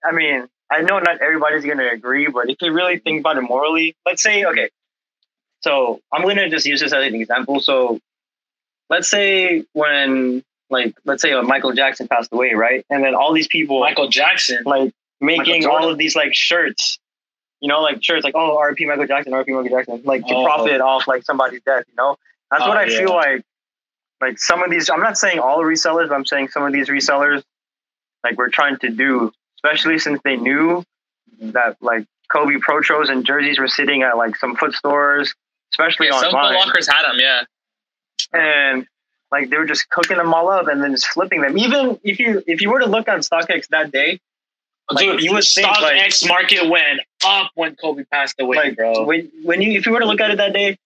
I 0.04 0.12
mean, 0.12 0.46
I 0.70 0.82
know 0.82 0.98
not 1.00 1.20
everybody's 1.20 1.64
going 1.64 1.78
to 1.78 1.90
agree, 1.90 2.28
but 2.28 2.48
if 2.50 2.56
you 2.62 2.72
really 2.72 2.98
think 2.98 3.20
about 3.20 3.36
it 3.36 3.42
morally, 3.42 3.96
let's 4.06 4.22
say, 4.22 4.44
okay, 4.44 4.70
so 5.62 6.00
I'm 6.12 6.22
going 6.22 6.36
to 6.36 6.48
just 6.50 6.66
use 6.66 6.80
this 6.80 6.92
as 6.92 7.04
an 7.06 7.14
example. 7.14 7.60
So 7.60 8.00
let's 8.88 9.10
say 9.10 9.64
when, 9.72 10.42
like, 10.70 10.94
let's 11.04 11.22
say 11.22 11.32
uh, 11.32 11.42
Michael 11.42 11.72
Jackson 11.72 12.08
passed 12.08 12.32
away, 12.32 12.54
right? 12.54 12.84
And 12.90 13.04
then 13.04 13.14
all 13.14 13.32
these 13.32 13.48
people, 13.48 13.80
Michael 13.80 14.08
Jackson. 14.08 14.62
like, 14.64 14.92
making 15.20 15.66
all 15.66 15.88
of 15.90 15.98
these, 15.98 16.16
like, 16.16 16.34
shirts, 16.34 16.98
you 17.60 17.68
know, 17.68 17.82
like 17.82 18.02
shirts, 18.02 18.24
like, 18.24 18.34
oh, 18.36 18.58
RP 18.60 18.86
Michael 18.86 19.06
Jackson, 19.06 19.32
RP 19.32 19.48
Michael 19.48 19.76
Jackson, 19.78 20.02
like, 20.04 20.26
to 20.26 20.34
Oh. 20.34 20.44
profit 20.44 20.80
off, 20.80 21.06
like, 21.08 21.24
somebody's 21.24 21.62
death, 21.62 21.84
you 21.88 21.94
know? 21.96 22.16
That's 22.50 22.62
what 22.66 22.76
Oh, 22.76 22.80
I 22.80 22.84
yeah. 22.86 22.98
feel 22.98 23.14
like, 23.14 23.42
like, 24.20 24.38
some 24.38 24.62
of 24.62 24.70
these, 24.70 24.88
I'm 24.90 25.00
not 25.00 25.18
saying 25.18 25.40
all 25.40 25.60
resellers, 25.60 26.08
but 26.08 26.14
I'm 26.14 26.26
saying 26.26 26.48
some 26.48 26.62
of 26.64 26.72
these 26.72 26.88
resellers, 26.88 27.42
like, 28.24 28.36
we're 28.38 28.48
trying 28.50 28.78
to 28.78 28.90
do, 28.90 29.32
especially 29.62 29.98
since 29.98 30.20
they 30.24 30.36
knew 30.36 30.82
that, 31.40 31.76
like, 31.80 32.04
Kobe 32.32 32.58
Protros 32.60 33.08
and 33.10 33.24
jerseys 33.24 33.58
were 33.58 33.68
sitting 33.68 34.02
at, 34.02 34.16
like, 34.16 34.36
some 34.36 34.56
foot 34.56 34.74
stores, 34.74 35.34
especially 35.72 36.06
yeah, 36.08 36.20
some 36.20 36.34
online 36.34 36.54
Foot 36.54 36.66
Lockers 36.66 36.88
had 36.88 37.02
them, 37.02 37.18
yeah. 37.18 37.42
and 38.32 38.86
like 39.30 39.50
they 39.50 39.56
were 39.56 39.66
just 39.66 39.88
cooking 39.90 40.16
them 40.16 40.34
all 40.34 40.48
up 40.50 40.66
and 40.68 40.82
then 40.82 40.92
just 40.92 41.06
flipping 41.08 41.40
them. 41.40 41.56
Even 41.56 41.98
if 42.02 42.18
you 42.18 42.42
if 42.46 42.60
you 42.60 42.70
were 42.70 42.80
to 42.80 42.86
look 42.86 43.08
on 43.08 43.20
StockX 43.20 43.68
that 43.68 43.92
day, 43.92 44.18
like, 44.90 45.04
Dude, 45.04 45.22
you 45.22 45.32
would 45.32 45.44
think, 45.44 45.66
Stock 45.66 45.80
like- 45.80 46.12
market 46.26 46.68
went 46.68 47.00
up 47.24 47.50
when 47.54 47.76
Kobe 47.76 48.04
passed 48.04 48.40
away, 48.40 48.56
like 48.56 48.76
bro. 48.76 49.04
when 49.04 49.30
when 49.44 49.62
you 49.62 49.78
if 49.78 49.86
you 49.86 49.92
were 49.92 50.00
to 50.00 50.06
look 50.06 50.20
at 50.20 50.30
it 50.30 50.38
that 50.38 50.52
day, 50.52 50.76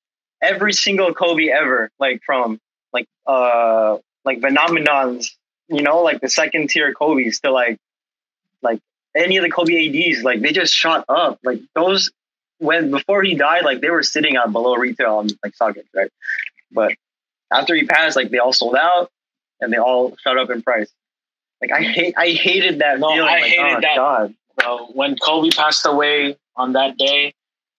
every 0.43 0.73
single 0.73 1.15
Kobe 1.15 1.49
ever, 1.49 1.91
like 1.99 2.21
from 2.27 2.61
like 2.93 3.07
uh 3.27 3.97
like 4.25 4.41
phenomenons, 4.41 5.29
you 5.69 5.83
know, 5.83 6.03
like 6.03 6.21
the 6.21 6.29
second 6.29 6.69
tier 6.69 6.93
Kobe's 6.93 7.41
to 7.41 7.51
like 7.51 7.79
like 8.65 8.81
any 9.17 9.37
of 9.37 9.45
the 9.45 9.51
Kobe 9.51 9.75
ADs, 10.11 10.23
like 10.25 10.41
they 10.41 10.53
just 10.53 10.75
shot 10.75 11.05
up. 11.09 11.39
Like 11.45 11.61
those 11.75 12.11
when 12.59 12.91
before 12.91 13.23
he 13.23 13.35
died, 13.35 13.65
like 13.65 13.81
they 13.81 13.91
were 13.91 14.03
sitting 14.03 14.37
at 14.37 14.53
below 14.53 14.75
retail 14.77 15.17
on 15.17 15.29
like 15.43 15.55
StockX, 15.55 15.85
right? 15.95 16.11
But 16.73 16.93
after 17.53 17.75
he 17.75 17.87
passed, 17.87 18.17
like 18.17 18.31
they 18.31 18.39
all 18.39 18.53
sold 18.53 18.77
out 18.77 19.11
and 19.61 19.73
they 19.73 19.79
all 19.79 20.17
shot 20.23 20.39
up 20.39 20.51
in 20.51 20.63
price. 20.63 20.91
Like 21.61 21.73
I 21.73 21.83
hate 21.83 22.15
I 22.17 22.31
hated 22.31 22.81
that 22.81 22.99
No, 22.99 23.09
feeling. 23.13 23.29
I 23.29 23.33
like, 23.41 23.45
hated 23.45 23.77
oh, 23.77 23.81
that. 23.81 23.97
God. 23.97 24.35
bro. 24.59 24.87
When 24.95 25.17
Kobe 25.17 25.51
passed 25.51 25.87
away 25.87 26.37
on 26.57 26.73
that 26.73 26.97
day, 26.97 27.33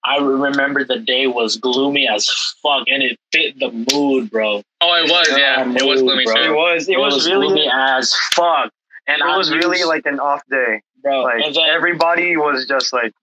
I 0.05 0.17
remember 0.17 0.83
the 0.83 0.99
day 0.99 1.25
was 1.27 1.57
gloomy 1.57 2.07
as 2.07 2.29
fuck, 2.61 2.83
and 2.87 3.01
it 3.01 3.17
fit 3.31 3.59
the 3.59 3.71
mood, 3.93 4.29
bro. 4.29 4.61
Oh, 4.81 4.93
it 5.03 5.09
was, 5.09 5.27
yeah. 5.31 5.65
Yeah, 5.65 5.75
It 5.77 5.83
was 5.83 6.01
mood, 6.01 6.09
gloomy, 6.09 6.25
bro. 6.25 6.35
It 6.35 6.45
too. 6.47 6.53
was 6.53 6.89
it, 6.89 6.99
was, 6.99 7.27
really 7.27 7.47
gloomy 7.47 7.71
as 7.73 8.13
fuck, 8.33 8.71
and 9.07 9.21
it 9.21 9.37
was 9.37 9.51
really 9.51 9.77
used- 9.79 9.87
like 9.89 10.05
an 10.05 10.19
off 10.19 10.41
day. 10.49 10.81
bro. 11.01 11.23
Like 11.23 11.53
then, 11.53 11.69
everybody 11.69 12.37
was 12.37 12.65
just 12.65 12.91
like 12.93 13.13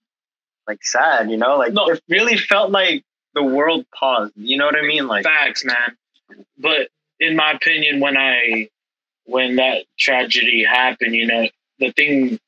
like 0.67 0.83
sad, 0.83 1.29
you 1.29 1.37
know? 1.37 1.57
Like 1.57 1.73
No. 1.73 1.87
it 1.89 2.01
really 2.09 2.37
felt 2.37 2.71
like 2.71 3.03
the 3.33 3.43
world 3.43 3.85
paused. 3.97 4.33
You 4.35 4.57
know 4.57 4.65
what 4.65 4.75
I 4.77 4.81
mean? 4.83 5.07
Like 5.07 5.23
facts, 5.25 5.65
man. 5.65 5.97
But 6.57 6.89
in 7.19 7.35
my 7.35 7.51
opinion, 7.51 7.99
when 7.99 8.15
I 8.17 8.69
when 9.25 9.55
that 9.57 9.85
tragedy 9.99 10.63
happened, 10.63 11.15
you 11.15 11.25
know, 11.27 11.47
the 11.79 11.91
thing 11.93 12.39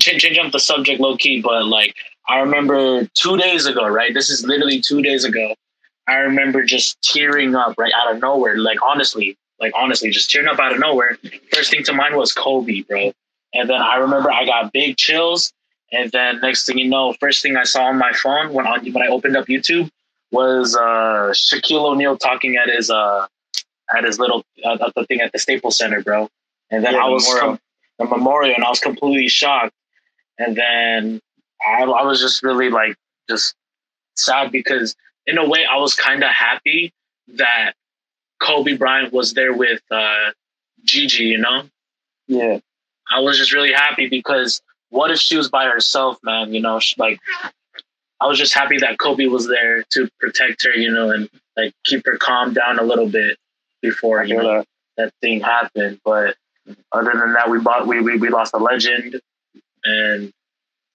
change, 0.00 0.22
change 0.22 0.38
up 0.38 0.52
the 0.52 0.60
subject 0.60 1.00
low 1.00 1.16
key, 1.16 1.40
but 1.40 1.66
like 1.66 1.94
I 2.28 2.40
remember 2.40 3.06
two 3.14 3.36
days 3.36 3.66
ago, 3.66 3.86
right? 3.86 4.12
This 4.12 4.30
is 4.30 4.44
literally 4.44 4.80
two 4.80 5.00
days 5.02 5.24
ago. 5.24 5.54
I 6.08 6.16
remember 6.16 6.62
just 6.64 7.00
tearing 7.02 7.54
up 7.54 7.74
right 7.78 7.92
out 7.96 8.14
of 8.14 8.20
nowhere. 8.20 8.58
Like 8.58 8.78
honestly, 8.82 9.36
like 9.60 9.72
honestly, 9.74 10.10
just 10.10 10.30
tearing 10.30 10.48
up 10.48 10.58
out 10.58 10.72
of 10.72 10.78
nowhere. 10.78 11.18
First 11.52 11.70
thing 11.70 11.82
to 11.84 11.92
mind 11.92 12.16
was 12.16 12.32
Kobe, 12.32 12.82
bro. 12.82 13.12
And 13.54 13.70
then 13.70 13.80
I 13.80 13.96
remember 13.96 14.30
I 14.30 14.44
got 14.44 14.72
big 14.72 14.96
chills. 14.96 15.52
And 15.92 16.10
then 16.10 16.40
next 16.40 16.66
thing 16.66 16.78
you 16.78 16.88
know, 16.88 17.14
first 17.20 17.42
thing 17.42 17.56
I 17.56 17.64
saw 17.64 17.84
on 17.84 17.98
my 17.98 18.12
phone 18.12 18.52
when 18.52 18.66
on 18.66 18.84
when 18.92 19.02
I 19.02 19.08
opened 19.08 19.36
up 19.36 19.46
YouTube 19.46 19.88
was 20.32 20.74
uh, 20.76 21.32
Shaquille 21.32 21.84
O'Neal 21.84 22.16
talking 22.16 22.56
at 22.56 22.68
his 22.68 22.90
uh, 22.90 23.26
at 23.96 24.04
his 24.04 24.18
little 24.18 24.44
uh, 24.64 24.78
at 24.84 24.94
the 24.94 25.04
thing 25.06 25.20
at 25.20 25.32
the 25.32 25.38
Staples 25.38 25.78
Center, 25.78 26.02
bro. 26.02 26.28
And 26.70 26.84
then 26.84 26.94
Yeah, 26.94 27.04
I 27.04 27.08
was 27.08 27.32
com- 27.38 27.60
the 27.98 28.04
memorial, 28.04 28.54
and 28.54 28.64
I 28.64 28.68
was 28.68 28.80
completely 28.80 29.28
shocked. 29.28 29.72
And 30.38 30.56
then 30.56 31.20
I, 31.64 31.82
I 31.84 32.02
was 32.02 32.20
just 32.20 32.42
really 32.42 32.68
like 32.68 32.96
just 33.28 33.54
sad 34.16 34.50
because 34.50 34.94
in 35.26 35.38
a 35.38 35.48
way 35.48 35.64
I 35.64 35.78
was 35.78 35.94
kind 35.94 36.22
of 36.22 36.30
happy 36.30 36.92
that 37.28 37.72
Kobe 38.40 38.76
Bryant 38.76 39.12
was 39.12 39.34
there 39.34 39.52
with 39.52 39.80
uh, 39.90 40.30
Gigi. 40.84 41.24
You 41.24 41.38
know, 41.38 41.64
yeah. 42.26 42.58
I 43.10 43.20
was 43.20 43.38
just 43.38 43.52
really 43.52 43.72
happy 43.72 44.08
because 44.08 44.60
what 44.90 45.10
if 45.10 45.18
she 45.18 45.36
was 45.36 45.48
by 45.48 45.66
herself, 45.66 46.18
man? 46.22 46.52
You 46.54 46.60
know, 46.60 46.80
she, 46.80 46.94
like 46.98 47.20
I 48.20 48.26
was 48.26 48.38
just 48.38 48.54
happy 48.54 48.78
that 48.78 48.98
Kobe 48.98 49.26
was 49.26 49.46
there 49.46 49.84
to 49.90 50.08
protect 50.18 50.64
her, 50.64 50.72
you 50.72 50.90
know, 50.90 51.10
and 51.10 51.28
like 51.56 51.74
keep 51.84 52.04
her 52.06 52.16
calm 52.16 52.52
down 52.54 52.78
a 52.78 52.82
little 52.82 53.08
bit 53.08 53.36
before 53.82 54.24
you 54.24 54.36
know 54.36 54.58
that. 54.58 54.66
that 54.96 55.12
thing 55.20 55.40
happened. 55.40 56.00
But 56.04 56.36
other 56.92 57.12
than 57.12 57.34
that, 57.34 57.50
we 57.50 57.60
bought 57.60 57.86
we 57.86 58.00
we, 58.00 58.16
we 58.16 58.28
lost 58.28 58.54
a 58.54 58.58
legend, 58.58 59.20
and 59.84 60.32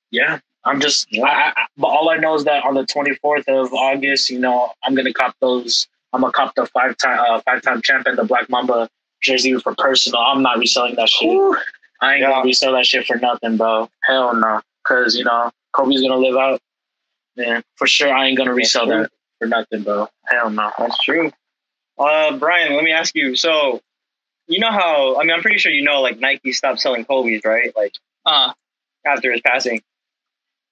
yeah, 0.10 0.40
I'm 0.64 0.80
just. 0.82 1.08
I, 1.14 1.54
I, 1.56 1.66
but 1.78 1.88
all 1.88 2.10
I 2.10 2.18
know 2.18 2.36
is 2.36 2.44
that 2.46 2.64
on 2.66 2.74
the 2.74 2.84
24th 2.84 3.48
of 3.48 3.74
August, 3.74 4.30
you 4.30 4.40
know, 4.40 4.72
I'm 4.84 4.96
gonna 4.96 5.14
cop 5.14 5.36
those. 5.40 5.88
I'm 6.14 6.22
gonna 6.22 6.34
cop 6.34 6.56
the 6.56 6.66
five 6.68 6.98
time 6.98 7.20
uh, 7.30 7.42
five 7.42 7.62
time 7.62 7.82
champion, 7.82 8.16
the 8.16 8.24
Black 8.24 8.50
Mamba 8.50 8.90
jersey 9.22 9.58
for 9.60 9.74
personal. 9.76 10.22
I'm 10.22 10.42
not 10.42 10.58
reselling 10.58 10.96
that 10.96 11.10
shit. 11.10 11.30
I 12.02 12.14
ain't 12.14 12.22
Yeah. 12.22 12.30
gonna 12.32 12.46
resell 12.46 12.74
that 12.74 12.86
shit 12.86 13.06
for 13.06 13.18
nothing, 13.18 13.58
bro. 13.58 13.90
Hell 14.04 14.34
no. 14.36 14.62
Cause 14.86 15.16
you 15.16 15.24
know 15.24 15.52
Kobe's 15.74 16.02
gonna 16.02 16.18
live 16.18 16.36
out. 16.36 16.60
Man, 17.38 17.64
for 17.76 17.88
sure, 17.88 18.14
I 18.14 18.28
ain't 18.28 18.38
gonna 18.38 18.54
resell 18.54 18.88
that 18.88 19.10
for 19.40 19.48
nothing, 19.48 19.84
bro. 19.84 20.08
Hell 20.26 20.50
no. 20.50 20.72
That's 20.78 20.98
true. 21.04 21.32
Uh 21.98 22.38
Bryan, 22.38 22.74
let 22.76 22.84
me 22.84 22.92
ask 22.92 23.16
you, 23.16 23.36
so 23.36 23.80
you 24.48 24.60
know 24.60 24.72
how 24.72 25.18
I 25.18 25.24
mean 25.24 25.32
I'm 25.32 25.42
pretty 25.42 25.60
sure 25.60 25.72
you 25.72 25.84
know 25.84 26.02
like 26.02 26.20
Nike 26.20 26.52
stopped 26.52 26.80
selling 26.82 27.06
Kobe's, 27.06 27.42
right? 27.46 27.72
Like 27.76 27.94
Uh, 28.26 28.52
after 29.06 29.32
his 29.32 29.42
passing. 29.42 29.82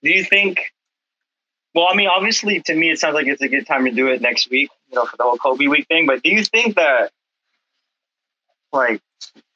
Do 0.04 0.10
you 0.10 0.24
think 0.24 0.72
well, 1.76 1.88
I 1.92 1.96
mean, 1.96 2.08
obviously 2.08 2.62
to 2.62 2.74
me 2.76 2.90
it 2.92 3.00
sounds 3.00 3.14
like 3.14 3.28
it's 3.28 3.42
a 3.44 3.48
good 3.48 3.68
time 3.68 3.86
to 3.86 3.92
do 3.92 4.08
it 4.08 4.22
next 4.22 4.50
week, 4.50 4.70
you 4.90 4.96
know, 4.96 5.06
for 5.06 5.18
the 5.18 5.24
whole 5.24 5.38
Kobe 5.38 5.68
week 5.68 5.88
thing, 5.88 6.06
but 6.08 6.24
do 6.24 6.30
you 6.30 6.44
think 6.44 6.76
that 6.76 7.12
like 8.72 9.02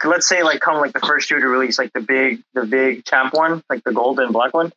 let's 0.03 0.27
say 0.27 0.43
like 0.43 0.59
come 0.59 0.77
like 0.79 0.93
the 0.93 0.99
first 0.99 1.27
shoe 1.29 1.39
to 1.39 1.47
release 1.47 1.77
like 1.77 1.93
the 1.93 2.01
big 2.01 2.41
the 2.53 2.65
big 2.65 3.05
champ 3.05 3.33
one, 3.33 3.63
like 3.69 3.83
the 3.83 3.91
gold 3.93 4.19
and 4.19 4.33
black 4.33 4.53
one. 4.53 4.71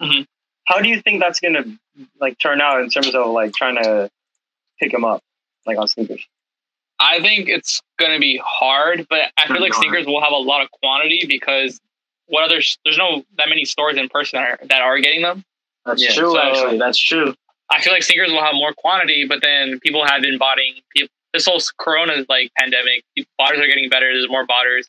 Mhm. 0.00 0.26
How 0.64 0.80
do 0.80 0.88
you 0.88 1.00
think 1.00 1.20
that's 1.20 1.40
gonna 1.40 1.64
like 2.20 2.38
turn 2.38 2.60
out 2.60 2.80
in 2.82 2.90
terms 2.90 3.14
of 3.14 3.26
like 3.28 3.52
trying 3.54 3.82
to 3.82 4.10
pick 4.80 4.92
them 4.92 5.04
up 5.04 5.22
like 5.66 5.78
on 5.78 5.88
sneakers? 5.88 6.26
I 7.00 7.20
think 7.20 7.48
it's 7.48 7.80
going 7.96 8.10
to 8.12 8.18
be 8.18 8.42
hard, 8.44 9.06
but 9.08 9.30
I 9.36 9.46
feel 9.46 9.60
like 9.60 9.72
sneakers 9.72 10.04
will 10.04 10.20
have 10.20 10.32
a 10.32 10.36
lot 10.36 10.62
of 10.62 10.70
quantity 10.72 11.26
because 11.28 11.80
what 12.26 12.42
other 12.42 12.60
there's 12.84 12.98
no 12.98 13.22
that 13.36 13.48
many 13.48 13.64
stores 13.64 13.96
in 13.96 14.08
person 14.08 14.40
that 14.40 14.48
are, 14.48 14.66
that 14.66 14.82
are 14.82 14.98
getting 14.98 15.22
them. 15.22 15.44
That's 15.86 16.02
Yeah, 16.02 16.12
true. 16.12 16.32
so- 16.32 16.40
actually, 16.40 16.78
that's 16.78 16.98
true. 16.98 17.36
I 17.70 17.80
feel 17.82 17.92
like 17.92 18.02
sneakers 18.02 18.30
will 18.30 18.42
have 18.42 18.54
more 18.54 18.72
quantity, 18.72 19.26
but 19.26 19.40
then 19.42 19.78
people 19.80 20.04
have 20.06 20.22
been 20.22 20.38
buying. 20.38 20.74
This 21.34 21.44
whole 21.44 21.60
Corona 21.78 22.24
like 22.28 22.50
pandemic, 22.58 23.04
botters 23.38 23.58
are 23.62 23.66
getting 23.66 23.90
better. 23.90 24.10
There's 24.12 24.28
more 24.28 24.46
botters. 24.46 24.86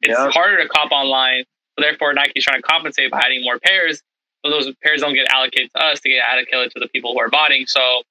It's 0.00 0.18
Yeah. 0.18 0.30
harder 0.30 0.62
to 0.62 0.68
cop 0.68 0.90
online, 0.92 1.44
so 1.78 1.82
therefore 1.84 2.14
Nike's 2.14 2.44
trying 2.44 2.58
to 2.58 2.62
compensate 2.62 3.10
by 3.10 3.20
adding 3.24 3.42
more 3.44 3.58
pairs. 3.58 4.02
So 4.44 4.50
those 4.50 4.70
pairs 4.82 5.00
don't 5.02 5.14
get 5.14 5.28
allocated 5.30 5.70
to 5.74 5.82
us 5.82 6.00
to 6.00 6.08
get 6.08 6.22
allocated 6.26 6.70
to 6.72 6.80
the 6.80 6.88
people 6.88 7.12
who 7.12 7.20
are 7.20 7.28
botting. 7.28 7.66
So 7.66 8.02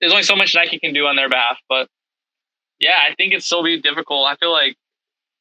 there's 0.00 0.12
only 0.12 0.22
so 0.24 0.36
much 0.36 0.54
Nike 0.54 0.78
can 0.78 0.92
do 0.92 1.06
on 1.06 1.16
their 1.16 1.28
behalf. 1.28 1.58
But 1.68 1.88
yeah, 2.78 2.98
I 3.02 3.14
think 3.14 3.32
it's 3.34 3.46
still 3.46 3.62
be 3.62 3.80
difficult. 3.80 4.26
I 4.28 4.36
feel 4.36 4.52
like 4.52 4.76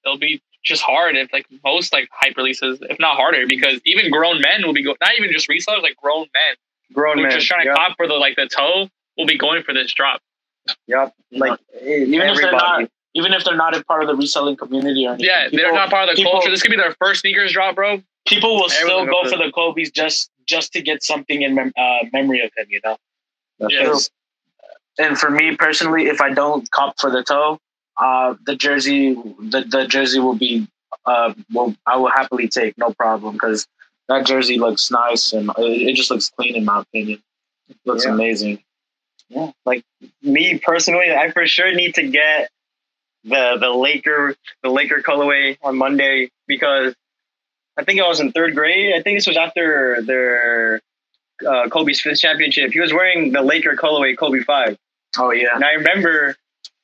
it'll 0.06 0.18
be 0.18 0.42
just 0.64 0.82
hard 0.84 1.16
if 1.16 1.32
like 1.34 1.46
most 1.64 1.92
like 1.94 2.10
hype 2.12 2.36
releases, 2.38 2.80
if 2.82 3.00
not 3.00 3.16
harder, 3.18 3.46
because 3.48 3.80
even 3.86 4.12
grown 4.12 4.42
men 4.42 4.66
will 4.66 4.74
be 4.74 4.84
go- 4.84 4.96
not 5.02 5.16
even 5.18 5.32
just 5.32 5.48
resellers, 5.50 5.82
like 5.82 5.96
grown 5.98 6.28
men 6.34 6.56
Grown 6.94 7.18
who 7.18 7.24
are 7.24 7.28
man, 7.28 7.32
just 7.32 7.48
trying 7.48 7.62
to 7.66 7.70
yep, 7.70 7.76
cop 7.78 7.98
for 7.98 8.08
the 8.08 8.16
like 8.16 8.36
the 8.36 8.48
toe 8.48 8.90
will 9.18 9.26
be 9.26 9.38
going 9.38 9.64
for 9.64 9.74
this 9.74 9.94
drop. 9.94 10.22
yep. 10.88 11.14
like 11.32 11.60
Even 11.82 12.22
if 12.30 12.38
they're 12.38 12.52
not, 12.52 12.90
even 13.14 13.34
if 13.34 13.44
they're 13.44 13.56
not 13.58 13.76
a 13.76 13.84
part 13.86 14.02
of 14.04 14.08
the 14.08 14.16
reselling 14.16 14.56
community 14.56 15.06
or 15.06 15.14
anything. 15.14 15.28
Yeah, 15.30 15.50
they're 15.52 15.74
not 15.74 15.90
part 15.90 16.10
of 16.10 16.16
the 16.16 16.20
people- 16.22 16.34
culture. 16.34 16.50
This 16.52 16.62
could 16.62 16.72
be 16.72 16.78
their 16.78 16.96
first 17.02 17.22
sneakers 17.22 17.52
drop, 17.54 17.76
bro. 17.76 18.02
People 18.28 18.56
will 18.56 18.70
still 18.70 19.06
go 19.06 19.24
for 19.30 19.38
the 19.38 19.52
Kobe's 19.54 19.92
just 19.92 20.30
just 20.46 20.74
to 20.74 20.82
get 20.82 21.04
something 21.04 21.42
in 21.44 21.54
mem- 21.56 21.74
uh, 21.78 22.00
memory 22.12 22.42
of 22.42 22.52
him. 22.58 22.66
You 22.70 22.80
know. 22.84 22.98
That's 23.60 23.74
Yeah. 23.74 23.80
true. 23.84 23.92
'Cause- 23.94 24.12
And 24.98 25.18
for 25.18 25.30
me 25.32 25.56
personally, 25.56 26.08
if 26.08 26.20
I 26.22 26.32
don't 26.34 26.70
cop 26.72 27.00
for 27.00 27.10
the 27.10 27.24
toe, 27.24 27.58
uh, 27.98 28.34
the 28.46 28.56
jersey, 28.56 29.14
the, 29.14 29.64
the 29.66 29.88
jersey 29.88 30.20
will 30.20 30.36
be, 30.36 30.68
uh, 31.06 31.34
will 31.54 31.74
I 31.86 31.96
will 31.98 32.10
happily 32.10 32.48
take 32.50 32.78
no 32.78 32.92
problem 32.94 33.34
because 33.36 33.66
that 34.10 34.26
jersey 34.26 34.58
looks 34.60 34.92
nice 34.92 35.32
and 35.34 35.50
it, 35.58 35.90
it 35.90 35.96
just 35.96 36.12
looks 36.12 36.30
clean 36.30 36.56
in 36.56 36.66
my 36.66 36.82
opinion. 36.82 37.22
It 37.70 37.78
looks 37.86 38.06
Yeah. 38.06 38.12
amazing. 38.14 38.64
Yeah, 39.30 39.52
like 39.66 39.84
me 40.24 40.58
personally, 40.60 41.12
I 41.14 41.32
for 41.32 41.46
sure 41.48 41.72
need 41.74 41.94
to 41.96 42.08
get 42.08 42.50
the 43.24 43.58
the 43.60 43.70
Laker 43.70 44.36
the 44.64 44.70
Laker 44.70 45.02
colorway 45.04 45.58
on 45.62 45.78
Monday 45.78 46.30
because 46.48 46.96
I 47.78 47.84
think 47.84 48.02
I 48.02 48.08
was 48.08 48.20
in 48.20 48.32
third 48.32 48.56
grade. 48.56 48.94
I 48.96 49.02
think 49.04 49.18
this 49.18 49.28
was 49.28 49.38
after 49.38 50.02
their 50.02 50.82
uh, 51.48 51.70
Kobe's 51.70 52.02
fifth 52.02 52.20
championship. 52.20 52.72
He 52.72 52.80
was 52.80 52.92
wearing 52.92 53.32
the 53.32 53.42
Laker 53.42 53.76
colorway 53.76 54.18
Kobe 54.18 54.40
Five, 54.40 54.78
Oh 55.20 55.32
yeah, 55.32 55.56
and 55.56 55.64
I 55.64 55.74
remember 55.74 56.36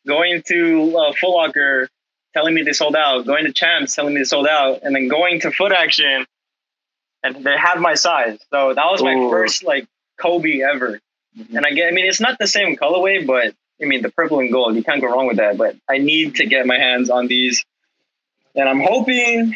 going 0.08 0.44
to 0.44 0.96
uh, 0.98 1.14
Foot 1.20 1.32
Locker 1.36 1.90
telling 2.36 2.54
me 2.54 2.62
they 2.62 2.74
sold 2.74 2.96
out, 2.96 3.26
going 3.26 3.46
to 3.46 3.52
Champs 3.54 3.96
telling 3.96 4.14
me 4.14 4.22
they 4.22 4.26
sold 4.26 4.46
out, 4.48 4.82
and 4.84 4.96
then 4.96 5.08
going 5.08 5.40
to 5.42 5.50
Footaction, 5.50 6.26
and 7.26 7.44
they 7.44 7.58
have 7.58 7.80
my 7.80 7.96
size. 7.96 8.38
So 8.52 8.74
that 8.74 8.86
was 8.86 9.02
my 9.02 9.16
Ooh. 9.16 9.30
first 9.30 9.64
like 9.64 9.88
Kobe 10.20 10.62
ever. 10.62 11.00
And 11.54 11.66
I 11.66 11.72
get, 11.72 11.88
I 11.88 11.92
mean, 11.92 12.06
it's 12.06 12.22
not 12.22 12.38
the 12.40 12.48
same 12.48 12.76
colorway, 12.78 13.26
but 13.26 13.54
I 13.82 13.86
mean, 13.86 14.02
the 14.02 14.12
purple 14.12 14.40
and 14.40 14.52
gold, 14.52 14.76
you 14.76 14.84
can't 14.84 15.02
go 15.02 15.08
wrong 15.08 15.28
with 15.28 15.38
that. 15.38 15.58
But 15.58 15.76
I 15.90 15.98
need 15.98 16.36
to 16.36 16.46
get 16.46 16.66
my 16.66 16.78
hands 16.78 17.10
on 17.10 17.28
these. 17.28 17.66
And 18.56 18.70
I'm 18.70 18.80
hoping, 18.80 19.56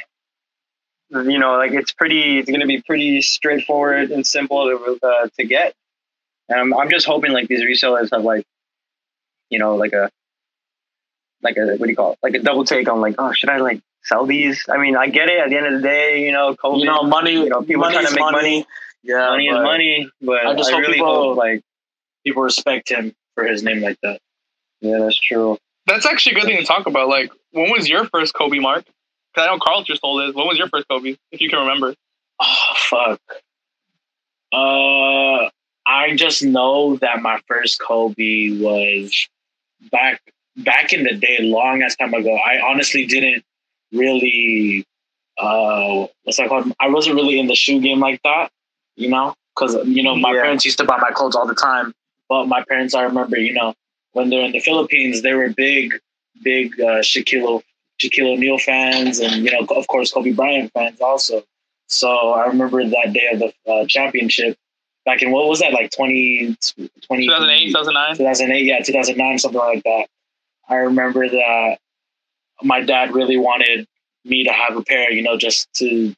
you 1.10 1.40
know, 1.40 1.58
like 1.58 1.72
it's 1.72 1.94
pretty, 1.94 2.40
it's 2.40 2.50
going 2.50 2.60
to 2.60 2.68
be 2.68 2.82
pretty 2.82 3.22
straightforward 3.22 4.12
and 4.12 4.26
simple 4.26 4.66
to, 4.66 5.08
uh, 5.08 5.28
to 5.38 5.46
get. 5.46 5.74
And 6.50 6.60
I'm, 6.60 6.74
I'm 6.74 6.90
just 6.90 7.06
hoping 7.06 7.32
like 7.32 7.48
these 7.48 7.62
resellers 7.62 8.10
have 8.12 8.24
like, 8.24 8.46
you 9.50 9.60
know, 9.60 9.76
like 9.76 9.94
a, 9.94 10.10
like 11.42 11.56
a, 11.56 11.78
what 11.78 11.86
do 11.86 11.90
you 11.90 11.96
call 11.96 12.14
it? 12.14 12.20
Like 12.22 12.34
a 12.34 12.40
double 12.40 12.66
take 12.66 12.90
on 12.90 13.00
like, 13.00 13.16
oh, 13.20 13.32
should 13.32 13.50
I 13.50 13.58
like 13.58 13.80
sell 14.04 14.26
these? 14.26 14.66
I 14.70 14.78
mean, 14.78 14.96
I 14.96 15.08
get 15.08 15.30
it 15.30 15.40
at 15.40 15.50
the 15.50 15.58
end 15.58 15.68
of 15.68 15.74
the 15.82 15.88
day, 15.88 16.26
you 16.26 16.32
know, 16.32 16.56
COVID, 16.56 16.80
you 16.80 16.86
know, 16.86 17.04
money, 17.04 17.34
you 17.34 17.50
know, 17.50 17.62
people 17.62 17.82
money 17.82 17.96
trying 17.96 18.08
to 18.08 18.12
make 18.14 18.20
money. 18.22 18.38
money. 18.38 18.66
Yeah, 19.04 19.30
money 19.30 19.48
is 19.48 19.54
but 19.56 19.64
money, 19.64 20.10
but 20.22 20.46
I 20.46 20.56
just 20.56 20.70
I 20.70 20.74
hope 20.74 20.82
really 20.82 20.94
people- 20.96 21.14
hope 21.30 21.38
like, 21.38 21.62
People 22.26 22.44
respect 22.44 22.90
him 22.90 23.16
for 23.34 23.46
his 23.46 23.64
name 23.64 23.80
like 23.82 23.98
that. 24.04 24.20
yeah, 24.82 25.00
that's 25.00 25.18
true. 25.20 25.58
That's 25.86 26.06
actually 26.06 26.34
a 26.34 26.36
good 26.36 26.46
thing 26.48 26.58
to 26.58 26.66
talk 26.66 26.86
about. 26.86 27.08
Like, 27.08 27.32
when 27.52 27.72
was 27.72 27.88
your 27.88 28.06
first 28.06 28.34
Kobe, 28.34 28.60
Mark? 28.60 28.84
Because 29.34 29.48
I 29.48 29.52
know 29.52 29.58
Carl 29.60 29.84
just 29.84 30.02
told 30.02 30.22
his. 30.24 30.36
When 30.36 30.46
was 30.46 30.58
your 30.58 30.68
first 30.68 30.88
Kobe, 30.90 31.16
if 31.32 31.40
you 31.42 31.50
can 31.50 31.60
remember? 31.60 31.96
Oh 32.42 32.56
fuck. 32.76 33.22
Uh, 34.52 35.50
I 35.86 36.16
just 36.16 36.44
know 36.44 36.98
that 36.98 37.22
my 37.22 37.40
first 37.48 37.80
Kobe 37.80 38.60
was 38.60 39.28
back 39.92 40.22
back 40.58 40.92
in 40.94 41.04
the 41.04 41.16
day, 41.16 41.38
long 41.42 41.82
as 41.84 41.96
time 41.96 42.14
ago. 42.14 42.36
I 42.36 42.60
honestly 42.62 43.06
didn't 43.06 43.44
really 43.92 44.86
uh 45.38 46.08
what's 46.24 46.38
that 46.38 46.50
called? 46.50 46.72
I 46.80 46.90
wasn't 46.90 47.16
really 47.16 47.40
in 47.40 47.48
the 47.48 47.56
shoe 47.56 47.80
game 47.82 48.00
like 48.00 48.22
that, 48.24 48.52
you 48.96 49.10
know, 49.10 49.36
because 49.56 49.76
you 49.88 50.04
know 50.04 50.16
my 50.16 50.34
Yeah. 50.34 50.42
parents 50.44 50.66
used 50.66 50.78
to 50.80 50.84
buy 50.86 50.98
my 50.98 51.12
clothes 51.12 51.36
all 51.36 51.48
the 51.48 51.56
time. 51.56 51.94
But 52.28 52.46
my 52.46 52.64
parents, 52.70 52.94
I 52.94 53.04
remember, 53.04 53.38
you 53.40 53.54
know, 53.54 53.74
when 54.12 54.30
they're 54.30 54.44
in 54.44 54.52
the 54.52 54.60
Philippines, 54.60 55.24
they 55.24 55.34
were 55.34 55.50
big, 55.50 55.94
big 56.44 56.80
uh, 56.80 57.02
Shaquille 57.02 57.62
Shaquille 58.02 58.34
O'Neal 58.34 58.58
fans, 58.60 59.20
and 59.20 59.44
you 59.44 59.52
know, 59.52 59.66
of 59.76 59.88
course, 59.88 60.12
Kobe 60.12 60.32
Bryant 60.32 60.72
fans 60.74 61.02
also. 61.02 61.44
So 61.88 62.32
I 62.34 62.46
remember 62.46 62.84
that 62.84 63.14
day 63.14 63.30
of 63.34 63.40
the 63.40 63.72
uh, 63.72 63.86
championship 63.88 64.58
back 65.06 65.24
in 65.24 65.32
what 65.32 65.48
was 65.48 65.60
that 65.60 65.74
like 65.74 65.90
20, 65.92 66.56
20 67.02 67.26
2008, 67.28 67.66
2009? 67.68 68.18
2008, 68.18 68.66
yeah, 68.66 68.80
2009, 68.84 69.40
something 69.40 69.60
like 69.60 69.84
that. 69.84 70.06
I 70.70 70.76
remember 70.76 71.28
that 71.28 71.78
my 72.64 72.82
dad 72.82 73.14
really 73.14 73.38
wanted 73.38 73.88
me 74.26 74.44
to 74.44 74.52
have 74.52 74.76
a 74.78 74.84
pair, 74.84 75.12
you 75.12 75.24
know, 75.24 75.38
just 75.38 75.72
to 75.76 76.14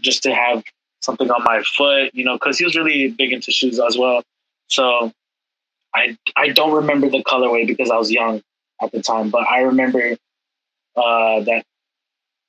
just 0.00 0.22
to 0.24 0.34
have 0.34 0.62
something 1.00 1.30
on 1.30 1.42
my 1.44 1.62
foot, 1.62 2.10
you 2.14 2.24
know, 2.24 2.34
because 2.34 2.58
he 2.58 2.64
was 2.64 2.76
really 2.76 3.08
big 3.08 3.32
into 3.32 3.50
shoes 3.52 3.80
as 3.80 3.96
well. 3.98 4.22
So 4.68 5.12
I 5.94 6.16
I 6.36 6.48
don't 6.50 6.72
remember 6.74 7.08
the 7.08 7.22
colorway 7.24 7.66
because 7.66 7.90
I 7.90 7.96
was 7.96 8.10
young 8.10 8.42
at 8.82 8.92
the 8.92 9.02
time, 9.02 9.30
but 9.30 9.46
I 9.48 9.60
remember 9.62 10.16
uh, 10.96 11.40
that 11.42 11.64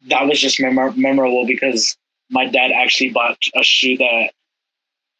that 0.08 0.28
was 0.28 0.40
just 0.40 0.60
memor- 0.62 0.94
memorable 0.94 1.46
because 1.46 1.98
my 2.30 2.48
dad 2.48 2.72
actually 2.72 3.10
bought 3.10 3.38
a 3.56 3.64
shoe 3.64 3.98
that 3.98 4.32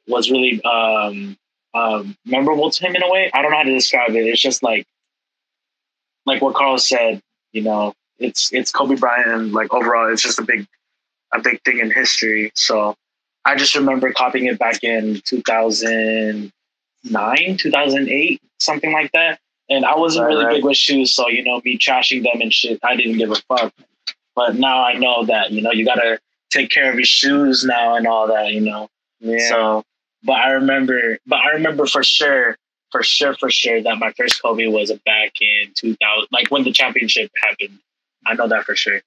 was 0.08 0.32
really 0.32 0.62
um, 0.64 1.38
um, 1.74 2.16
memorable 2.26 2.70
to 2.72 2.86
him 2.88 2.96
in 2.96 3.04
a 3.04 3.10
way. 3.12 3.32
I 3.34 3.42
don't 3.42 3.52
know 3.52 3.58
how 3.58 3.64
to 3.64 3.74
describe 3.74 4.12
it. 4.12 4.26
It's 4.28 4.42
just 4.42 4.64
like 4.64 4.86
like 6.26 6.42
what 6.42 6.56
Carl 6.56 6.78
said. 6.78 7.22
You 7.52 7.64
know, 7.64 7.94
it's 8.22 8.52
it's 8.54 8.72
Kobe 8.72 8.96
Bryant, 8.96 9.52
like 9.54 9.74
overall, 9.74 10.12
it's 10.12 10.22
just 10.22 10.40
a 10.40 10.44
big 10.44 10.68
a 11.34 11.40
big 11.42 11.62
thing 11.64 11.80
in 11.80 11.92
history. 11.92 12.52
So 12.56 12.96
I 13.46 13.56
just 13.56 13.76
remember 13.76 14.12
copying 14.14 14.46
it 14.48 14.60
back 14.60 14.84
in 14.84 15.22
2009, 15.26 17.58
2008, 17.58 18.42
something 18.60 18.92
like 18.94 19.12
that. 19.14 19.40
And 19.70 19.86
I 19.86 19.96
wasn't 19.96 20.26
Right, 20.26 20.30
really 20.34 20.46
right. 20.46 20.56
big 20.56 20.66
with 20.66 20.78
shoes, 20.78 21.14
so 21.16 21.30
you 21.30 21.44
know, 21.44 21.62
me 21.64 21.78
trashing 21.78 22.24
them 22.24 22.42
and 22.42 22.54
shit, 22.54 22.80
I 22.84 22.96
didn't 22.96 23.18
give 23.18 23.32
a 23.32 23.36
fuck. 23.48 23.74
But 24.36 24.56
now 24.56 24.84
I 24.84 24.94
know 24.94 25.26
that 25.26 25.52
you 25.52 25.62
know 25.62 25.72
you 25.72 25.86
gotta 25.86 26.20
take 26.50 26.70
care 26.70 26.90
of 26.90 26.96
your 26.96 27.06
shoes 27.06 27.64
now 27.64 27.96
and 27.96 28.06
all 28.08 28.28
that. 28.28 28.52
You 28.52 28.62
know, 28.62 28.90
Yeah. 29.22 29.48
so, 29.50 29.84
but 30.24 30.34
I 30.34 30.52
remember, 30.52 31.18
but 31.26 31.40
I 31.40 31.52
remember 31.52 31.86
for 31.88 32.04
sure, 32.04 32.58
for 32.92 33.04
sure, 33.04 33.34
for 33.36 33.50
sure 33.50 33.82
that 33.82 33.98
my 33.98 34.12
first 34.18 34.42
Kobe 34.42 34.68
was 34.68 34.92
back 35.06 35.32
in 35.40 35.72
2000, 35.76 36.28
like 36.32 36.52
when 36.52 36.64
the 36.64 36.74
championship 36.74 37.32
happened. 37.42 37.80
I 38.26 38.34
know 38.36 38.48
that 38.48 38.66
for 38.66 38.76
sure. 38.76 39.02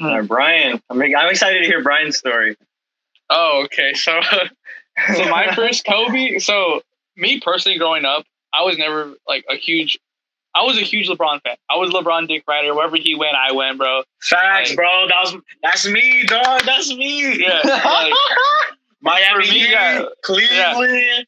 Uh, 0.00 0.22
Bryan, 0.22 0.80
I'm, 0.90 1.00
I'm 1.00 1.30
excited 1.30 1.60
to 1.60 1.66
hear 1.66 1.82
Bryan's 1.82 2.18
story. 2.18 2.56
Oh, 3.30 3.62
okay. 3.64 3.94
So, 3.94 4.20
so 5.14 5.28
my 5.28 5.52
first 5.54 5.84
Kobe. 5.86 6.38
So 6.38 6.82
me 7.16 7.40
personally, 7.40 7.78
growing 7.78 8.04
up, 8.04 8.24
I 8.52 8.62
was 8.62 8.76
never 8.78 9.14
like 9.26 9.44
a 9.50 9.56
huge. 9.56 9.98
I 10.54 10.62
was 10.64 10.78
a 10.78 10.82
huge 10.82 11.08
LeBron 11.08 11.42
fan. 11.42 11.56
I 11.68 11.76
was 11.76 11.90
LeBron 11.90 12.28
Dick 12.28 12.44
Rider. 12.48 12.74
Wherever 12.74 12.96
he 12.96 13.14
went, 13.14 13.36
I 13.36 13.52
went, 13.52 13.76
bro. 13.78 14.02
Facts, 14.22 14.70
Like- 14.70 14.76
bro. 14.76 15.06
That 15.08 15.20
was 15.22 15.36
that's 15.62 15.86
me, 15.88 16.24
dog. 16.26 16.62
That's 16.64 16.94
me. 16.94 17.38
Yeah, 17.42 17.60
like, 17.64 18.12
Miami 19.02 19.40
me, 19.40 19.46
Heat, 19.50 19.70
yeah. 19.70 20.04
Cleveland. 20.22 21.26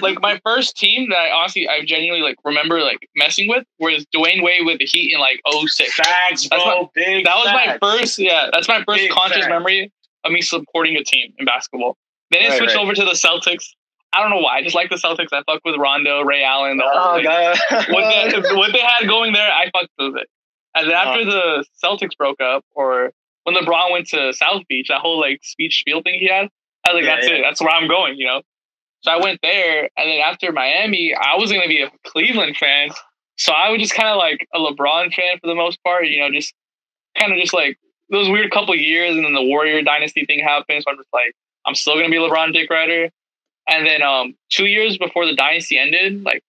Like 0.00 0.20
my 0.20 0.40
first 0.44 0.76
team 0.76 1.08
that 1.10 1.16
I 1.18 1.30
honestly 1.30 1.68
I 1.68 1.84
genuinely 1.84 2.26
like 2.26 2.36
remember 2.44 2.80
like 2.80 3.08
messing 3.16 3.48
with 3.48 3.64
was 3.78 4.04
Dwyane 4.14 4.42
Wade 4.42 4.64
with 4.66 4.78
the 4.78 4.86
Heat 4.86 5.12
in 5.14 5.20
like 5.20 5.40
06. 5.50 5.94
Facts, 5.94 6.48
bro. 6.48 6.90
Big. 6.94 7.24
That 7.24 7.36
was 7.36 7.46
facts. 7.46 7.78
my 7.80 7.96
first, 7.98 8.18
yeah, 8.18 8.48
that's 8.52 8.68
my 8.68 8.82
first 8.84 9.00
Big 9.02 9.10
conscious 9.10 9.38
fact. 9.38 9.50
memory 9.50 9.92
of 10.24 10.32
me 10.32 10.40
supporting 10.40 10.96
a 10.96 11.04
team 11.04 11.32
in 11.38 11.44
basketball. 11.44 11.96
Then 12.30 12.42
it 12.42 12.48
Right, 12.50 12.58
switched 12.58 12.74
right. 12.76 12.82
over 12.82 12.94
to 12.94 13.04
the 13.04 13.12
Celtics. 13.12 13.66
I 14.14 14.20
don't 14.20 14.30
know 14.30 14.38
why. 14.40 14.58
I 14.58 14.62
just 14.62 14.74
like 14.74 14.90
the 14.90 14.96
Celtics. 14.96 15.28
I 15.32 15.42
fuck 15.46 15.60
with 15.64 15.76
Rondo, 15.78 16.22
Ray 16.22 16.42
Allen, 16.44 16.76
the 16.76 16.84
whole 16.86 17.12
Oh 17.12 17.16
thing. 17.16 17.24
god. 17.24 17.56
What, 17.90 18.30
they, 18.42 18.54
what 18.56 18.72
they 18.72 18.80
had 18.80 19.06
going 19.06 19.32
there, 19.32 19.50
I 19.50 19.70
fucked 19.72 19.90
with 19.98 20.16
it. 20.16 20.28
And 20.74 20.88
then 20.88 20.94
after 20.96 21.24
the 21.24 21.64
Celtics 21.82 22.16
broke 22.16 22.40
up, 22.40 22.64
or 22.74 23.12
when 23.44 23.54
LeBron 23.56 23.90
went 23.92 24.08
to 24.08 24.32
South 24.32 24.62
Beach, 24.68 24.88
that 24.88 25.00
whole 25.00 25.18
like 25.20 25.40
speech 25.42 25.78
spiel 25.80 26.02
thing 26.02 26.18
he 26.20 26.28
had, 26.28 26.48
I 26.86 26.92
was 26.92 26.96
like, 26.96 27.04
Yeah, 27.04 27.14
that's 27.16 27.28
yeah. 27.28 27.34
it. 27.36 27.42
That's 27.42 27.60
where 27.60 27.70
I'm 27.70 27.88
going, 27.88 28.16
you 28.18 28.26
know? 28.26 28.42
So 29.02 29.10
I 29.10 29.16
went 29.16 29.40
there, 29.42 29.90
and 29.96 30.08
then 30.10 30.20
after 30.20 30.52
Miami, 30.52 31.14
I 31.14 31.36
was 31.36 31.50
going 31.50 31.62
to 31.62 31.68
be 31.68 31.82
a 31.82 31.90
Cleveland 32.06 32.56
fan. 32.56 32.90
So 33.36 33.52
I 33.52 33.70
was 33.70 33.80
just 33.80 33.94
kind 33.94 34.08
of 34.08 34.16
like 34.16 34.46
a 34.54 34.58
LeBron 34.58 35.12
fan 35.12 35.38
for 35.40 35.48
the 35.48 35.54
most 35.54 35.82
part, 35.82 36.06
you 36.06 36.20
know, 36.20 36.30
just 36.30 36.54
kind 37.18 37.32
of 37.32 37.38
just 37.38 37.52
like 37.52 37.78
those 38.10 38.28
weird 38.28 38.52
couple 38.52 38.74
years, 38.76 39.16
and 39.16 39.24
then 39.24 39.34
the 39.34 39.42
Warrior 39.42 39.82
Dynasty 39.82 40.24
thing 40.24 40.40
happened. 40.40 40.84
So 40.84 40.90
I'm 40.92 40.96
just 40.96 41.12
like, 41.12 41.34
I'm 41.66 41.74
still 41.74 41.94
going 41.94 42.06
to 42.06 42.10
be 42.10 42.18
LeBron 42.18 42.52
Dick 42.52 42.70
Rider. 42.70 43.10
And 43.68 43.86
then 43.86 44.02
um, 44.02 44.34
two 44.50 44.66
years 44.66 44.98
before 44.98 45.26
the 45.26 45.34
dynasty 45.34 45.78
ended, 45.78 46.24
like 46.24 46.42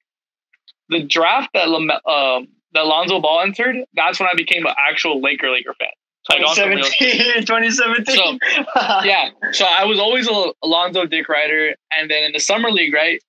the 0.90 1.04
draft 1.04 1.50
that 1.54 1.70
Lam- 1.70 1.92
um, 1.92 2.48
that 2.74 2.86
Lonzo 2.86 3.22
Ball 3.22 3.42
entered, 3.42 3.78
that's 3.94 4.20
when 4.20 4.28
I 4.28 4.34
became 4.36 4.66
an 4.66 4.74
actual 4.90 5.22
Laker 5.22 5.52
Laker 5.52 5.74
fan. 5.78 5.90
Like, 6.30 6.42
on 6.48 6.56
some 6.56 6.70
real 6.70 6.84
shit. 6.84 7.46
2017. 7.46 8.40
2017. 8.40 8.40
yeah. 9.04 9.30
So 9.52 9.66
I 9.66 9.86
was 9.86 10.00
always 10.00 10.28
a 10.28 10.54
Alonzo 10.64 11.06
Dick 11.06 11.28
Rider, 11.28 11.76
and 11.98 12.10
then 12.10 12.24
in 12.24 12.32
the 12.32 12.40
summer 12.40 12.72
league, 12.72 12.94
right 12.94 13.22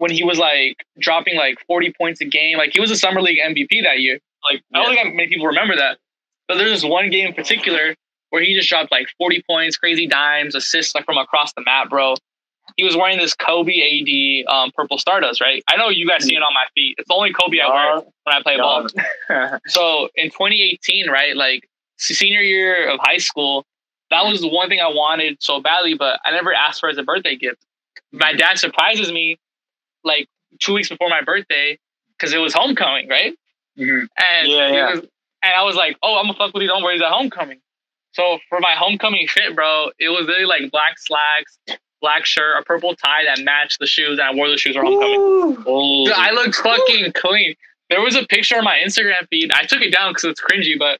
when 0.00 0.10
he 0.10 0.24
was 0.24 0.38
like 0.38 0.78
dropping 0.98 1.36
like 1.36 1.58
40 1.66 1.92
points 1.92 2.22
a 2.22 2.24
game, 2.24 2.56
like 2.56 2.70
he 2.72 2.80
was 2.80 2.90
a 2.90 2.96
summer 2.96 3.20
league 3.20 3.38
MVP 3.38 3.82
that 3.84 4.00
year. 4.00 4.18
Like 4.50 4.62
I 4.74 4.82
don't 4.82 4.94
think 4.94 5.14
many 5.14 5.28
people 5.28 5.46
remember 5.46 5.76
that, 5.76 5.98
but 6.48 6.56
there's 6.56 6.70
this 6.70 6.84
one 6.84 7.10
game 7.10 7.28
in 7.28 7.34
particular 7.34 7.94
where 8.30 8.42
he 8.42 8.54
just 8.54 8.68
dropped 8.68 8.90
like 8.90 9.08
40 9.18 9.42
points, 9.46 9.76
crazy 9.76 10.06
dimes, 10.06 10.54
assists 10.54 10.94
like 10.94 11.04
from 11.04 11.18
across 11.18 11.52
the 11.52 11.62
map, 11.62 11.90
bro. 11.90 12.14
He 12.76 12.84
was 12.84 12.96
wearing 12.96 13.18
this 13.18 13.34
Kobe 13.34 13.72
AD 13.74 14.50
um, 14.50 14.70
purple 14.74 14.96
Stardust, 14.96 15.40
right? 15.42 15.62
I 15.68 15.76
know 15.76 15.90
you 15.90 16.08
guys 16.08 16.24
see 16.24 16.34
it 16.34 16.42
on 16.42 16.54
my 16.54 16.64
feet. 16.74 16.94
It's 16.96 17.08
the 17.08 17.14
only 17.14 17.32
Kobe 17.34 17.58
I 17.60 17.68
wear 17.68 17.96
when 17.96 18.34
I 18.34 18.42
play 18.42 18.56
ball. 18.56 18.86
So 19.66 20.08
in 20.14 20.30
2018, 20.30 21.10
right, 21.10 21.36
like 21.36 21.68
senior 22.00 22.40
year 22.40 22.88
of 22.88 22.98
high 23.02 23.18
school, 23.18 23.64
that 24.10 24.24
was 24.26 24.40
the 24.40 24.48
one 24.48 24.68
thing 24.68 24.80
I 24.80 24.88
wanted 24.88 25.36
so 25.40 25.60
badly, 25.60 25.94
but 25.94 26.20
I 26.24 26.30
never 26.32 26.52
asked 26.52 26.80
for 26.80 26.88
it 26.88 26.92
as 26.92 26.98
a 26.98 27.02
birthday 27.02 27.36
gift. 27.36 27.62
My 28.12 28.32
dad 28.32 28.58
surprises 28.58 29.12
me 29.12 29.38
like 30.04 30.28
two 30.58 30.74
weeks 30.74 30.88
before 30.88 31.08
my 31.08 31.22
birthday 31.22 31.78
because 32.18 32.32
it 32.32 32.38
was 32.38 32.52
homecoming, 32.54 33.08
right? 33.08 33.34
Mhm. 33.78 34.08
And 34.18 34.48
Yeah, 34.48 34.68
yeah. 34.72 34.90
was- 34.90 35.06
and 35.42 35.54
I 35.54 35.62
was 35.62 35.76
like, 35.76 35.96
oh, 36.02 36.16
I'm 36.18 36.24
gonna 36.26 36.34
fuck 36.36 36.52
with 36.52 36.62
you. 36.62 36.68
Don't 36.68 36.82
worry, 36.82 36.94
he's 36.94 37.02
at 37.02 37.08
homecoming. 37.10 37.60
So 38.12 38.38
for 38.48 38.58
my 38.60 38.72
homecoming 38.72 39.26
fit, 39.28 39.54
bro, 39.54 39.90
it 39.98 40.08
was 40.08 40.26
really 40.26 40.44
like 40.44 40.70
black 40.72 40.98
slacks, 40.98 41.58
black 42.00 42.26
shirt, 42.26 42.58
a 42.60 42.64
purple 42.64 42.94
tie 42.96 43.24
that 43.24 43.38
matched 43.44 43.78
the 43.78 43.86
shoes, 43.86 44.18
and 44.18 44.22
I 44.22 44.34
wore 44.34 44.48
the 44.50 44.58
shoes 44.58 44.74
for 44.74 44.82
homecoming. 44.82 45.54
Dude, 46.04 46.12
I 46.14 46.32
looked 46.32 46.56
fucking 46.56 47.12
clean. 47.12 47.54
There 47.88 48.00
was 48.00 48.16
a 48.16 48.26
picture 48.26 48.56
on 48.58 48.64
my 48.64 48.78
Instagram 48.84 49.28
feed. 49.30 49.52
I 49.52 49.62
took 49.64 49.80
it 49.82 49.92
down 49.92 50.10
because 50.10 50.24
it's 50.24 50.40
cringy, 50.40 50.78
but 50.78 50.98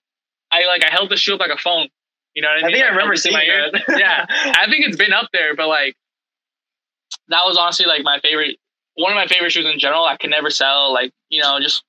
I 0.52 0.66
like 0.66 0.84
I 0.84 0.90
held 0.90 1.10
the 1.10 1.16
shoe 1.16 1.34
up 1.34 1.40
like 1.40 1.50
a 1.50 1.56
phone. 1.58 1.88
You 2.34 2.42
know 2.42 2.48
what 2.48 2.58
I 2.64 2.66
I 2.66 2.70
mean? 2.70 2.74
I 2.74 2.78
think 2.78 2.84
I 2.84 2.88
remember 2.88 3.00
held 3.00 3.12
it 3.12 3.16
to 3.16 3.22
seeing 3.22 3.34
my 3.34 3.42
ear. 3.44 3.70
Yeah, 3.98 4.26
I 4.56 4.66
think 4.70 4.86
it's 4.86 4.96
been 4.96 5.12
up 5.12 5.28
there, 5.32 5.54
but 5.56 5.68
like 5.68 5.96
that 7.28 7.42
was 7.44 7.56
honestly 7.56 7.86
like 7.86 8.02
my 8.02 8.18
favorite, 8.20 8.58
one 8.94 9.12
of 9.12 9.16
my 9.16 9.26
favorite 9.26 9.50
shoes 9.52 9.66
in 9.66 9.78
general. 9.78 10.04
I 10.04 10.16
could 10.16 10.30
never 10.30 10.50
sell. 10.50 10.92
Like 10.92 11.12
you 11.28 11.42
know, 11.42 11.58
just 11.60 11.84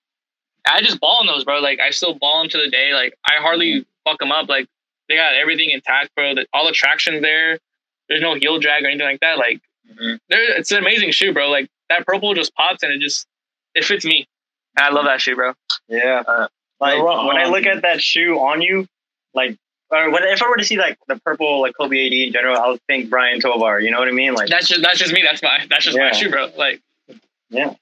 I 0.68 0.82
just 0.82 1.00
ball 1.00 1.22
in 1.22 1.28
those, 1.28 1.44
bro. 1.44 1.60
Like 1.60 1.80
I 1.80 1.90
still 1.92 2.14
ball 2.16 2.42
them 2.42 2.50
to 2.50 2.58
the 2.58 2.70
day. 2.70 2.94
Like 2.94 3.14
I 3.26 3.42
hardly 3.42 3.86
fuck 4.06 4.20
them 4.20 4.32
up. 4.32 4.50
Like 4.50 4.68
they 5.10 5.16
got 5.16 5.34
everything 5.34 5.72
intact, 5.72 6.14
bro. 6.16 6.36
The, 6.36 6.46
all 6.54 6.66
the 6.66 6.72
traction 6.74 7.22
there. 7.22 7.60
There's 8.10 8.22
no 8.22 8.36
heel 8.36 8.60
drag 8.60 8.84
or 8.84 8.88
anything 8.88 9.08
like 9.08 9.20
that. 9.22 9.38
Like 9.38 9.62
Mhm. 9.92 10.20
there, 10.30 10.58
it's 10.58 10.72
an 10.72 10.78
amazing 10.78 11.12
shoe, 11.12 11.34
bro. 11.34 11.50
Like 11.50 11.70
that 11.90 12.06
purple 12.06 12.34
just 12.34 12.54
pops 12.56 12.84
and 12.84 12.94
it 12.94 13.00
just 13.02 13.28
it 13.76 13.84
fits 13.84 14.06
me. 14.06 14.28
I 14.78 14.90
love 14.90 15.06
that 15.06 15.20
shoe, 15.22 15.36
bro. 15.36 15.54
Yeah. 15.90 16.24
Uh, 16.28 16.48
like 16.82 17.00
wrong. 17.02 17.28
when 17.28 17.38
I 17.38 17.46
look 17.46 17.66
at 17.66 17.84
that 17.84 18.02
shoe 18.02 18.38
on 18.40 18.62
you, 18.62 18.88
like, 19.34 19.56
or 19.92 20.10
when, 20.12 20.24
if 20.24 20.42
I 20.42 20.50
were 20.50 20.58
to 20.58 20.64
see 20.66 20.78
like 20.78 20.98
the 21.08 21.18
purple 21.20 21.62
like 21.62 21.74
Kobe 21.80 22.06
AD 22.08 22.12
in 22.14 22.34
general, 22.34 22.58
I 22.58 22.68
would 22.70 22.82
think 22.88 23.10
Bryan 23.10 23.40
Tovar. 23.40 23.80
You 23.80 23.92
know 23.92 24.00
what 24.00 24.08
I 24.08 24.12
mean? 24.12 24.34
Like, 24.34 24.50
That's 24.50 24.68
just 24.68 24.82
that's 24.82 25.00
just 25.00 25.14
me. 25.14 25.22
That's 25.22 25.42
my 25.44 25.66
that's 25.70 25.86
just 25.86 25.96
Yeah. 25.98 26.06
my 26.06 26.12
shoe, 26.12 26.30
bro. 26.30 26.50
Like 26.58 26.82
yeah. 27.50 27.74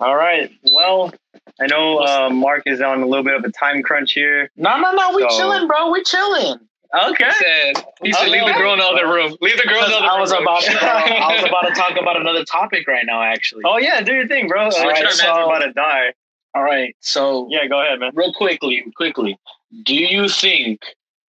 all 0.00 0.16
right. 0.16 0.50
Well, 0.72 1.12
I 1.60 1.66
know 1.66 1.98
uh, 1.98 2.30
Mark 2.30 2.62
is 2.66 2.80
on 2.80 3.02
a 3.02 3.06
little 3.06 3.24
bit 3.24 3.34
of 3.34 3.44
a 3.44 3.50
time 3.50 3.82
crunch 3.82 4.12
here. 4.12 4.50
No, 4.56 4.78
no, 4.80 4.92
no. 4.92 5.14
We 5.16 5.22
So- 5.28 5.36
chilling, 5.36 5.66
bro. 5.66 5.90
We 5.90 6.02
chilling. 6.04 6.58
Okay. 6.94 7.26
he 7.26 7.32
said, 7.32 7.84
he 8.02 8.12
said, 8.12 8.28
leave 8.28 8.46
the 8.46 8.52
girl 8.54 8.72
in 8.72 8.78
the 8.78 8.84
other 8.86 9.06
room. 9.12 9.36
Leave 9.42 9.58
the 9.58 9.68
girl 9.68 9.84
in 9.84 9.90
the 9.90 9.96
other 9.98 10.06
I 10.10 10.18
was 10.20 10.32
room. 10.32 10.40
about 10.44 10.62
to, 10.62 10.72
I 10.80 11.34
was 11.34 11.44
about 11.44 11.68
to 11.68 11.74
talk 11.74 12.00
about 12.00 12.18
another 12.18 12.44
topic 12.46 12.88
right 12.88 13.04
now, 13.04 13.20
actually. 13.22 13.62
Oh 13.66 13.76
yeah, 13.76 14.00
do 14.00 14.14
your 14.14 14.26
thing, 14.26 14.48
bro. 14.48 14.66
All 14.70 14.74
Our 14.74 14.88
right, 14.88 15.02
man's 15.04 15.20
so- 15.20 15.44
about 15.44 15.58
to 15.58 15.72
die. 15.74 16.14
All 16.54 16.62
right. 16.62 16.96
So, 17.00 17.48
Yeah, 17.50 17.66
go 17.66 17.80
ahead, 17.82 18.00
man. 18.00 18.12
real 18.14 18.32
quickly, 18.32 18.84
quickly, 18.96 19.38
do 19.84 19.94
you 19.94 20.28
think 20.28 20.80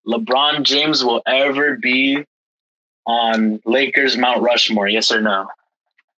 LeBron 0.08 0.64
James 0.64 1.04
will 1.04 1.22
ever 1.26 1.76
be 1.78 2.24
on 3.06 3.60
Lakers 3.66 4.18
Mount 4.18 4.42
Rushmore? 4.42 4.88
Yes 4.88 5.12
or 5.12 5.22
no? 5.22 5.48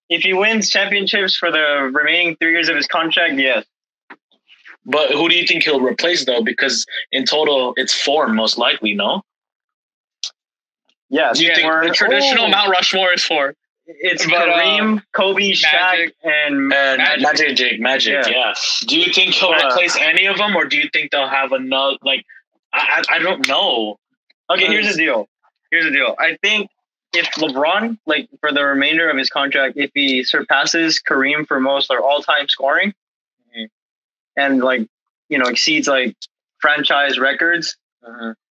If 0.10 0.24
he 0.24 0.34
wins 0.34 0.70
championships 0.70 1.36
for 1.38 1.52
the 1.52 1.90
remaining 1.94 2.36
three 2.38 2.52
years 2.52 2.68
of 2.70 2.76
his 2.76 2.88
contract, 2.88 3.36
yes. 3.36 3.66
But 4.86 5.12
who 5.12 5.30
do 5.30 5.36
you 5.36 5.46
think 5.46 5.64
he'll 5.64 5.82
replace 5.82 6.26
though? 6.26 6.42
Because 6.42 6.86
in 7.12 7.26
total, 7.26 7.74
it's 7.78 7.94
four 7.94 8.28
most 8.28 8.58
likely. 8.58 8.94
No. 8.94 9.22
Yeah, 11.10 11.32
Do 11.34 11.44
you 11.44 11.50
Yeah, 11.50 11.56
think 11.56 11.84
the 11.88 11.94
traditional 11.94 12.46
Ooh. 12.46 12.50
Mount 12.52 12.70
Rushmore 12.72 13.14
is 13.14 13.24
for. 13.24 13.54
It's 13.92 14.26
But, 14.26 14.50
uh, 14.50 14.54
Kareem, 14.54 15.02
Kobe, 15.14 15.52
Shaq, 15.52 15.72
Magic. 15.74 16.16
and 16.24 16.56
And 16.56 16.68
Magic. 16.68 17.22
Magic, 17.24 17.56
Jake, 17.58 17.80
Magic, 17.80 18.14
Yeah. 18.28 18.30
yeah. 18.30 18.54
Do 18.88 19.00
you 19.00 19.12
think 19.12 19.34
he'll 19.34 19.50
Uh, 19.50 19.68
replace 19.70 19.98
any 20.00 20.26
of 20.28 20.38
them, 20.38 20.56
or 20.56 20.66
do 20.66 20.78
you 20.78 20.90
think 20.94 21.10
they'll 21.12 21.28
have 21.28 21.52
another? 21.54 21.98
Like, 22.04 22.24
I, 22.72 23.04
I, 23.10 23.16
I 23.16 23.20
don't 23.20 23.48
know. 23.48 23.98
Okay, 24.52 24.68
here's 24.68 24.88
the 24.92 24.98
deal. 24.98 25.28
Here's 25.72 25.86
the 25.86 25.92
deal. 25.92 26.16
I 26.20 26.38
think 26.44 26.70
if 27.14 27.26
LeBron, 27.32 27.98
like 28.06 28.30
for 28.40 28.52
the 28.52 28.64
remainder 28.64 29.10
of 29.10 29.18
his 29.18 29.30
contract, 29.32 29.76
if 29.78 29.90
he 29.96 30.24
surpasses 30.24 31.02
Kareem 31.02 31.48
for 31.48 31.60
most 31.60 31.90
or 31.90 32.00
all 32.00 32.22
time 32.22 32.48
scoring, 32.48 32.94
and 34.36 34.62
like 34.64 34.88
you 35.30 35.38
know 35.38 35.46
exceeds 35.50 35.88
like 35.88 36.16
franchise 36.60 37.18
records, 37.20 37.76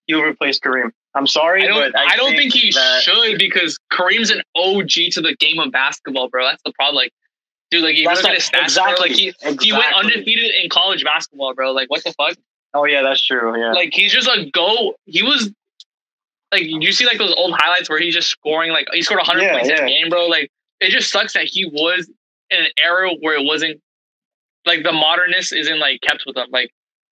he'll 0.07 0.21
replace 0.23 0.59
Kareem. 0.59 0.91
I'm 1.13 1.27
sorry, 1.27 1.63
I 1.63 1.67
don't. 1.67 1.91
but 1.91 1.99
I, 1.99 2.15
don't 2.15 2.35
think, 2.35 2.53
he 2.53 2.71
that- 2.71 3.01
should 3.03 3.37
because 3.37 3.77
Kareem's 3.91 4.29
an 4.29 4.41
OG 4.55 5.11
to 5.11 5.21
the 5.21 5.35
game 5.39 5.59
of 5.59 5.71
basketball, 5.71 6.29
bro. 6.29 6.45
That's 6.45 6.61
the 6.63 6.71
problem. 6.73 6.95
Like, 6.95 7.11
dude, 7.69 7.83
like 7.83 7.95
if 7.95 7.99
you 7.99 8.07
look 8.09 8.19
at 8.19 8.23
not- 8.23 8.35
his 8.35 8.49
stats, 8.49 8.63
exactly. 8.63 8.93
bro, 8.95 9.01
like 9.01 9.11
he 9.11 9.65
he 9.65 9.73
went 9.73 9.93
undefeated 9.93 10.51
in 10.63 10.69
college 10.69 11.03
basketball, 11.03 11.53
bro. 11.53 11.71
Like, 11.73 11.89
what 11.89 12.03
the 12.03 12.13
fuck? 12.13 12.37
Oh 12.73 12.85
yeah, 12.85 13.01
that's 13.01 13.21
true. 13.25 13.59
Yeah. 13.59 13.73
Like 13.73 13.89
he's 13.93 14.13
just 14.13 14.29
a 14.29 14.49
go. 14.51 14.95
He 15.05 15.21
was 15.23 15.51
like 16.53 16.63
you 16.63 16.91
see 16.93 17.05
like 17.05 17.17
those 17.17 17.33
old 17.35 17.55
highlights 17.57 17.89
where 17.89 17.99
he's 17.99 18.13
just 18.13 18.29
scoring 18.29 18.71
like 18.71 18.87
he 18.93 19.01
scored 19.01 19.19
100 19.19 19.41
Yeah, 19.41 19.51
points 19.53 19.69
in 19.69 19.75
a 19.83 19.87
game, 19.87 20.09
bro. 20.09 20.27
Like 20.27 20.49
it 20.79 20.89
just 20.91 21.11
sucks 21.11 21.33
that 21.33 21.43
he 21.45 21.65
was 21.65 22.09
in 22.49 22.59
an 22.63 22.69
era 22.77 23.09
where 23.19 23.35
it 23.37 23.43
wasn't 23.45 23.81
like 24.65 24.83
the 24.83 24.91
modernness 24.93 25.51
isn't 25.51 25.79
like 25.79 25.99
kept 26.01 26.23
with 26.25 26.37
him. 26.37 26.47
Like 26.51 26.71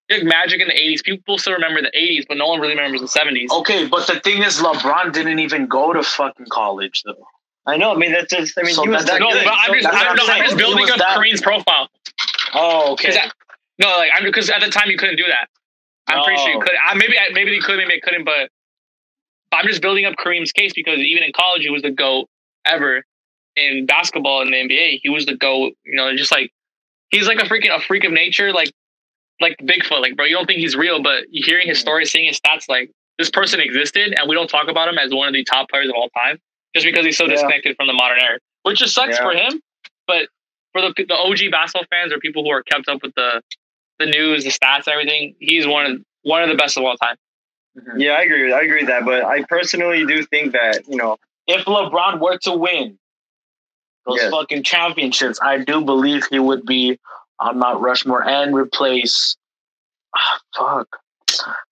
like 0.09 0.23
Magic 0.23 0.61
in 0.61 0.67
the 0.67 0.73
80s, 0.73 1.03
people 1.03 1.37
still 1.37 1.53
remember 1.53 1.81
the 1.81 1.91
80s, 1.95 2.25
but 2.27 2.37
no 2.37 2.47
one 2.47 2.59
really 2.59 2.75
remembers 2.75 3.01
the 3.01 3.07
70s. 3.07 3.51
Okay, 3.59 3.87
but 3.87 4.07
the 4.07 4.19
thing 4.21 4.41
is, 4.41 4.59
LeBron 4.59 5.13
didn't 5.13 5.39
even 5.39 5.67
go 5.67 5.93
to 5.93 6.01
fucking 6.01 6.47
college 6.49 7.03
though. 7.05 7.27
I 7.67 7.77
know. 7.77 7.93
I 7.93 7.97
mean, 7.97 8.11
that's 8.11 8.33
just. 8.33 8.57
I 8.57 8.63
mean, 8.63 8.73
So 8.73 8.83
he 8.83 8.89
was 8.89 9.05
that's- 9.05 9.19
that 9.19 9.23
no, 9.23 9.31
good. 9.31 9.43
but 9.45 9.53
I'm 9.53 9.67
So 9.67 9.73
just, 9.73 9.83
that's 9.83 9.95
I'm, 10.09 10.15
no, 10.15 10.33
I'm 10.33 10.43
just 10.43 10.57
building 10.57 10.89
up 10.89 10.97
that- 10.97 11.17
Kareem's 11.17 11.41
profile. 11.41 11.89
Oh, 12.53 12.93
okay. 12.93 13.15
I- 13.15 13.29
no, 13.77 13.87
like 13.97 14.11
I'm 14.15 14.23
because 14.23 14.49
at 14.49 14.61
the 14.61 14.69
time 14.69 14.89
you 14.89 14.97
couldn't 14.97 15.17
do 15.17 15.25
that. 15.27 15.47
I'm 16.07 16.23
pretty 16.23 16.41
sure 16.41 16.49
you 16.49 16.57
oh. 16.57 16.61
could. 16.61 16.71
I, 16.83 16.95
maybe 16.95 17.17
I, 17.17 17.29
maybe 17.31 17.51
they 17.51 17.59
could, 17.59 17.77
maybe 17.77 17.93
they 17.93 17.99
couldn't. 17.99 18.25
But 18.25 18.49
I'm 19.51 19.67
just 19.67 19.81
building 19.81 20.05
up 20.05 20.15
Kareem's 20.15 20.51
case 20.51 20.73
because 20.73 20.97
even 20.99 21.23
in 21.23 21.31
college 21.33 21.61
he 21.61 21.69
was 21.69 21.83
the 21.83 21.91
goat 21.91 22.27
ever 22.65 23.03
in 23.55 23.85
basketball 23.85 24.41
in 24.41 24.49
the 24.51 24.57
NBA. 24.57 24.99
He 25.03 25.09
was 25.09 25.25
the 25.25 25.35
goat. 25.35 25.73
You 25.85 25.95
know, 25.95 26.15
just 26.15 26.31
like 26.31 26.51
he's 27.09 27.27
like 27.27 27.39
a 27.39 27.45
freaking 27.45 27.75
a 27.75 27.79
freak 27.79 28.03
of 28.03 28.11
nature, 28.11 28.51
like 28.51 28.71
like 29.41 29.57
Bigfoot. 29.59 30.01
Like 30.01 30.15
bro, 30.15 30.25
you 30.25 30.35
don't 30.35 30.45
think 30.45 30.59
he's 30.59 30.75
real, 30.75 31.01
but 31.01 31.23
you 31.31 31.43
hearing 31.45 31.67
his 31.67 31.77
mm. 31.77 31.81
story, 31.81 32.05
seeing 32.05 32.27
his 32.27 32.39
stats, 32.39 32.67
like 32.67 32.91
this 33.17 33.29
person 33.29 33.59
existed, 33.59 34.13
and 34.17 34.29
we 34.29 34.35
don't 34.35 34.49
talk 34.49 34.69
about 34.69 34.87
him 34.87 34.97
as 34.97 35.13
one 35.13 35.27
of 35.27 35.33
the 35.33 35.43
top 35.43 35.69
players 35.69 35.89
of 35.89 35.95
all 35.95 36.09
time 36.09 36.37
just 36.73 36.85
because 36.85 37.05
he's 37.05 37.17
so 37.17 37.25
Yeah. 37.25 37.31
disconnected 37.31 37.75
from 37.75 37.87
the 37.87 37.93
modern 37.93 38.19
era, 38.19 38.39
which 38.63 38.79
just 38.79 38.93
sucks 38.93 39.17
Yeah. 39.17 39.23
for 39.23 39.33
him. 39.33 39.61
But 40.07 40.27
for 40.71 40.81
the 40.81 40.93
the 41.07 41.15
OG 41.15 41.49
basketball 41.49 41.85
fans 41.89 42.13
or 42.13 42.19
people 42.19 42.43
who 42.43 42.49
are 42.51 42.63
kept 42.63 42.87
up 42.87 43.01
with 43.01 43.13
the 43.15 43.41
the 43.99 44.05
news, 44.05 44.43
the 44.45 44.49
stats, 44.51 44.87
everything, 44.87 45.35
he's 45.39 45.67
one 45.67 45.85
of 45.85 46.01
one 46.23 46.43
of 46.43 46.49
the 46.49 46.55
best 46.55 46.77
of 46.77 46.83
all 46.83 46.95
time. 46.97 47.15
Mm-hmm. 47.77 47.99
Yeah, 47.99 48.11
I 48.13 48.21
agree. 48.21 48.45
With, 48.45 48.53
I 48.53 48.61
agree 48.61 48.81
with 48.81 48.87
that. 48.87 49.05
But 49.05 49.25
I 49.25 49.43
personally 49.43 50.05
do 50.05 50.23
think 50.23 50.53
that 50.53 50.87
you 50.87 50.97
know. 50.97 51.17
if 51.47 51.65
LeBron 51.65 52.19
were 52.19 52.37
to 52.39 52.53
win 52.53 52.97
those 54.05 54.17
Yes. 54.17 54.31
fucking 54.31 54.63
championships, 54.63 55.39
I 55.41 55.57
do 55.59 55.81
believe 55.81 56.25
he 56.29 56.39
would 56.39 56.65
be 56.65 56.97
on 57.39 57.59
Mount 57.59 57.81
Rushmore 57.81 58.27
and 58.27 58.55
replace. 58.55 59.37
Ah, 60.15 60.39
fuck. 60.57 60.87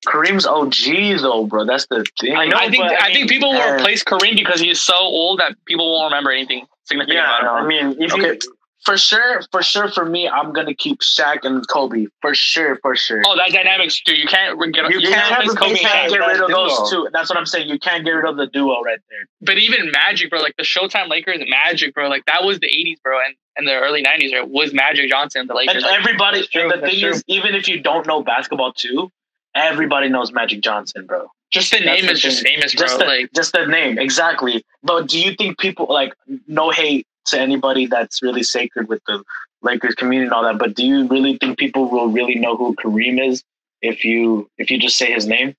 Kareem's 0.05 0.45
OG 0.45 1.22
though, 1.22 1.45
bro. 1.45 1.65
That's 1.65 1.88
the 1.88 2.05
thing. 2.20 2.36
I 2.36 2.45
know, 2.45 2.57
I 2.57 2.70
think 2.70 2.84
but 2.84 3.01
I 3.01 3.07
I, 3.07 3.13
think 3.13 3.30
people 3.30 3.51
will 3.51 3.76
replace 3.76 4.03
Kareem 4.03 4.36
because 4.36 4.59
he's 4.61 4.82
so 4.82 4.95
old 4.95 5.39
that 5.39 5.55
people 5.65 5.91
won't 5.91 6.11
remember 6.11 6.32
anything 6.32 6.68
significant 6.86 7.15
Yeah, 7.18 7.39
about 7.39 7.59
him. 7.59 7.65
I 7.65 7.68
mean, 7.68 8.01
if 8.01 8.13
Okay, 8.13 8.28
you, 8.34 8.39
for 8.88 8.98
sure, 8.98 9.42
for 9.52 9.62
sure, 9.62 9.90
for 9.92 10.06
me, 10.06 10.30
I'm 10.30 10.54
gonna 10.54 10.74
keep 10.74 11.00
Shaq 11.02 11.40
and 11.44 11.68
Kobe 11.68 12.06
for 12.22 12.34
sure, 12.34 12.78
for 12.82 12.96
sure. 12.96 13.22
Oh, 13.28 13.36
that 13.36 13.52
dynamics, 13.52 14.02
dude. 14.06 14.18
You 14.18 14.28
can't 14.28 14.58
get 14.74 14.90
You 14.90 15.00
you, 15.02 15.10
can't 15.10 15.28
can't 15.28 15.44
replace 15.44 15.52
replace 15.56 15.60
Kobe 15.60 15.70
you 15.82 15.88
can't 15.88 16.10
get 16.12 16.20
rid 16.20 16.32
of 16.42 16.48
that 16.48 16.54
those 16.56 16.90
duo. 16.90 17.04
two. 17.06 17.10
That's 17.12 17.30
what 17.30 17.38
I'm 17.38 17.46
saying. 17.46 17.68
You 17.68 17.78
can't 17.80 18.06
get 18.06 18.12
rid 18.12 18.26
of 18.30 18.38
the 18.38 18.48
duo 18.48 18.82
right 18.82 19.00
there. 19.10 19.26
But 19.42 19.58
even 19.58 19.92
Magic, 19.92 20.30
bro, 20.30 20.40
like 20.40 20.56
the 20.58 20.64
Showtime 20.64 21.10
Lakers, 21.10 21.40
Magic, 21.50 21.94
bro, 21.94 22.08
like 22.08 22.24
that 22.28 22.44
was 22.46 22.60
the 22.60 22.68
'80s, 22.68 23.02
bro, 23.04 23.20
and 23.26 23.36
and 23.58 23.68
the 23.68 23.74
early 23.76 24.02
'90s, 24.04 24.34
right? 24.34 24.50
Was 24.50 24.74
Magic 24.74 25.10
Johnson 25.10 25.48
the 25.48 25.54
Lakers? 25.54 25.76
And 25.76 25.84
Like, 25.84 26.00
everybody, 26.00 26.48
true, 26.48 26.64
and 26.64 26.72
the 26.72 26.88
thing 26.88 27.00
true. 27.02 27.10
is, 27.10 27.24
even 27.28 27.56
if 27.56 27.68
you 27.68 27.82
don't 27.82 28.08
know 28.08 28.24
basketball 28.24 28.72
too, 28.72 29.12
everybody 29.56 30.10
knows 30.10 30.32
Magic 30.32 30.62
Johnson, 30.62 31.06
bro. 31.06 31.28
just 31.52 31.72
the 31.72 31.78
that's 31.84 31.86
name 32.02 32.06
the 32.06 32.12
is 32.14 32.22
just 32.22 32.42
thing. 32.44 32.56
famous, 32.56 32.74
bro. 32.76 32.86
Just 32.86 33.00
the, 33.00 33.06
like 33.06 33.30
just 33.36 33.52
the 33.54 33.66
name, 33.66 33.98
exactly. 34.00 34.64
But 34.84 35.08
do 35.08 35.20
you 35.20 35.34
think 35.36 35.58
people 35.60 35.88
like 35.90 36.14
no 36.48 36.72
hate 36.72 37.06
to 37.28 37.40
anybody 37.40 37.86
that's 37.86 38.22
really 38.22 38.44
sacred 38.44 38.88
with 38.88 39.02
the 39.08 39.24
Lakers 39.62 39.96
community 39.96 40.26
and 40.28 40.34
all 40.34 40.44
that? 40.44 40.58
But 40.58 40.76
do 40.76 40.86
you 40.86 41.08
really 41.08 41.38
think 41.38 41.58
people 41.58 41.90
will 41.90 42.08
really 42.10 42.36
know 42.36 42.56
who 42.58 42.76
Kareem 42.76 43.26
is 43.26 43.44
if 43.82 44.04
you 44.06 44.50
if 44.58 44.70
you 44.72 44.78
just 44.80 44.98
say 44.98 45.12
his 45.12 45.26
name? 45.28 45.56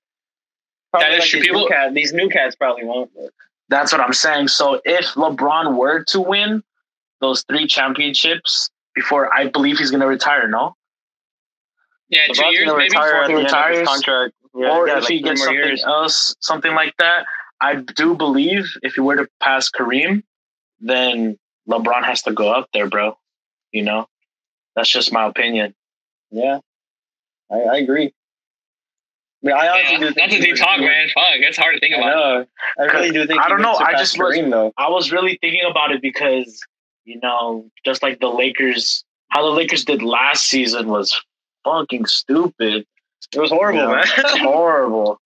probably 0.91 1.09
That 1.09 1.13
is 1.15 1.19
like 1.21 1.29
true. 1.29 1.39
these, 1.39 1.47
People- 1.47 1.61
new 1.61 1.67
cat, 1.67 1.93
these 1.93 2.13
new 2.13 2.29
cats 2.29 2.55
probably 2.55 2.83
won't. 2.85 3.11
but- 3.15 3.31
That's 3.69 3.91
what 3.91 4.01
I'm 4.01 4.13
saying. 4.13 4.47
So 4.47 4.81
if 4.85 5.05
LeBron 5.13 5.75
were 5.75 6.03
to 6.05 6.19
win 6.19 6.63
those 7.21 7.43
three 7.43 7.67
championships 7.67 8.69
before, 8.95 9.31
I 9.35 9.47
believe 9.47 9.77
he's 9.77 9.91
gonna 9.91 10.07
retire. 10.07 10.47
No, 10.47 10.75
yeah, 12.09 12.21
two 12.33 12.45
years 12.47 12.65
gonna 12.65 12.77
maybe. 12.79 12.89
retire 12.89 13.15
at 13.23 13.29
He 13.29 13.35
the 13.35 13.39
end 13.41 13.47
of 13.47 13.53
his 13.53 13.53
retires. 13.53 13.87
contract. 13.87 14.33
Yeah, 14.55 14.75
or 14.75 14.87
yeah, 14.87 14.97
if 14.97 15.03
like 15.03 15.11
he 15.11 15.21
gets 15.21 15.41
something 15.41 15.55
years. 15.55 15.83
else, 15.83 16.35
something 16.39 16.73
like 16.73 16.95
that. 16.97 17.25
I 17.61 17.75
do 17.75 18.15
believe 18.15 18.65
if 18.81 18.93
he 18.95 19.01
were 19.01 19.17
to 19.17 19.27
pass 19.41 19.69
Kareem, 19.69 20.23
then 20.79 21.37
LeBron 21.69 22.03
has 22.03 22.21
to 22.23 22.33
go 22.33 22.49
up 22.51 22.69
there, 22.73 22.87
bro. 22.89 23.17
You 23.71 23.83
know, 23.83 24.07
that's 24.75 24.89
just 24.89 25.11
my 25.13 25.25
opinion. 25.27 25.75
Yeah, 26.31 26.59
I, 27.51 27.55
I 27.59 27.77
agree. 27.77 28.13
mean, 29.41 29.55
I 29.55 29.67
honestly 29.69 29.93
Yeah, 29.93 29.99
do 29.99 30.05
think 30.05 30.15
that's 30.17 30.33
a 30.33 30.35
he 30.37 30.41
deep 30.41 30.55
talk, 30.57 30.79
man. 30.79 31.07
Fuck, 31.13 31.25
it's 31.37 31.57
hard 31.57 31.75
to 31.75 31.79
think 31.79 31.95
I 31.95 31.97
about. 31.99 32.09
know. 32.15 32.45
I 32.79 32.83
really 32.85 33.11
do 33.11 33.25
think. 33.27 33.39
I 33.41 33.47
don't 33.49 33.61
know, 33.61 33.75
I 33.75 33.93
just 33.93 34.17
was- 34.17 34.35
though. 34.49 34.73
I 34.77 34.89
was 34.89 35.11
really 35.11 35.37
thinking 35.41 35.63
about 35.69 35.91
it 35.91 36.01
because 36.01 36.59
you 37.05 37.19
know, 37.21 37.65
just 37.85 38.03
like 38.03 38.19
the 38.19 38.27
Lakers, 38.27 39.03
how 39.29 39.41
the 39.41 39.49
Lakers 39.55 39.83
did 39.85 40.01
last 40.03 40.45
season 40.47 40.87
was 40.89 41.19
fucking 41.63 42.05
stupid, 42.05 42.85
It 43.33 43.39
was 43.39 43.49
horrible, 43.51 43.79
Yeah. 43.81 44.03
man. 44.17 44.37
horrible. 44.43 45.19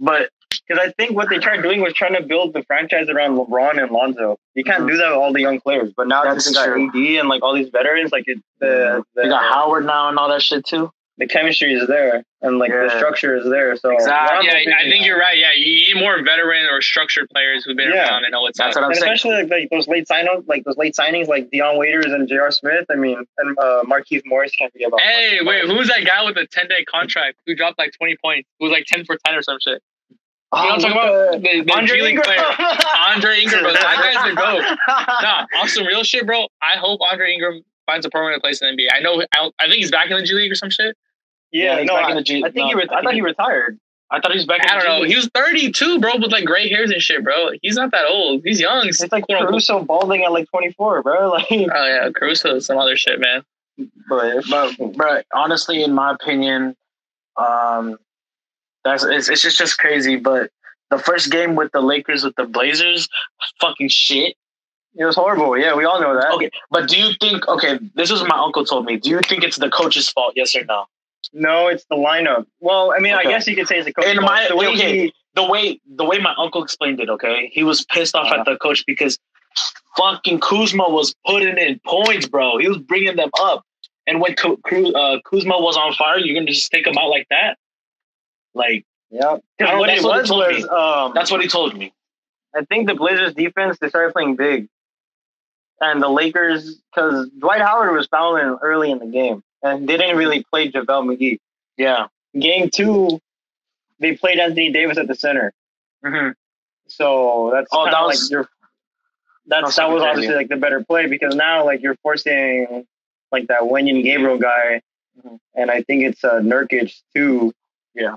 But 0.00 0.30
Because 0.68 0.84
I 0.86 0.92
think 0.92 1.16
what 1.16 1.28
they 1.28 1.38
tried 1.38 1.62
doing 1.62 1.80
was 1.80 1.92
trying 1.92 2.14
to 2.14 2.22
build 2.22 2.52
the 2.54 2.62
franchise 2.64 3.08
around 3.08 3.36
LeBron 3.36 3.82
and 3.82 3.90
Lonzo. 3.90 4.38
You 4.54 4.64
can't 4.64 4.84
Mhm. 4.84 4.88
do 4.88 4.96
that 4.98 5.08
with 5.10 5.18
all 5.18 5.32
the 5.32 5.40
young 5.40 5.60
players. 5.60 5.92
But 5.96 6.06
now 6.08 6.22
That's 6.24 6.44
since 6.44 6.56
they 6.58 6.66
got. 6.66 6.78
AD 6.78 7.18
and 7.18 7.28
like 7.28 7.42
all 7.42 7.52
these 7.54 7.68
veterans, 7.70 8.12
like 8.12 8.24
it, 8.28 8.38
the 8.60 9.02
the, 9.14 9.24
you 9.24 9.28
got 9.28 9.42
Howard 9.52 9.84
now 9.86 10.08
and 10.08 10.18
all 10.18 10.28
that 10.28 10.42
shit 10.42 10.64
too. 10.64 10.90
the 11.18 11.26
chemistry 11.26 11.74
is 11.74 11.86
there 11.88 12.24
and 12.40 12.58
like 12.58 12.70
the 12.72 12.88
structure 12.96 13.36
is 13.36 13.44
there. 13.48 13.76
So 13.76 13.90
Exactly. 13.90 14.46
Yeah, 14.46 14.54
Lonzo 14.54 14.70
I 14.72 14.90
think 14.90 15.04
you're 15.04 15.18
right. 15.18 15.36
Yeah, 15.36 15.52
you 15.54 15.94
need 15.94 16.02
more 16.02 16.20
veteran 16.22 16.64
or 16.66 16.80
structured 16.80 17.28
players 17.30 17.64
who've 17.64 17.76
been 17.76 17.90
Yeah. 17.92 18.08
around 18.08 18.24
and 18.24 18.32
know 18.32 18.40
what's 18.42 18.58
That's 18.58 18.76
up. 18.76 18.80
what 18.80 18.86
I'm 18.86 18.90
and 18.92 18.98
saying. 19.00 19.12
especially 19.12 19.42
like, 19.42 19.50
like 19.50 19.70
those 19.70 19.86
late 19.88 20.08
sign 20.08 20.26
like 20.46 20.64
those 20.64 20.78
late 20.78 20.94
signings 20.94 21.28
like 21.28 21.50
Dion 21.50 21.76
Waiters 21.76 22.06
and 22.06 22.26
J.R. 22.26 22.50
Smith. 22.50 22.86
I 22.90 22.94
mean, 22.94 23.22
and 23.38 23.58
uh, 23.58 23.82
Marquise 23.86 24.22
Morris 24.24 24.52
can't 24.56 24.72
forget 24.72 24.88
about. 24.88 25.00
Hey, 25.02 25.38
Markieff 25.42 25.46
wait, 25.46 25.66
Morris. 25.66 25.70
who's 25.70 25.88
that 25.88 26.04
guy 26.06 26.24
with 26.24 26.34
the 26.36 26.46
10 26.46 26.68
day 26.68 26.82
contract 26.84 27.36
who 27.46 27.54
dropped 27.54 27.78
like 27.78 27.92
20 27.92 28.16
points? 28.16 28.48
Who 28.58 28.64
was 28.66 28.72
like 28.72 28.86
10 28.86 29.04
for 29.04 29.16
10 29.26 29.34
or 29.34 29.42
some 29.42 29.58
shit? 29.60 29.82
You 30.54 30.58
know 30.58 30.64
what 30.64 30.74
I'm 30.74 30.80
talking 30.80 30.98
Oh, 30.98 31.28
about? 31.30 31.42
The, 31.42 31.62
the 31.64 31.72
Andre 31.72 31.96
G 31.96 32.02
League 32.02 32.14
Ingram. 32.16 32.24
player. 32.24 32.68
Andre 33.14 33.40
Ingram, 33.42 33.62
bro. 33.62 33.72
That 33.72 33.82
guy's 33.82 34.30
the 34.30 34.36
GOAT. 34.36 34.78
Nah, 35.22 35.46
on 35.62 35.68
some 35.68 35.86
real 35.86 36.02
shit, 36.02 36.26
bro. 36.26 36.46
I 36.60 36.76
hope 36.76 37.00
Andre 37.10 37.32
Ingram 37.32 37.64
finds 37.86 38.04
a 38.06 38.10
permanent 38.10 38.42
place 38.42 38.60
in 38.60 38.74
the 38.76 38.82
NBA. 38.82 38.88
I 38.94 39.00
know, 39.00 39.22
I, 39.34 39.50
I 39.60 39.64
think 39.64 39.76
he's 39.76 39.90
back 39.90 40.10
in 40.10 40.16
the 40.18 40.22
G 40.24 40.34
League 40.34 40.52
or 40.52 40.54
some 40.54 40.70
shit. 40.70 40.96
Yeah, 41.52 41.78
he's 41.78 41.86
no, 41.86 41.96
back 41.96 42.06
I, 42.06 42.10
in 42.10 42.16
the 42.16 42.22
G- 42.22 42.38
I 42.44 42.50
think 42.50 42.56
no, 42.56 42.68
he. 42.68 42.74
Re- 42.74 42.82
I 42.82 42.84
I 42.84 42.88
thought 42.96 43.04
think- 43.04 43.14
he 43.14 43.20
retired. 43.22 43.78
I 44.10 44.20
thought 44.20 44.32
he 44.32 44.36
was 44.36 44.44
back. 44.46 44.62
in 44.62 44.68
I 44.68 44.74
don't 44.74 44.82
the 44.82 44.98
know. 45.00 45.04
He 45.08 45.16
was 45.16 45.30
32, 45.34 45.98
bro, 45.98 46.10
with 46.18 46.30
like 46.32 46.44
gray 46.44 46.68
hairs 46.68 46.90
and 46.90 47.00
shit, 47.00 47.24
bro. 47.24 47.48
He's 47.62 47.76
not 47.76 47.92
that 47.92 48.04
old. 48.06 48.42
He's 48.44 48.60
young. 48.60 48.86
It's 48.86 49.00
like 49.00 49.10
quote, 49.24 49.30
unquote. 49.38 49.48
Caruso 49.52 49.82
balding 49.84 50.22
at 50.22 50.32
like 50.32 50.50
24, 50.50 51.02
bro. 51.02 51.30
Like, 51.32 51.46
Oh, 51.50 51.56
yeah. 51.86 52.10
Caruso 52.14 52.56
is 52.56 52.66
some 52.66 52.76
other 52.76 52.94
shit, 52.94 53.18
man. 53.20 53.42
but, 54.10 54.44
but, 54.50 54.76
but 54.98 55.26
honestly, 55.32 55.82
in 55.82 55.94
my 55.94 56.12
opinion, 56.12 56.76
um, 57.38 57.96
that's 58.84 59.04
it's, 59.04 59.28
it's 59.28 59.42
just 59.42 59.58
just 59.58 59.78
crazy. 59.78 60.16
But 60.16 60.50
the 60.90 60.98
first 60.98 61.30
game 61.30 61.54
with 61.54 61.72
the 61.72 61.80
Lakers 61.80 62.24
with 62.24 62.34
the 62.36 62.44
Blazers, 62.44 63.08
fucking 63.60 63.88
shit. 63.88 64.36
it 64.94 65.04
was 65.04 65.16
horrible. 65.16 65.56
Yeah, 65.58 65.74
we 65.74 65.84
all 65.84 66.00
know 66.00 66.14
that. 66.14 66.32
Okay, 66.32 66.50
but 66.70 66.88
do 66.88 66.98
you 66.98 67.12
think? 67.20 67.46
Okay, 67.48 67.78
this 67.94 68.10
is 68.10 68.20
what 68.20 68.28
my 68.28 68.38
uncle 68.38 68.64
told 68.64 68.84
me. 68.86 68.96
Do 68.96 69.10
you 69.10 69.20
think 69.20 69.42
it's 69.44 69.56
the 69.58 69.70
coach's 69.70 70.08
fault? 70.10 70.32
Yes 70.36 70.54
or 70.54 70.64
no? 70.64 70.84
No, 71.32 71.68
it's 71.68 71.84
the 71.88 71.96
lineup. 71.96 72.46
Well, 72.60 72.92
I 72.94 72.98
mean, 72.98 73.14
Okay. 73.14 73.28
I 73.28 73.30
guess 73.30 73.46
you 73.46 73.54
could 73.56 73.68
say 73.68 73.76
it's 73.78 73.86
the 73.86 73.92
coach. 73.94 74.04
In 74.06 74.16
my- 74.22 74.46
the 74.48 74.56
way 74.56 74.66
okay. 74.68 74.98
he, 74.98 75.14
The 75.34 75.44
way 75.46 75.80
the 75.96 76.04
way 76.04 76.18
my 76.18 76.34
uncle 76.36 76.62
explained 76.62 77.00
it. 77.00 77.08
Okay, 77.08 77.50
he 77.52 77.62
was 77.64 77.84
pissed 77.86 78.14
off 78.14 78.26
Uh-huh. 78.26 78.40
at 78.40 78.44
the 78.44 78.56
coach 78.56 78.84
because 78.86 79.18
fucking 79.96 80.40
Kuzma 80.40 80.88
was 80.88 81.14
putting 81.26 81.56
in 81.58 81.80
points, 81.86 82.26
bro. 82.28 82.58
He 82.58 82.68
was 82.68 82.78
bringing 82.78 83.16
them 83.16 83.30
up, 83.40 83.64
and 84.06 84.20
when 84.20 84.34
Ku- 84.34 84.58
Ku- 84.68 84.92
uh, 84.94 85.20
Kuzma 85.24 85.58
was 85.60 85.76
on 85.76 85.92
fire, 85.94 86.18
you're 86.18 86.34
gonna 86.34 86.46
just 86.52 86.70
take 86.70 86.86
him 86.86 86.98
out 86.98 87.08
like 87.08 87.26
that? 87.30 87.56
Like 88.54 88.84
yeah, 89.10 89.36
I 89.60 89.78
what 89.78 89.86
that's 89.88 90.02
it 90.02 90.06
what 90.06 90.14
he 90.16 90.20
was 90.20 90.28
told 90.28 90.52
was, 90.54 90.68
um, 90.68 91.12
that's 91.14 91.30
what 91.30 91.40
he 91.42 91.48
told 91.48 91.76
me. 91.76 91.92
I 92.54 92.64
think 92.64 92.86
the 92.88 92.94
Blazers 92.94 93.34
defense 93.34 93.78
they 93.80 93.88
started 93.88 94.12
playing 94.12 94.36
big, 94.36 94.68
and 95.80 96.02
the 96.02 96.08
Lakers 96.08 96.76
because 96.94 97.28
Dwight 97.38 97.60
Howard 97.60 97.92
was 97.94 98.06
fouling 98.08 98.58
early 98.62 98.90
in 98.90 98.98
the 98.98 99.06
game, 99.06 99.42
and 99.62 99.88
they 99.88 99.96
didn't 99.96 100.16
really 100.16 100.44
play 100.44 100.70
JaVale 100.70 100.86
McGee. 101.16 101.38
Yeah. 101.76 102.06
Game 102.38 102.70
two, 102.70 103.20
they 103.98 104.16
played 104.16 104.38
Anthony 104.38 104.70
Davis 104.72 104.96
at 104.98 105.06
the 105.08 105.14
center, 105.14 105.52
hmm 106.04 106.30
so 106.88 107.50
that's 107.54 107.68
Oh, 107.72 107.84
kinda 107.84 107.90
that 107.92 108.00
like 108.02 108.08
was- 108.14 108.30
your. 108.30 108.48
That's 109.46 109.64
That's 109.64 109.76
that 109.76 109.90
was 109.90 110.02
crazy. 110.02 110.10
obviously 110.10 110.34
like 110.36 110.48
the 110.48 110.56
better 110.56 110.84
play 110.84 111.06
because 111.08 111.34
now 111.34 111.64
like 111.64 111.82
you're 111.82 111.96
forcing 111.96 112.86
like 113.32 113.48
that 113.48 113.62
Wenyen 113.62 114.02
Gabriel 114.04 114.38
guy, 114.38 114.82
Mhm. 115.18 115.38
and 115.54 115.70
I 115.70 115.82
think 115.82 116.04
it's 116.04 116.22
uh, 116.22 116.40
Nurkic 116.40 116.94
too. 117.14 117.52
Yeah. 117.94 118.16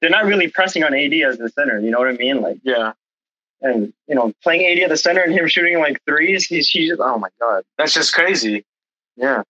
They're 0.00 0.10
not 0.10 0.24
really 0.24 0.48
pressing 0.48 0.82
on 0.84 0.94
AD 0.94 1.12
as 1.14 1.38
the 1.38 1.48
center. 1.50 1.78
You 1.78 1.90
know 1.90 1.98
what 1.98 2.08
I 2.08 2.12
mean? 2.12 2.40
Like, 2.40 2.58
Yeah. 2.62 2.92
and 3.62 3.92
you 4.08 4.14
know, 4.14 4.32
playing 4.42 4.64
AD 4.66 4.82
at 4.84 4.88
the 4.88 4.96
center 4.96 5.20
and 5.22 5.32
him 5.32 5.46
shooting 5.48 5.78
like 5.78 6.00
threes, 6.06 6.46
he's 6.46 6.68
he's 6.68 6.88
just 6.90 7.00
oh 7.02 7.18
my 7.18 7.28
god. 7.40 7.64
That's 7.78 7.92
just 7.94 8.14
crazy. 8.14 8.64
Yeah. 9.16 9.42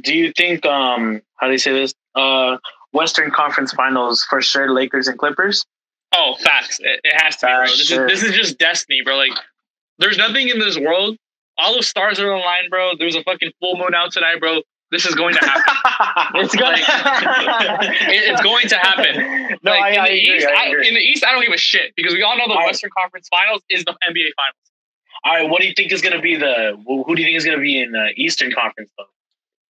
Do 0.00 0.14
you 0.16 0.32
think 0.32 0.64
um 0.66 1.20
how 1.36 1.46
do 1.46 1.52
you 1.52 1.58
say 1.58 1.72
this? 1.72 1.94
Uh 2.14 2.58
Western 2.92 3.30
Conference 3.30 3.72
Finals 3.72 4.22
for 4.28 4.40
sure 4.42 4.72
Lakers 4.72 5.08
and 5.08 5.18
Clippers? 5.18 5.64
Oh, 6.14 6.34
facts. 6.44 6.78
It, 6.80 7.00
it 7.04 7.20
has 7.22 7.36
to 7.38 7.46
be, 7.46 7.52
bro. 7.52 7.64
This 7.66 7.86
sure. 7.86 8.06
is 8.06 8.20
this 8.20 8.30
is 8.30 8.36
just 8.36 8.58
destiny, 8.58 9.00
bro. 9.02 9.16
Like, 9.16 9.32
there's 9.98 10.18
nothing 10.18 10.48
in 10.50 10.58
this 10.58 10.78
world. 10.78 11.16
All 11.56 11.74
the 11.74 11.82
stars 11.82 12.20
are 12.20 12.30
aligned, 12.30 12.68
bro. 12.70 12.92
There's 12.98 13.14
a 13.16 13.22
fucking 13.22 13.52
full 13.60 13.76
moon 13.78 13.94
out 13.94 14.12
tonight, 14.12 14.38
bro. 14.40 14.60
This 14.92 15.06
is 15.06 15.14
going 15.16 15.34
to 15.34 15.40
happen. 15.40 15.74
It's 16.36 16.54
gonna. 16.54 16.76
It- 18.12 18.30
it's 18.30 18.42
going 18.42 18.68
to 18.68 18.76
happen. 18.78 19.58
No, 19.62 19.70
like, 19.72 19.82
I, 19.82 19.90
in 19.90 20.00
I 20.00 20.08
the 20.08 20.20
agree. 20.20 20.36
East, 20.36 20.46
I 20.46 20.52
I, 20.52 20.66
in 20.68 20.94
the 20.94 21.00
East, 21.00 21.24
I 21.26 21.32
don't 21.32 21.42
give 21.44 21.52
a 21.52 21.56
shit 21.58 21.94
because 21.96 22.12
we 22.14 22.22
all 22.22 22.36
know 22.36 22.44
the 22.46 22.54
I- 22.54 22.66
Western 22.66 22.90
Conference 22.96 23.28
Finals 23.28 23.62
is 23.70 23.84
the 23.84 23.92
NBA 23.92 24.30
Finals. 24.36 24.56
All 25.24 25.34
right, 25.34 25.48
what 25.48 25.60
do 25.60 25.66
you 25.68 25.74
think 25.74 25.92
is 25.92 26.02
gonna 26.02 26.20
be 26.20 26.36
the 26.36 26.76
who 26.86 27.04
who 27.04 27.14
do 27.16 27.22
you 27.22 27.26
think 27.28 27.36
is 27.38 27.44
gonna 27.44 27.58
be 27.60 27.80
in 27.80 27.92
the 27.92 28.10
Eastern 28.16 28.50
Conference 28.52 28.90
though? 28.98 29.04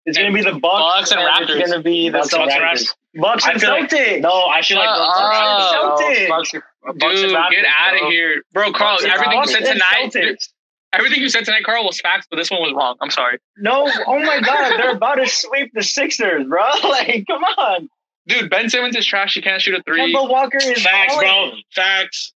it's 0.07 0.17
gonna 0.17 0.33
be 0.33 0.43
the 0.43 0.53
Bucks, 0.59 1.11
Bucks 1.11 1.11
and 1.13 1.21
Raptors. 1.21 1.61
It's 1.61 1.71
gonna 1.71 1.83
be 1.83 2.09
the 2.09 2.19
Bucks 2.19 2.33
and 2.33 2.43
Celtics. 2.51 2.59
Raptors. 2.61 2.95
Bucks 3.21 3.45
I 3.47 3.51
and 3.53 3.61
feel 3.61 3.71
like- 3.71 3.91
Celtics. 3.91 4.21
No, 4.21 4.45
I 4.47 4.63
feel 4.63 4.79
like 4.79 4.89
Shut 4.89 4.99
Bucks 4.99 5.19
and 5.19 5.27
uh, 5.27 5.33
up. 5.35 5.99
Bro. 5.99 6.07
Celtics. 6.07 6.29
Bucks 6.29 6.53
Bucks 6.99 7.21
Dude, 7.21 7.25
and 7.31 7.37
Raptors, 7.37 7.51
get 7.51 7.65
out 7.67 7.95
of 8.03 8.09
here, 8.11 8.43
bro. 8.53 8.73
Carl. 8.73 8.97
Bucks 8.99 9.05
Everything 9.05 9.39
you 9.41 9.47
said 9.49 9.65
tonight, 9.73 10.13
Celtics. 10.15 10.49
Everything 10.93 11.21
you 11.21 11.29
said 11.29 11.45
tonight, 11.45 11.63
Carl, 11.65 11.85
was 11.85 12.01
facts, 12.01 12.27
but 12.31 12.37
this 12.37 12.51
one 12.51 12.61
was 12.63 12.73
wrong. 12.75 12.97
I'm 13.01 13.11
sorry, 13.11 13.39
No, 13.57 13.89
oh 14.07 14.19
my 14.19 14.41
god, 14.41 14.77
they're 14.79 14.91
about 14.91 15.17
to 15.17 15.29
sweep 15.29 15.71
the 15.73 15.83
Sixers, 15.83 16.47
bro. 16.49 16.63
Like, 16.89 17.25
come 17.29 17.45
on. 17.45 17.89
dude. 18.27 18.51
Ben 18.51 18.69
Simmons 18.69 18.97
is 18.97 19.07
trash. 19.07 19.35
He 19.35 19.43
can't 19.43 19.63
shoot 19.63 19.75
a 19.79 19.83
three. 19.85 20.13
Kemba 20.13 20.29
Walker 20.29 20.59
is 20.59 20.83
Facts, 20.83 21.15
bro. 21.15 21.25
balling. 21.27 21.63
Facts. 21.73 22.33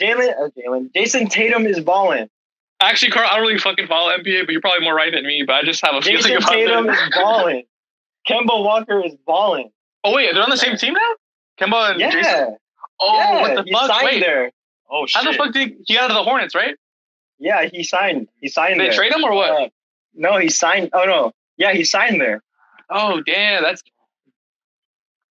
Jalen, 0.00 0.30
uh, 0.30 0.48
Jalen, 0.56 0.92
Jayson 0.92 1.28
Tatum 1.28 1.66
is 1.66 1.80
balling. 1.80 2.28
Actually, 2.80 3.10
Carl, 3.10 3.28
I 3.30 3.36
don't 3.36 3.46
really 3.46 3.58
fucking 3.58 3.86
follow 3.88 4.16
NBA, 4.16 4.46
but 4.46 4.52
you're 4.52 4.60
probably 4.60 4.84
more 4.84 4.94
right 4.94 5.12
than 5.12 5.26
me. 5.26 5.42
But 5.46 5.56
I 5.56 5.62
just 5.62 5.84
have 5.84 5.94
a 5.96 6.02
feeling 6.02 6.22
Jayson 6.22 6.36
about 6.36 6.52
Tatum 6.52 6.86
that. 6.86 7.08
is 7.08 7.14
balling. 7.14 7.62
Kemba 8.28 8.62
Walker 8.64 9.04
is 9.04 9.14
balling. 9.26 9.70
Oh 10.04 10.14
wait, 10.14 10.32
they're 10.34 10.42
on 10.42 10.50
the 10.50 10.56
same 10.56 10.76
team 10.76 10.94
now. 10.94 11.14
Kemba 11.66 11.92
and 11.92 12.00
Yeah, 12.00 12.10
Jayson. 12.10 12.56
Oh, 13.00 13.16
yeah, 13.16 13.40
what 13.40 13.64
the 13.64 13.72
fuck? 13.72 13.86
signed 13.88 14.04
Wait, 14.04 14.20
there. 14.20 14.50
Oh 14.90 15.06
shit. 15.06 15.22
how 15.22 15.30
the 15.30 15.36
fuck 15.36 15.52
did 15.52 15.76
he 15.86 15.94
got 15.94 16.04
out 16.04 16.10
of 16.10 16.16
the 16.16 16.22
Hornets? 16.24 16.54
Right? 16.54 16.74
Yeah, 17.38 17.68
he 17.72 17.84
signed. 17.84 18.28
He 18.40 18.48
signed 18.48 18.74
Did 18.74 18.80
they 18.80 18.88
there. 18.88 18.96
trade 18.96 19.12
him 19.12 19.24
or 19.24 19.32
what? 19.34 19.50
Uh, 19.50 19.68
no, 20.14 20.38
he 20.38 20.48
signed. 20.48 20.90
Oh 20.92 21.04
no, 21.04 21.32
yeah, 21.56 21.72
he 21.72 21.84
signed 21.84 22.20
there. 22.20 22.42
oh 22.90 23.20
damn, 23.22 23.62
that's. 23.62 23.82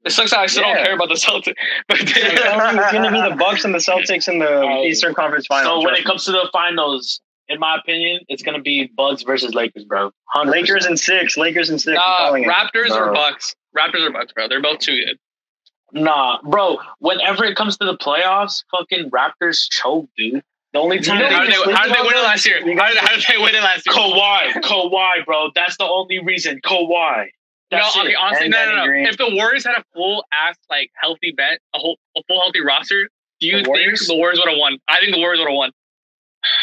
It 0.05 0.11
sucks 0.11 0.31
that 0.31 0.39
I 0.39 0.45
still 0.45 0.63
Yeah. 0.63 0.75
don't 0.75 0.85
care 0.85 0.93
about 0.95 1.09
the 1.09 1.15
Celtics. 1.15 1.53
But 1.89 1.99
It's 1.99 2.13
gonna 2.13 2.73
be- 2.73 2.79
it's 2.79 2.91
gonna 2.93 3.11
be 3.11 3.29
the 3.29 3.35
Bucks 3.35 3.65
and 3.65 3.73
the 3.73 3.79
Celtics 3.79 4.27
in 4.29 4.39
the 4.39 4.61
Um, 4.61 4.77
Eastern 4.79 5.13
Conference 5.13 5.47
Finals. 5.47 5.81
so 5.81 5.85
when 5.85 5.95
it 5.95 6.05
comes 6.05 6.23
to 6.25 6.31
the 6.31 6.49
finals, 6.53 7.19
in 7.49 7.59
my 7.59 7.75
opinion, 7.77 8.21
it's 8.29 8.41
gonna 8.43 8.61
be 8.61 8.87
Bucks 8.95 9.23
versus 9.23 9.53
Lakers, 9.53 9.83
bro. 9.83 10.11
100%. 10.35 10.51
Lakers 10.51 10.85
and 10.85 10.97
six, 10.99 11.35
Lakers 11.35 11.69
and 11.69 11.81
six. 11.81 11.95
Nah. 11.95 12.31
Raptors 12.31 12.91
or 12.91 13.11
Bucks? 13.11 13.53
Raptors 13.77 14.07
or 14.07 14.11
Bucks, 14.11 14.31
bro. 14.31 14.47
They're 14.47 14.61
both 14.61 14.79
too 14.79 14.95
good. 15.03 15.17
Nah, 15.93 16.39
bro. 16.43 16.77
Whenever 16.99 17.43
it 17.43 17.55
comes 17.57 17.75
to 17.77 17.85
the 17.85 17.97
playoffs, 17.97 18.63
fucking 18.71 19.09
Raptors 19.11 19.67
choke, 19.69 20.07
dude. 20.17 20.43
The 20.77 20.83
only 20.83 20.99
time 20.99 21.17
know 21.19 21.27
they 21.27 21.33
How 21.33 21.43
did 21.43 21.53
can 21.53 21.65
they, 21.67 21.73
how 21.73 21.85
did 21.87 21.95
they 21.95 22.01
win 22.01 22.13
it 22.13 22.21
last 22.23 22.45
year? 22.45 22.59
them? 22.59 22.69
You 22.69 22.77
How 22.77 22.87
did, 22.89 22.97
how 22.97 23.15
did 23.15 23.25
they 23.27 23.37
win 23.37 23.55
it 23.55 23.63
last 23.63 23.85
year? 23.87 23.95
Kawhi, 23.95 24.53
Kawhi, 24.61 25.25
bro. 25.25 25.49
That's 25.55 25.75
the 25.77 25.85
only 25.85 26.19
reason. 26.19 26.61
Kawhi. 26.63 27.25
No, 27.71 27.77
That's 27.79 27.97
okay, 27.97 28.11
it. 28.11 28.15
honestly, 28.15 28.45
And 28.45 28.51
no, 28.51 28.65
no, 28.65 28.75
no. 28.75 28.85
Green. 28.85 29.07
If 29.07 29.17
the 29.17 29.29
Warriors 29.33 29.65
had 29.65 29.73
a 29.75 29.83
full 29.95 30.23
ass, 30.31 30.55
like, 30.69 30.91
healthy 31.01 31.33
bet, 31.35 31.59
a 31.75 31.79
whole, 31.79 31.97
a 32.15 32.21
full 32.27 32.39
healthy 32.39 32.61
roster, 32.61 33.09
do 33.39 33.47
you 33.47 33.57
The 33.57 33.63
think 33.63 33.97
the 34.07 34.15
Warriors 34.15 34.39
would 34.39 34.49
have 34.49 34.59
won? 34.59 34.77
I 34.87 34.99
think 34.99 35.13
the 35.15 35.19
Warriors 35.19 35.39
would 35.39 35.49
have 35.49 35.55
won. 35.55 35.71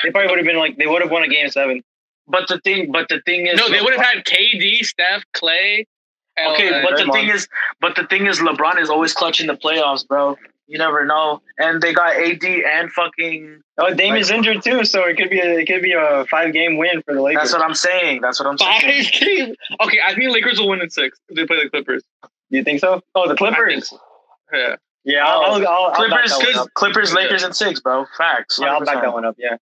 They 0.05 0.11
probably 0.13 0.31
would 0.31 0.39
have 0.39 0.47
been 0.47 0.57
like 0.59 0.77
they 0.79 0.87
would 0.87 1.03
have 1.03 1.11
won 1.11 1.25
a 1.25 1.29
game 1.29 1.49
seven. 1.51 1.83
But 2.29 2.47
the 2.49 2.59
thing, 2.61 2.91
but 2.93 3.09
the 3.09 3.21
thing 3.27 3.49
is, 3.49 3.59
No, 3.59 3.69
they 3.69 3.81
would 3.83 3.93
have 3.95 4.03
had 4.05 4.25
KD, 4.25 4.85
Steph, 4.85 5.25
Clay. 5.35 5.87
Okay, 6.39 6.69
uh, 6.73 6.83
but 6.83 6.97
the 6.97 7.03
Draymond. 7.05 7.13
thing 7.13 7.29
is, 7.31 7.49
but 7.81 7.97
the 7.97 8.07
thing 8.07 8.27
is, 8.27 8.39
LeBron 8.41 8.81
is 8.81 8.89
always 8.91 9.13
clutching 9.13 9.47
the 9.49 9.55
playoffs, 9.57 10.07
bro. 10.07 10.39
You 10.67 10.79
never 10.79 11.05
know. 11.05 11.43
And 11.59 11.83
they 11.83 11.93
got 11.93 12.17
AD 12.17 12.43
and 12.45 12.91
fucking. 12.93 13.61
Oh, 13.79 13.93
Dame 13.95 14.13
Like- 14.15 14.21
is 14.23 14.31
injured 14.31 14.63
too, 14.63 14.85
so 14.85 15.05
it 15.07 15.17
could 15.17 15.29
be 15.31 15.39
a, 15.41 15.59
it 15.59 15.67
could 15.67 15.83
be 15.83 15.93
a 15.93 16.25
five 16.31 16.53
game 16.55 16.77
win 16.79 17.03
for 17.03 17.15
the 17.15 17.21
Lakers. 17.23 17.43
That's 17.43 17.53
what 17.53 17.63
I'm 17.63 17.75
saying. 17.75 18.21
That's 18.23 18.41
what 18.41 18.49
I'm 18.49 18.57
five 18.57 18.81
saying. 18.81 19.05
games. 19.21 19.57
Okay, 19.83 19.99
I 20.05 20.15
think 20.15 20.31
Lakers 20.33 20.59
will 20.59 20.69
win 20.71 20.81
in 20.81 20.89
six 20.91 21.19
if 21.29 21.37
they 21.37 21.47
play 21.47 21.63
the 21.63 21.69
Clippers. 21.71 22.03
Do 22.23 22.57
you 22.59 22.65
think 22.65 22.81
so? 22.81 23.01
Oh, 23.15 23.27
the 23.29 23.35
I 23.35 23.37
think 23.37 23.39
Clippers. 23.39 23.89
so. 23.91 23.99
Yeah. 24.53 24.77
Yeah, 25.07 25.27
I'll, 25.27 25.43
I'll, 25.43 25.67
I'll, 25.69 25.85
I'll 25.87 25.95
Clippers, 25.95 26.33
Clippers. 26.33 26.69
Clippers, 26.75 27.11
Yeah. 27.11 27.17
Lakers, 27.17 27.43
and 27.43 27.55
six, 27.55 27.79
bro. 27.81 28.07
Facts. 28.17 28.59
Yeah, 28.59 28.69
I'll 28.73 28.85
back 28.85 29.03
that 29.03 29.13
one 29.13 29.27
up. 29.27 29.35
Yeah. 29.39 29.57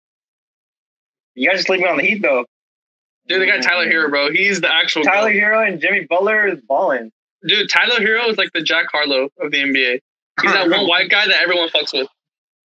You 1.34 1.48
guys 1.50 1.60
are 1.60 1.62
sleeping 1.64 1.88
on 1.88 1.96
the 1.96 2.04
Heat 2.04 2.22
though. 2.22 2.44
Dude, 3.26 3.40
they 3.40 3.46
got 3.46 3.62
Tyler 3.62 3.86
Herro, 3.86 4.10
bro. 4.10 4.30
He's 4.30 4.60
the 4.60 4.72
actual 4.72 5.02
Tyler 5.04 5.32
goat. 5.32 5.38
Herro 5.40 5.66
and 5.68 5.80
Jimmy 5.80 6.06
Butler 6.08 6.46
is 6.48 6.60
balling. 6.60 7.10
Dude, 7.46 7.68
Tyler 7.70 7.98
Herro 8.00 8.28
is 8.28 8.36
like 8.36 8.50
the 8.52 8.62
Jack 8.62 8.86
Harlow 8.92 9.30
of 9.40 9.50
the 9.50 9.58
NBA. 9.58 10.00
He's 10.40 10.52
that 10.52 10.70
one 10.70 10.86
white 10.88 11.10
guy 11.10 11.26
that 11.26 11.42
everyone 11.42 11.68
fucks 11.68 11.92
with. 11.92 12.08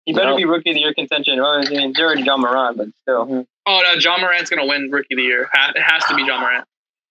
He 0.05 0.13
better 0.13 0.29
Yep. 0.29 0.37
be 0.37 0.45
rookie 0.45 0.69
of 0.69 0.75
the 0.75 0.79
year 0.79 0.93
contention. 0.93 1.37
Well, 1.39 1.51
I 1.51 1.69
mean, 1.69 1.89
it's 1.91 1.99
already 1.99 2.21
Ja 2.23 2.37
Morant, 2.37 2.77
but 2.77 2.87
still. 3.01 3.45
Oh 3.65 3.81
no, 3.85 3.93
Ja 3.99 4.17
Morant's 4.17 4.49
gonna 4.49 4.65
win 4.65 4.89
Rookie 4.89 5.13
of 5.13 5.17
the 5.17 5.23
Year. 5.23 5.49
It 5.75 5.81
has 5.81 6.03
to 6.05 6.15
be 6.15 6.23
Ja 6.23 6.39
Morant. 6.39 6.65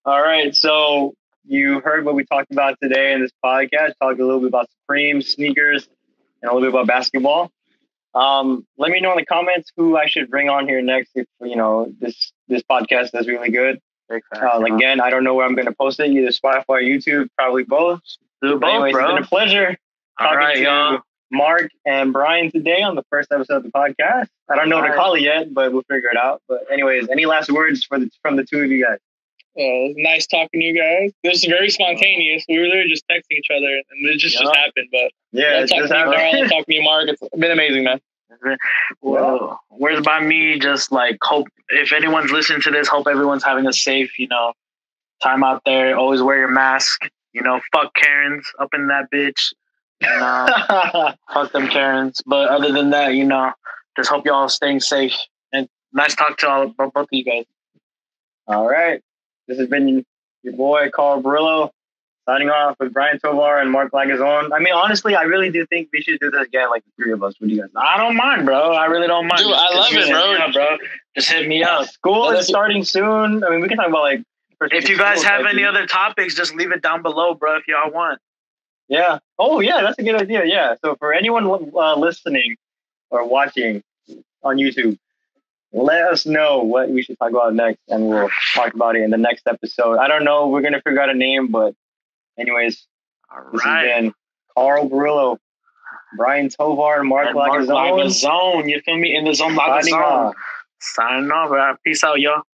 All 0.07 0.23
right, 0.23 0.55
so 0.57 1.13
you 1.45 1.81
heard 1.81 2.05
what 2.07 2.15
we 2.15 2.25
talked 2.25 2.51
about 2.51 2.77
today 2.83 3.13
in 3.13 3.21
this 3.21 3.33
podcast. 3.45 3.93
Talked 4.01 4.19
a 4.21 4.25
little 4.25 4.41
bit 4.41 4.49
about 4.49 4.69
Supreme 4.83 5.21
sneakers 5.21 5.87
and 6.43 6.51
a 6.51 6.55
little 6.55 6.69
bit 6.71 6.75
about 6.75 6.87
basketball. 6.87 7.51
Um, 8.15 8.67
let 8.79 8.91
me 8.91 9.01
know 9.01 9.11
in 9.13 9.19
the 9.19 9.27
comments 9.27 9.71
who 9.77 9.97
I 9.99 10.07
should 10.07 10.31
bring 10.31 10.49
on 10.49 10.67
here 10.67 10.81
next. 10.81 11.11
If 11.15 11.27
you 11.43 11.55
know 11.57 11.93
this 12.01 12.33
this 12.49 12.63
podcast 12.63 13.11
is 13.19 13.29
really 13.29 13.51
good. 13.51 13.79
Uh, 14.11 14.61
again, 14.65 15.01
I 15.01 15.11
don't 15.11 15.25
know 15.25 15.35
where 15.35 15.45
I'm 15.45 15.55
going 15.57 15.67
to 15.67 15.73
post 15.75 15.99
it. 16.01 16.11
Either 16.11 16.29
Spotify 16.29 16.65
or 16.69 16.81
YouTube, 16.81 17.29
probably 17.37 17.65
both. 17.65 18.01
Do 18.41 18.59
But 18.59 18.69
anyways, 18.69 18.93
both, 18.95 19.01
it's 19.03 19.07
bro. 19.07 19.15
been 19.17 19.23
a 19.25 19.27
pleasure 19.27 19.67
All 19.69 19.75
talking 20.19 20.39
right, 20.39 20.55
to 20.57 20.63
y'all. 20.63 20.99
Mark 21.31 21.71
and 21.85 22.13
Bryan 22.13 22.51
today 22.53 22.83
on 22.83 22.95
the 22.95 23.03
first 23.11 23.33
episode 23.33 23.57
of 23.57 23.63
the 23.65 23.71
podcast. 23.71 24.29
I 24.49 24.55
don't 24.57 24.69
know 24.69 24.77
what 24.79 24.87
to 24.87 24.95
call 24.95 25.15
it 25.15 25.23
yet, 25.23 25.53
but 25.53 25.73
we'll 25.73 25.83
figure 25.91 26.09
it 26.11 26.17
out. 26.17 26.41
But 26.49 26.61
anyways, 26.73 27.09
any 27.09 27.27
last 27.27 27.51
words 27.51 27.85
for 27.85 27.99
the 27.99 28.09
from 28.23 28.37
the 28.37 28.45
two 28.45 28.61
of 28.63 28.71
you 28.71 28.85
guys? 28.85 28.99
Uh, 29.59 29.93
nice 29.97 30.27
talking 30.27 30.61
to 30.61 30.67
you 30.67 30.77
guys. 30.77 31.13
This 31.25 31.39
is 31.39 31.45
very 31.47 31.71
spontaneous. 31.71 32.45
We 32.49 32.59
were 32.59 32.67
literally 32.67 32.91
just 32.91 33.05
texting 33.11 33.39
each 33.39 33.49
other, 33.51 33.67
and 33.67 34.07
it 34.09 34.19
just 34.19 34.35
Yeah. 34.37 34.43
just 34.45 34.57
happened. 34.57 34.89
But 34.93 34.99
Yeah, 35.33 35.43
yeah, 35.51 35.61
it's 35.63 35.73
just 35.73 35.89
to 35.91 35.99
you, 35.99 36.05
happened. 36.13 36.49
talking 36.51 36.65
to 36.67 36.75
you, 36.75 36.83
Mark. 36.83 37.09
It's 37.09 37.23
been 37.37 37.51
amazing, 37.51 37.85
man. 37.85 38.01
Well, 39.01 39.61
where's 39.69 40.03
by 40.05 40.21
me? 40.21 40.59
Just 40.59 40.93
like 40.93 41.17
hope 41.23 41.49
if 41.71 41.93
anyone's 41.93 42.31
listening 42.33 42.61
to 42.63 42.71
this, 42.71 42.87
hope 42.89 43.07
everyone's 43.09 43.45
having 43.45 43.67
a 43.67 43.73
safe, 43.73 44.19
you 44.19 44.29
know, 44.29 44.53
time 45.23 45.43
out 45.43 45.63
there. 45.65 45.97
Always 45.97 46.23
wear 46.23 46.39
your 46.39 46.51
mask. 46.51 47.09
You 47.33 47.43
know, 47.43 47.61
fuck 47.73 47.95
Karens 47.95 48.47
up 48.59 48.75
in 48.75 48.89
that 48.89 49.11
bitch. 49.13 49.53
And, 50.01 51.17
fuck 51.33 51.53
them 51.53 51.69
Karens. 51.69 52.23
But 52.27 52.49
other 52.49 52.73
than 52.73 52.91
that, 52.91 53.15
you 53.15 53.25
know, 53.25 53.53
just 53.97 54.11
hope 54.11 54.27
y'all 54.27 54.49
staying 54.49 54.81
safe. 54.81 55.15
And 55.53 55.69
nice 55.93 56.15
talk 56.15 56.39
to 56.39 56.49
all 56.49 56.69
both 56.69 56.93
of 56.95 57.09
you 57.11 57.25
guys. 57.25 57.45
All 58.47 58.69
right. 58.69 59.01
This 59.49 59.59
has 59.59 59.69
been 59.69 60.05
your 60.43 60.55
boy, 60.55 60.91
Carl 60.95 61.23
Brillo 61.23 61.71
signing 62.29 62.51
off 62.51 62.77
with 62.81 62.93
Bryan 62.93 63.19
Tovar 63.21 63.59
and 63.59 63.71
Mark 63.71 63.93
Lagazon. 63.93 64.51
I 64.53 64.59
mean, 64.59 64.75
honestly, 64.75 65.15
I 65.15 65.23
really 65.23 65.51
do 65.51 65.65
think 65.67 65.89
we 65.93 66.03
should 66.03 66.19
do 66.21 66.31
this 66.31 66.47
again, 66.47 66.69
like 66.71 66.85
the 66.85 66.91
three 67.03 67.13
of 67.13 67.23
us. 67.23 67.35
What 67.39 67.49
do 67.49 67.55
you 67.55 67.61
guys 67.61 67.71
think? 67.73 67.85
I 67.85 67.97
don't 67.97 68.17
mind, 68.17 68.45
bro. 68.45 68.73
I 68.73 68.87
really 68.87 69.07
don't 69.07 69.29
mind. 69.29 69.45
Dude, 69.45 69.53
I 69.53 69.69
Just 69.69 69.77
love 69.77 69.91
hit 69.91 70.01
it, 70.01 70.07
me 70.07 70.13
bro. 70.13 70.35
up, 70.35 70.53
bro. 70.53 70.77
Just 71.15 71.31
hit 71.31 71.49
me 71.49 71.63
up. 71.63 71.87
School 71.87 72.31
is 72.31 72.47
starting 72.47 72.85
soon. 72.85 73.45
I 73.45 73.51
mean, 73.51 73.61
we 73.61 73.69
can 73.69 73.77
talk 73.77 73.89
about 73.89 74.03
like. 74.03 74.23
If 74.73 74.89
you 74.89 74.97
guys 74.97 75.23
have 75.23 75.45
any 75.45 75.65
other 75.65 75.87
topics, 75.87 76.35
just 76.35 76.55
leave 76.55 76.73
it 76.73 76.81
down 76.83 77.03
below, 77.03 77.35
bro, 77.35 77.57
if 77.59 77.69
y'all 77.69 77.93
want. 77.93 78.19
Yeah. 78.89 79.19
Oh, 79.39 79.61
yeah, 79.61 79.81
that's 79.83 79.99
a 79.99 80.03
good 80.03 80.21
idea. 80.21 80.45
Yeah. 80.45 80.75
So 80.85 80.97
for 80.97 81.13
anyone 81.13 81.71
uh, 81.75 81.97
listening 81.97 82.57
or 83.11 83.27
watching 83.29 83.83
on 84.43 84.57
YouTube, 84.57 84.99
let 85.73 86.05
us 86.05 86.25
know 86.27 86.63
what 86.63 86.89
we 86.89 87.03
should 87.03 87.19
talk 87.19 87.31
about 87.31 87.55
next, 87.55 87.81
and 87.89 88.09
we'll 88.09 88.31
talk 88.55 88.73
about 88.75 88.97
it 88.97 89.03
in 89.03 89.11
the 89.11 89.19
next 89.19 89.47
episode. 89.47 89.99
I 89.99 90.09
don't 90.09 90.25
know. 90.25 90.49
We're 90.49 90.63
gonna 90.63 90.81
figure 90.81 91.01
out 91.01 91.11
a 91.11 91.15
name, 91.15 91.49
but 91.49 91.75
anyways, 92.39 92.87
All 93.31 93.51
this 93.53 93.65
right. 93.65 93.89
has 93.89 94.03
been 94.03 94.15
Carl 94.55 94.89
Barillo, 94.89 95.39
Bryan 96.17 96.49
Tovar, 96.49 97.01
and 97.01 97.09
Mark 97.09 97.35
Lagazone. 97.35 98.05
Lagazone, 98.05 98.71
you 98.71 98.81
feel 98.83 98.97
me? 98.97 99.15
In 99.17 99.25
the 99.25 99.35
zone, 99.35 99.57
Lagazone. 99.57 100.33
Signing 100.81 101.31
off. 101.31 101.77
Peace 101.85 102.05
out, 102.05 102.21
y'all. 102.21 102.43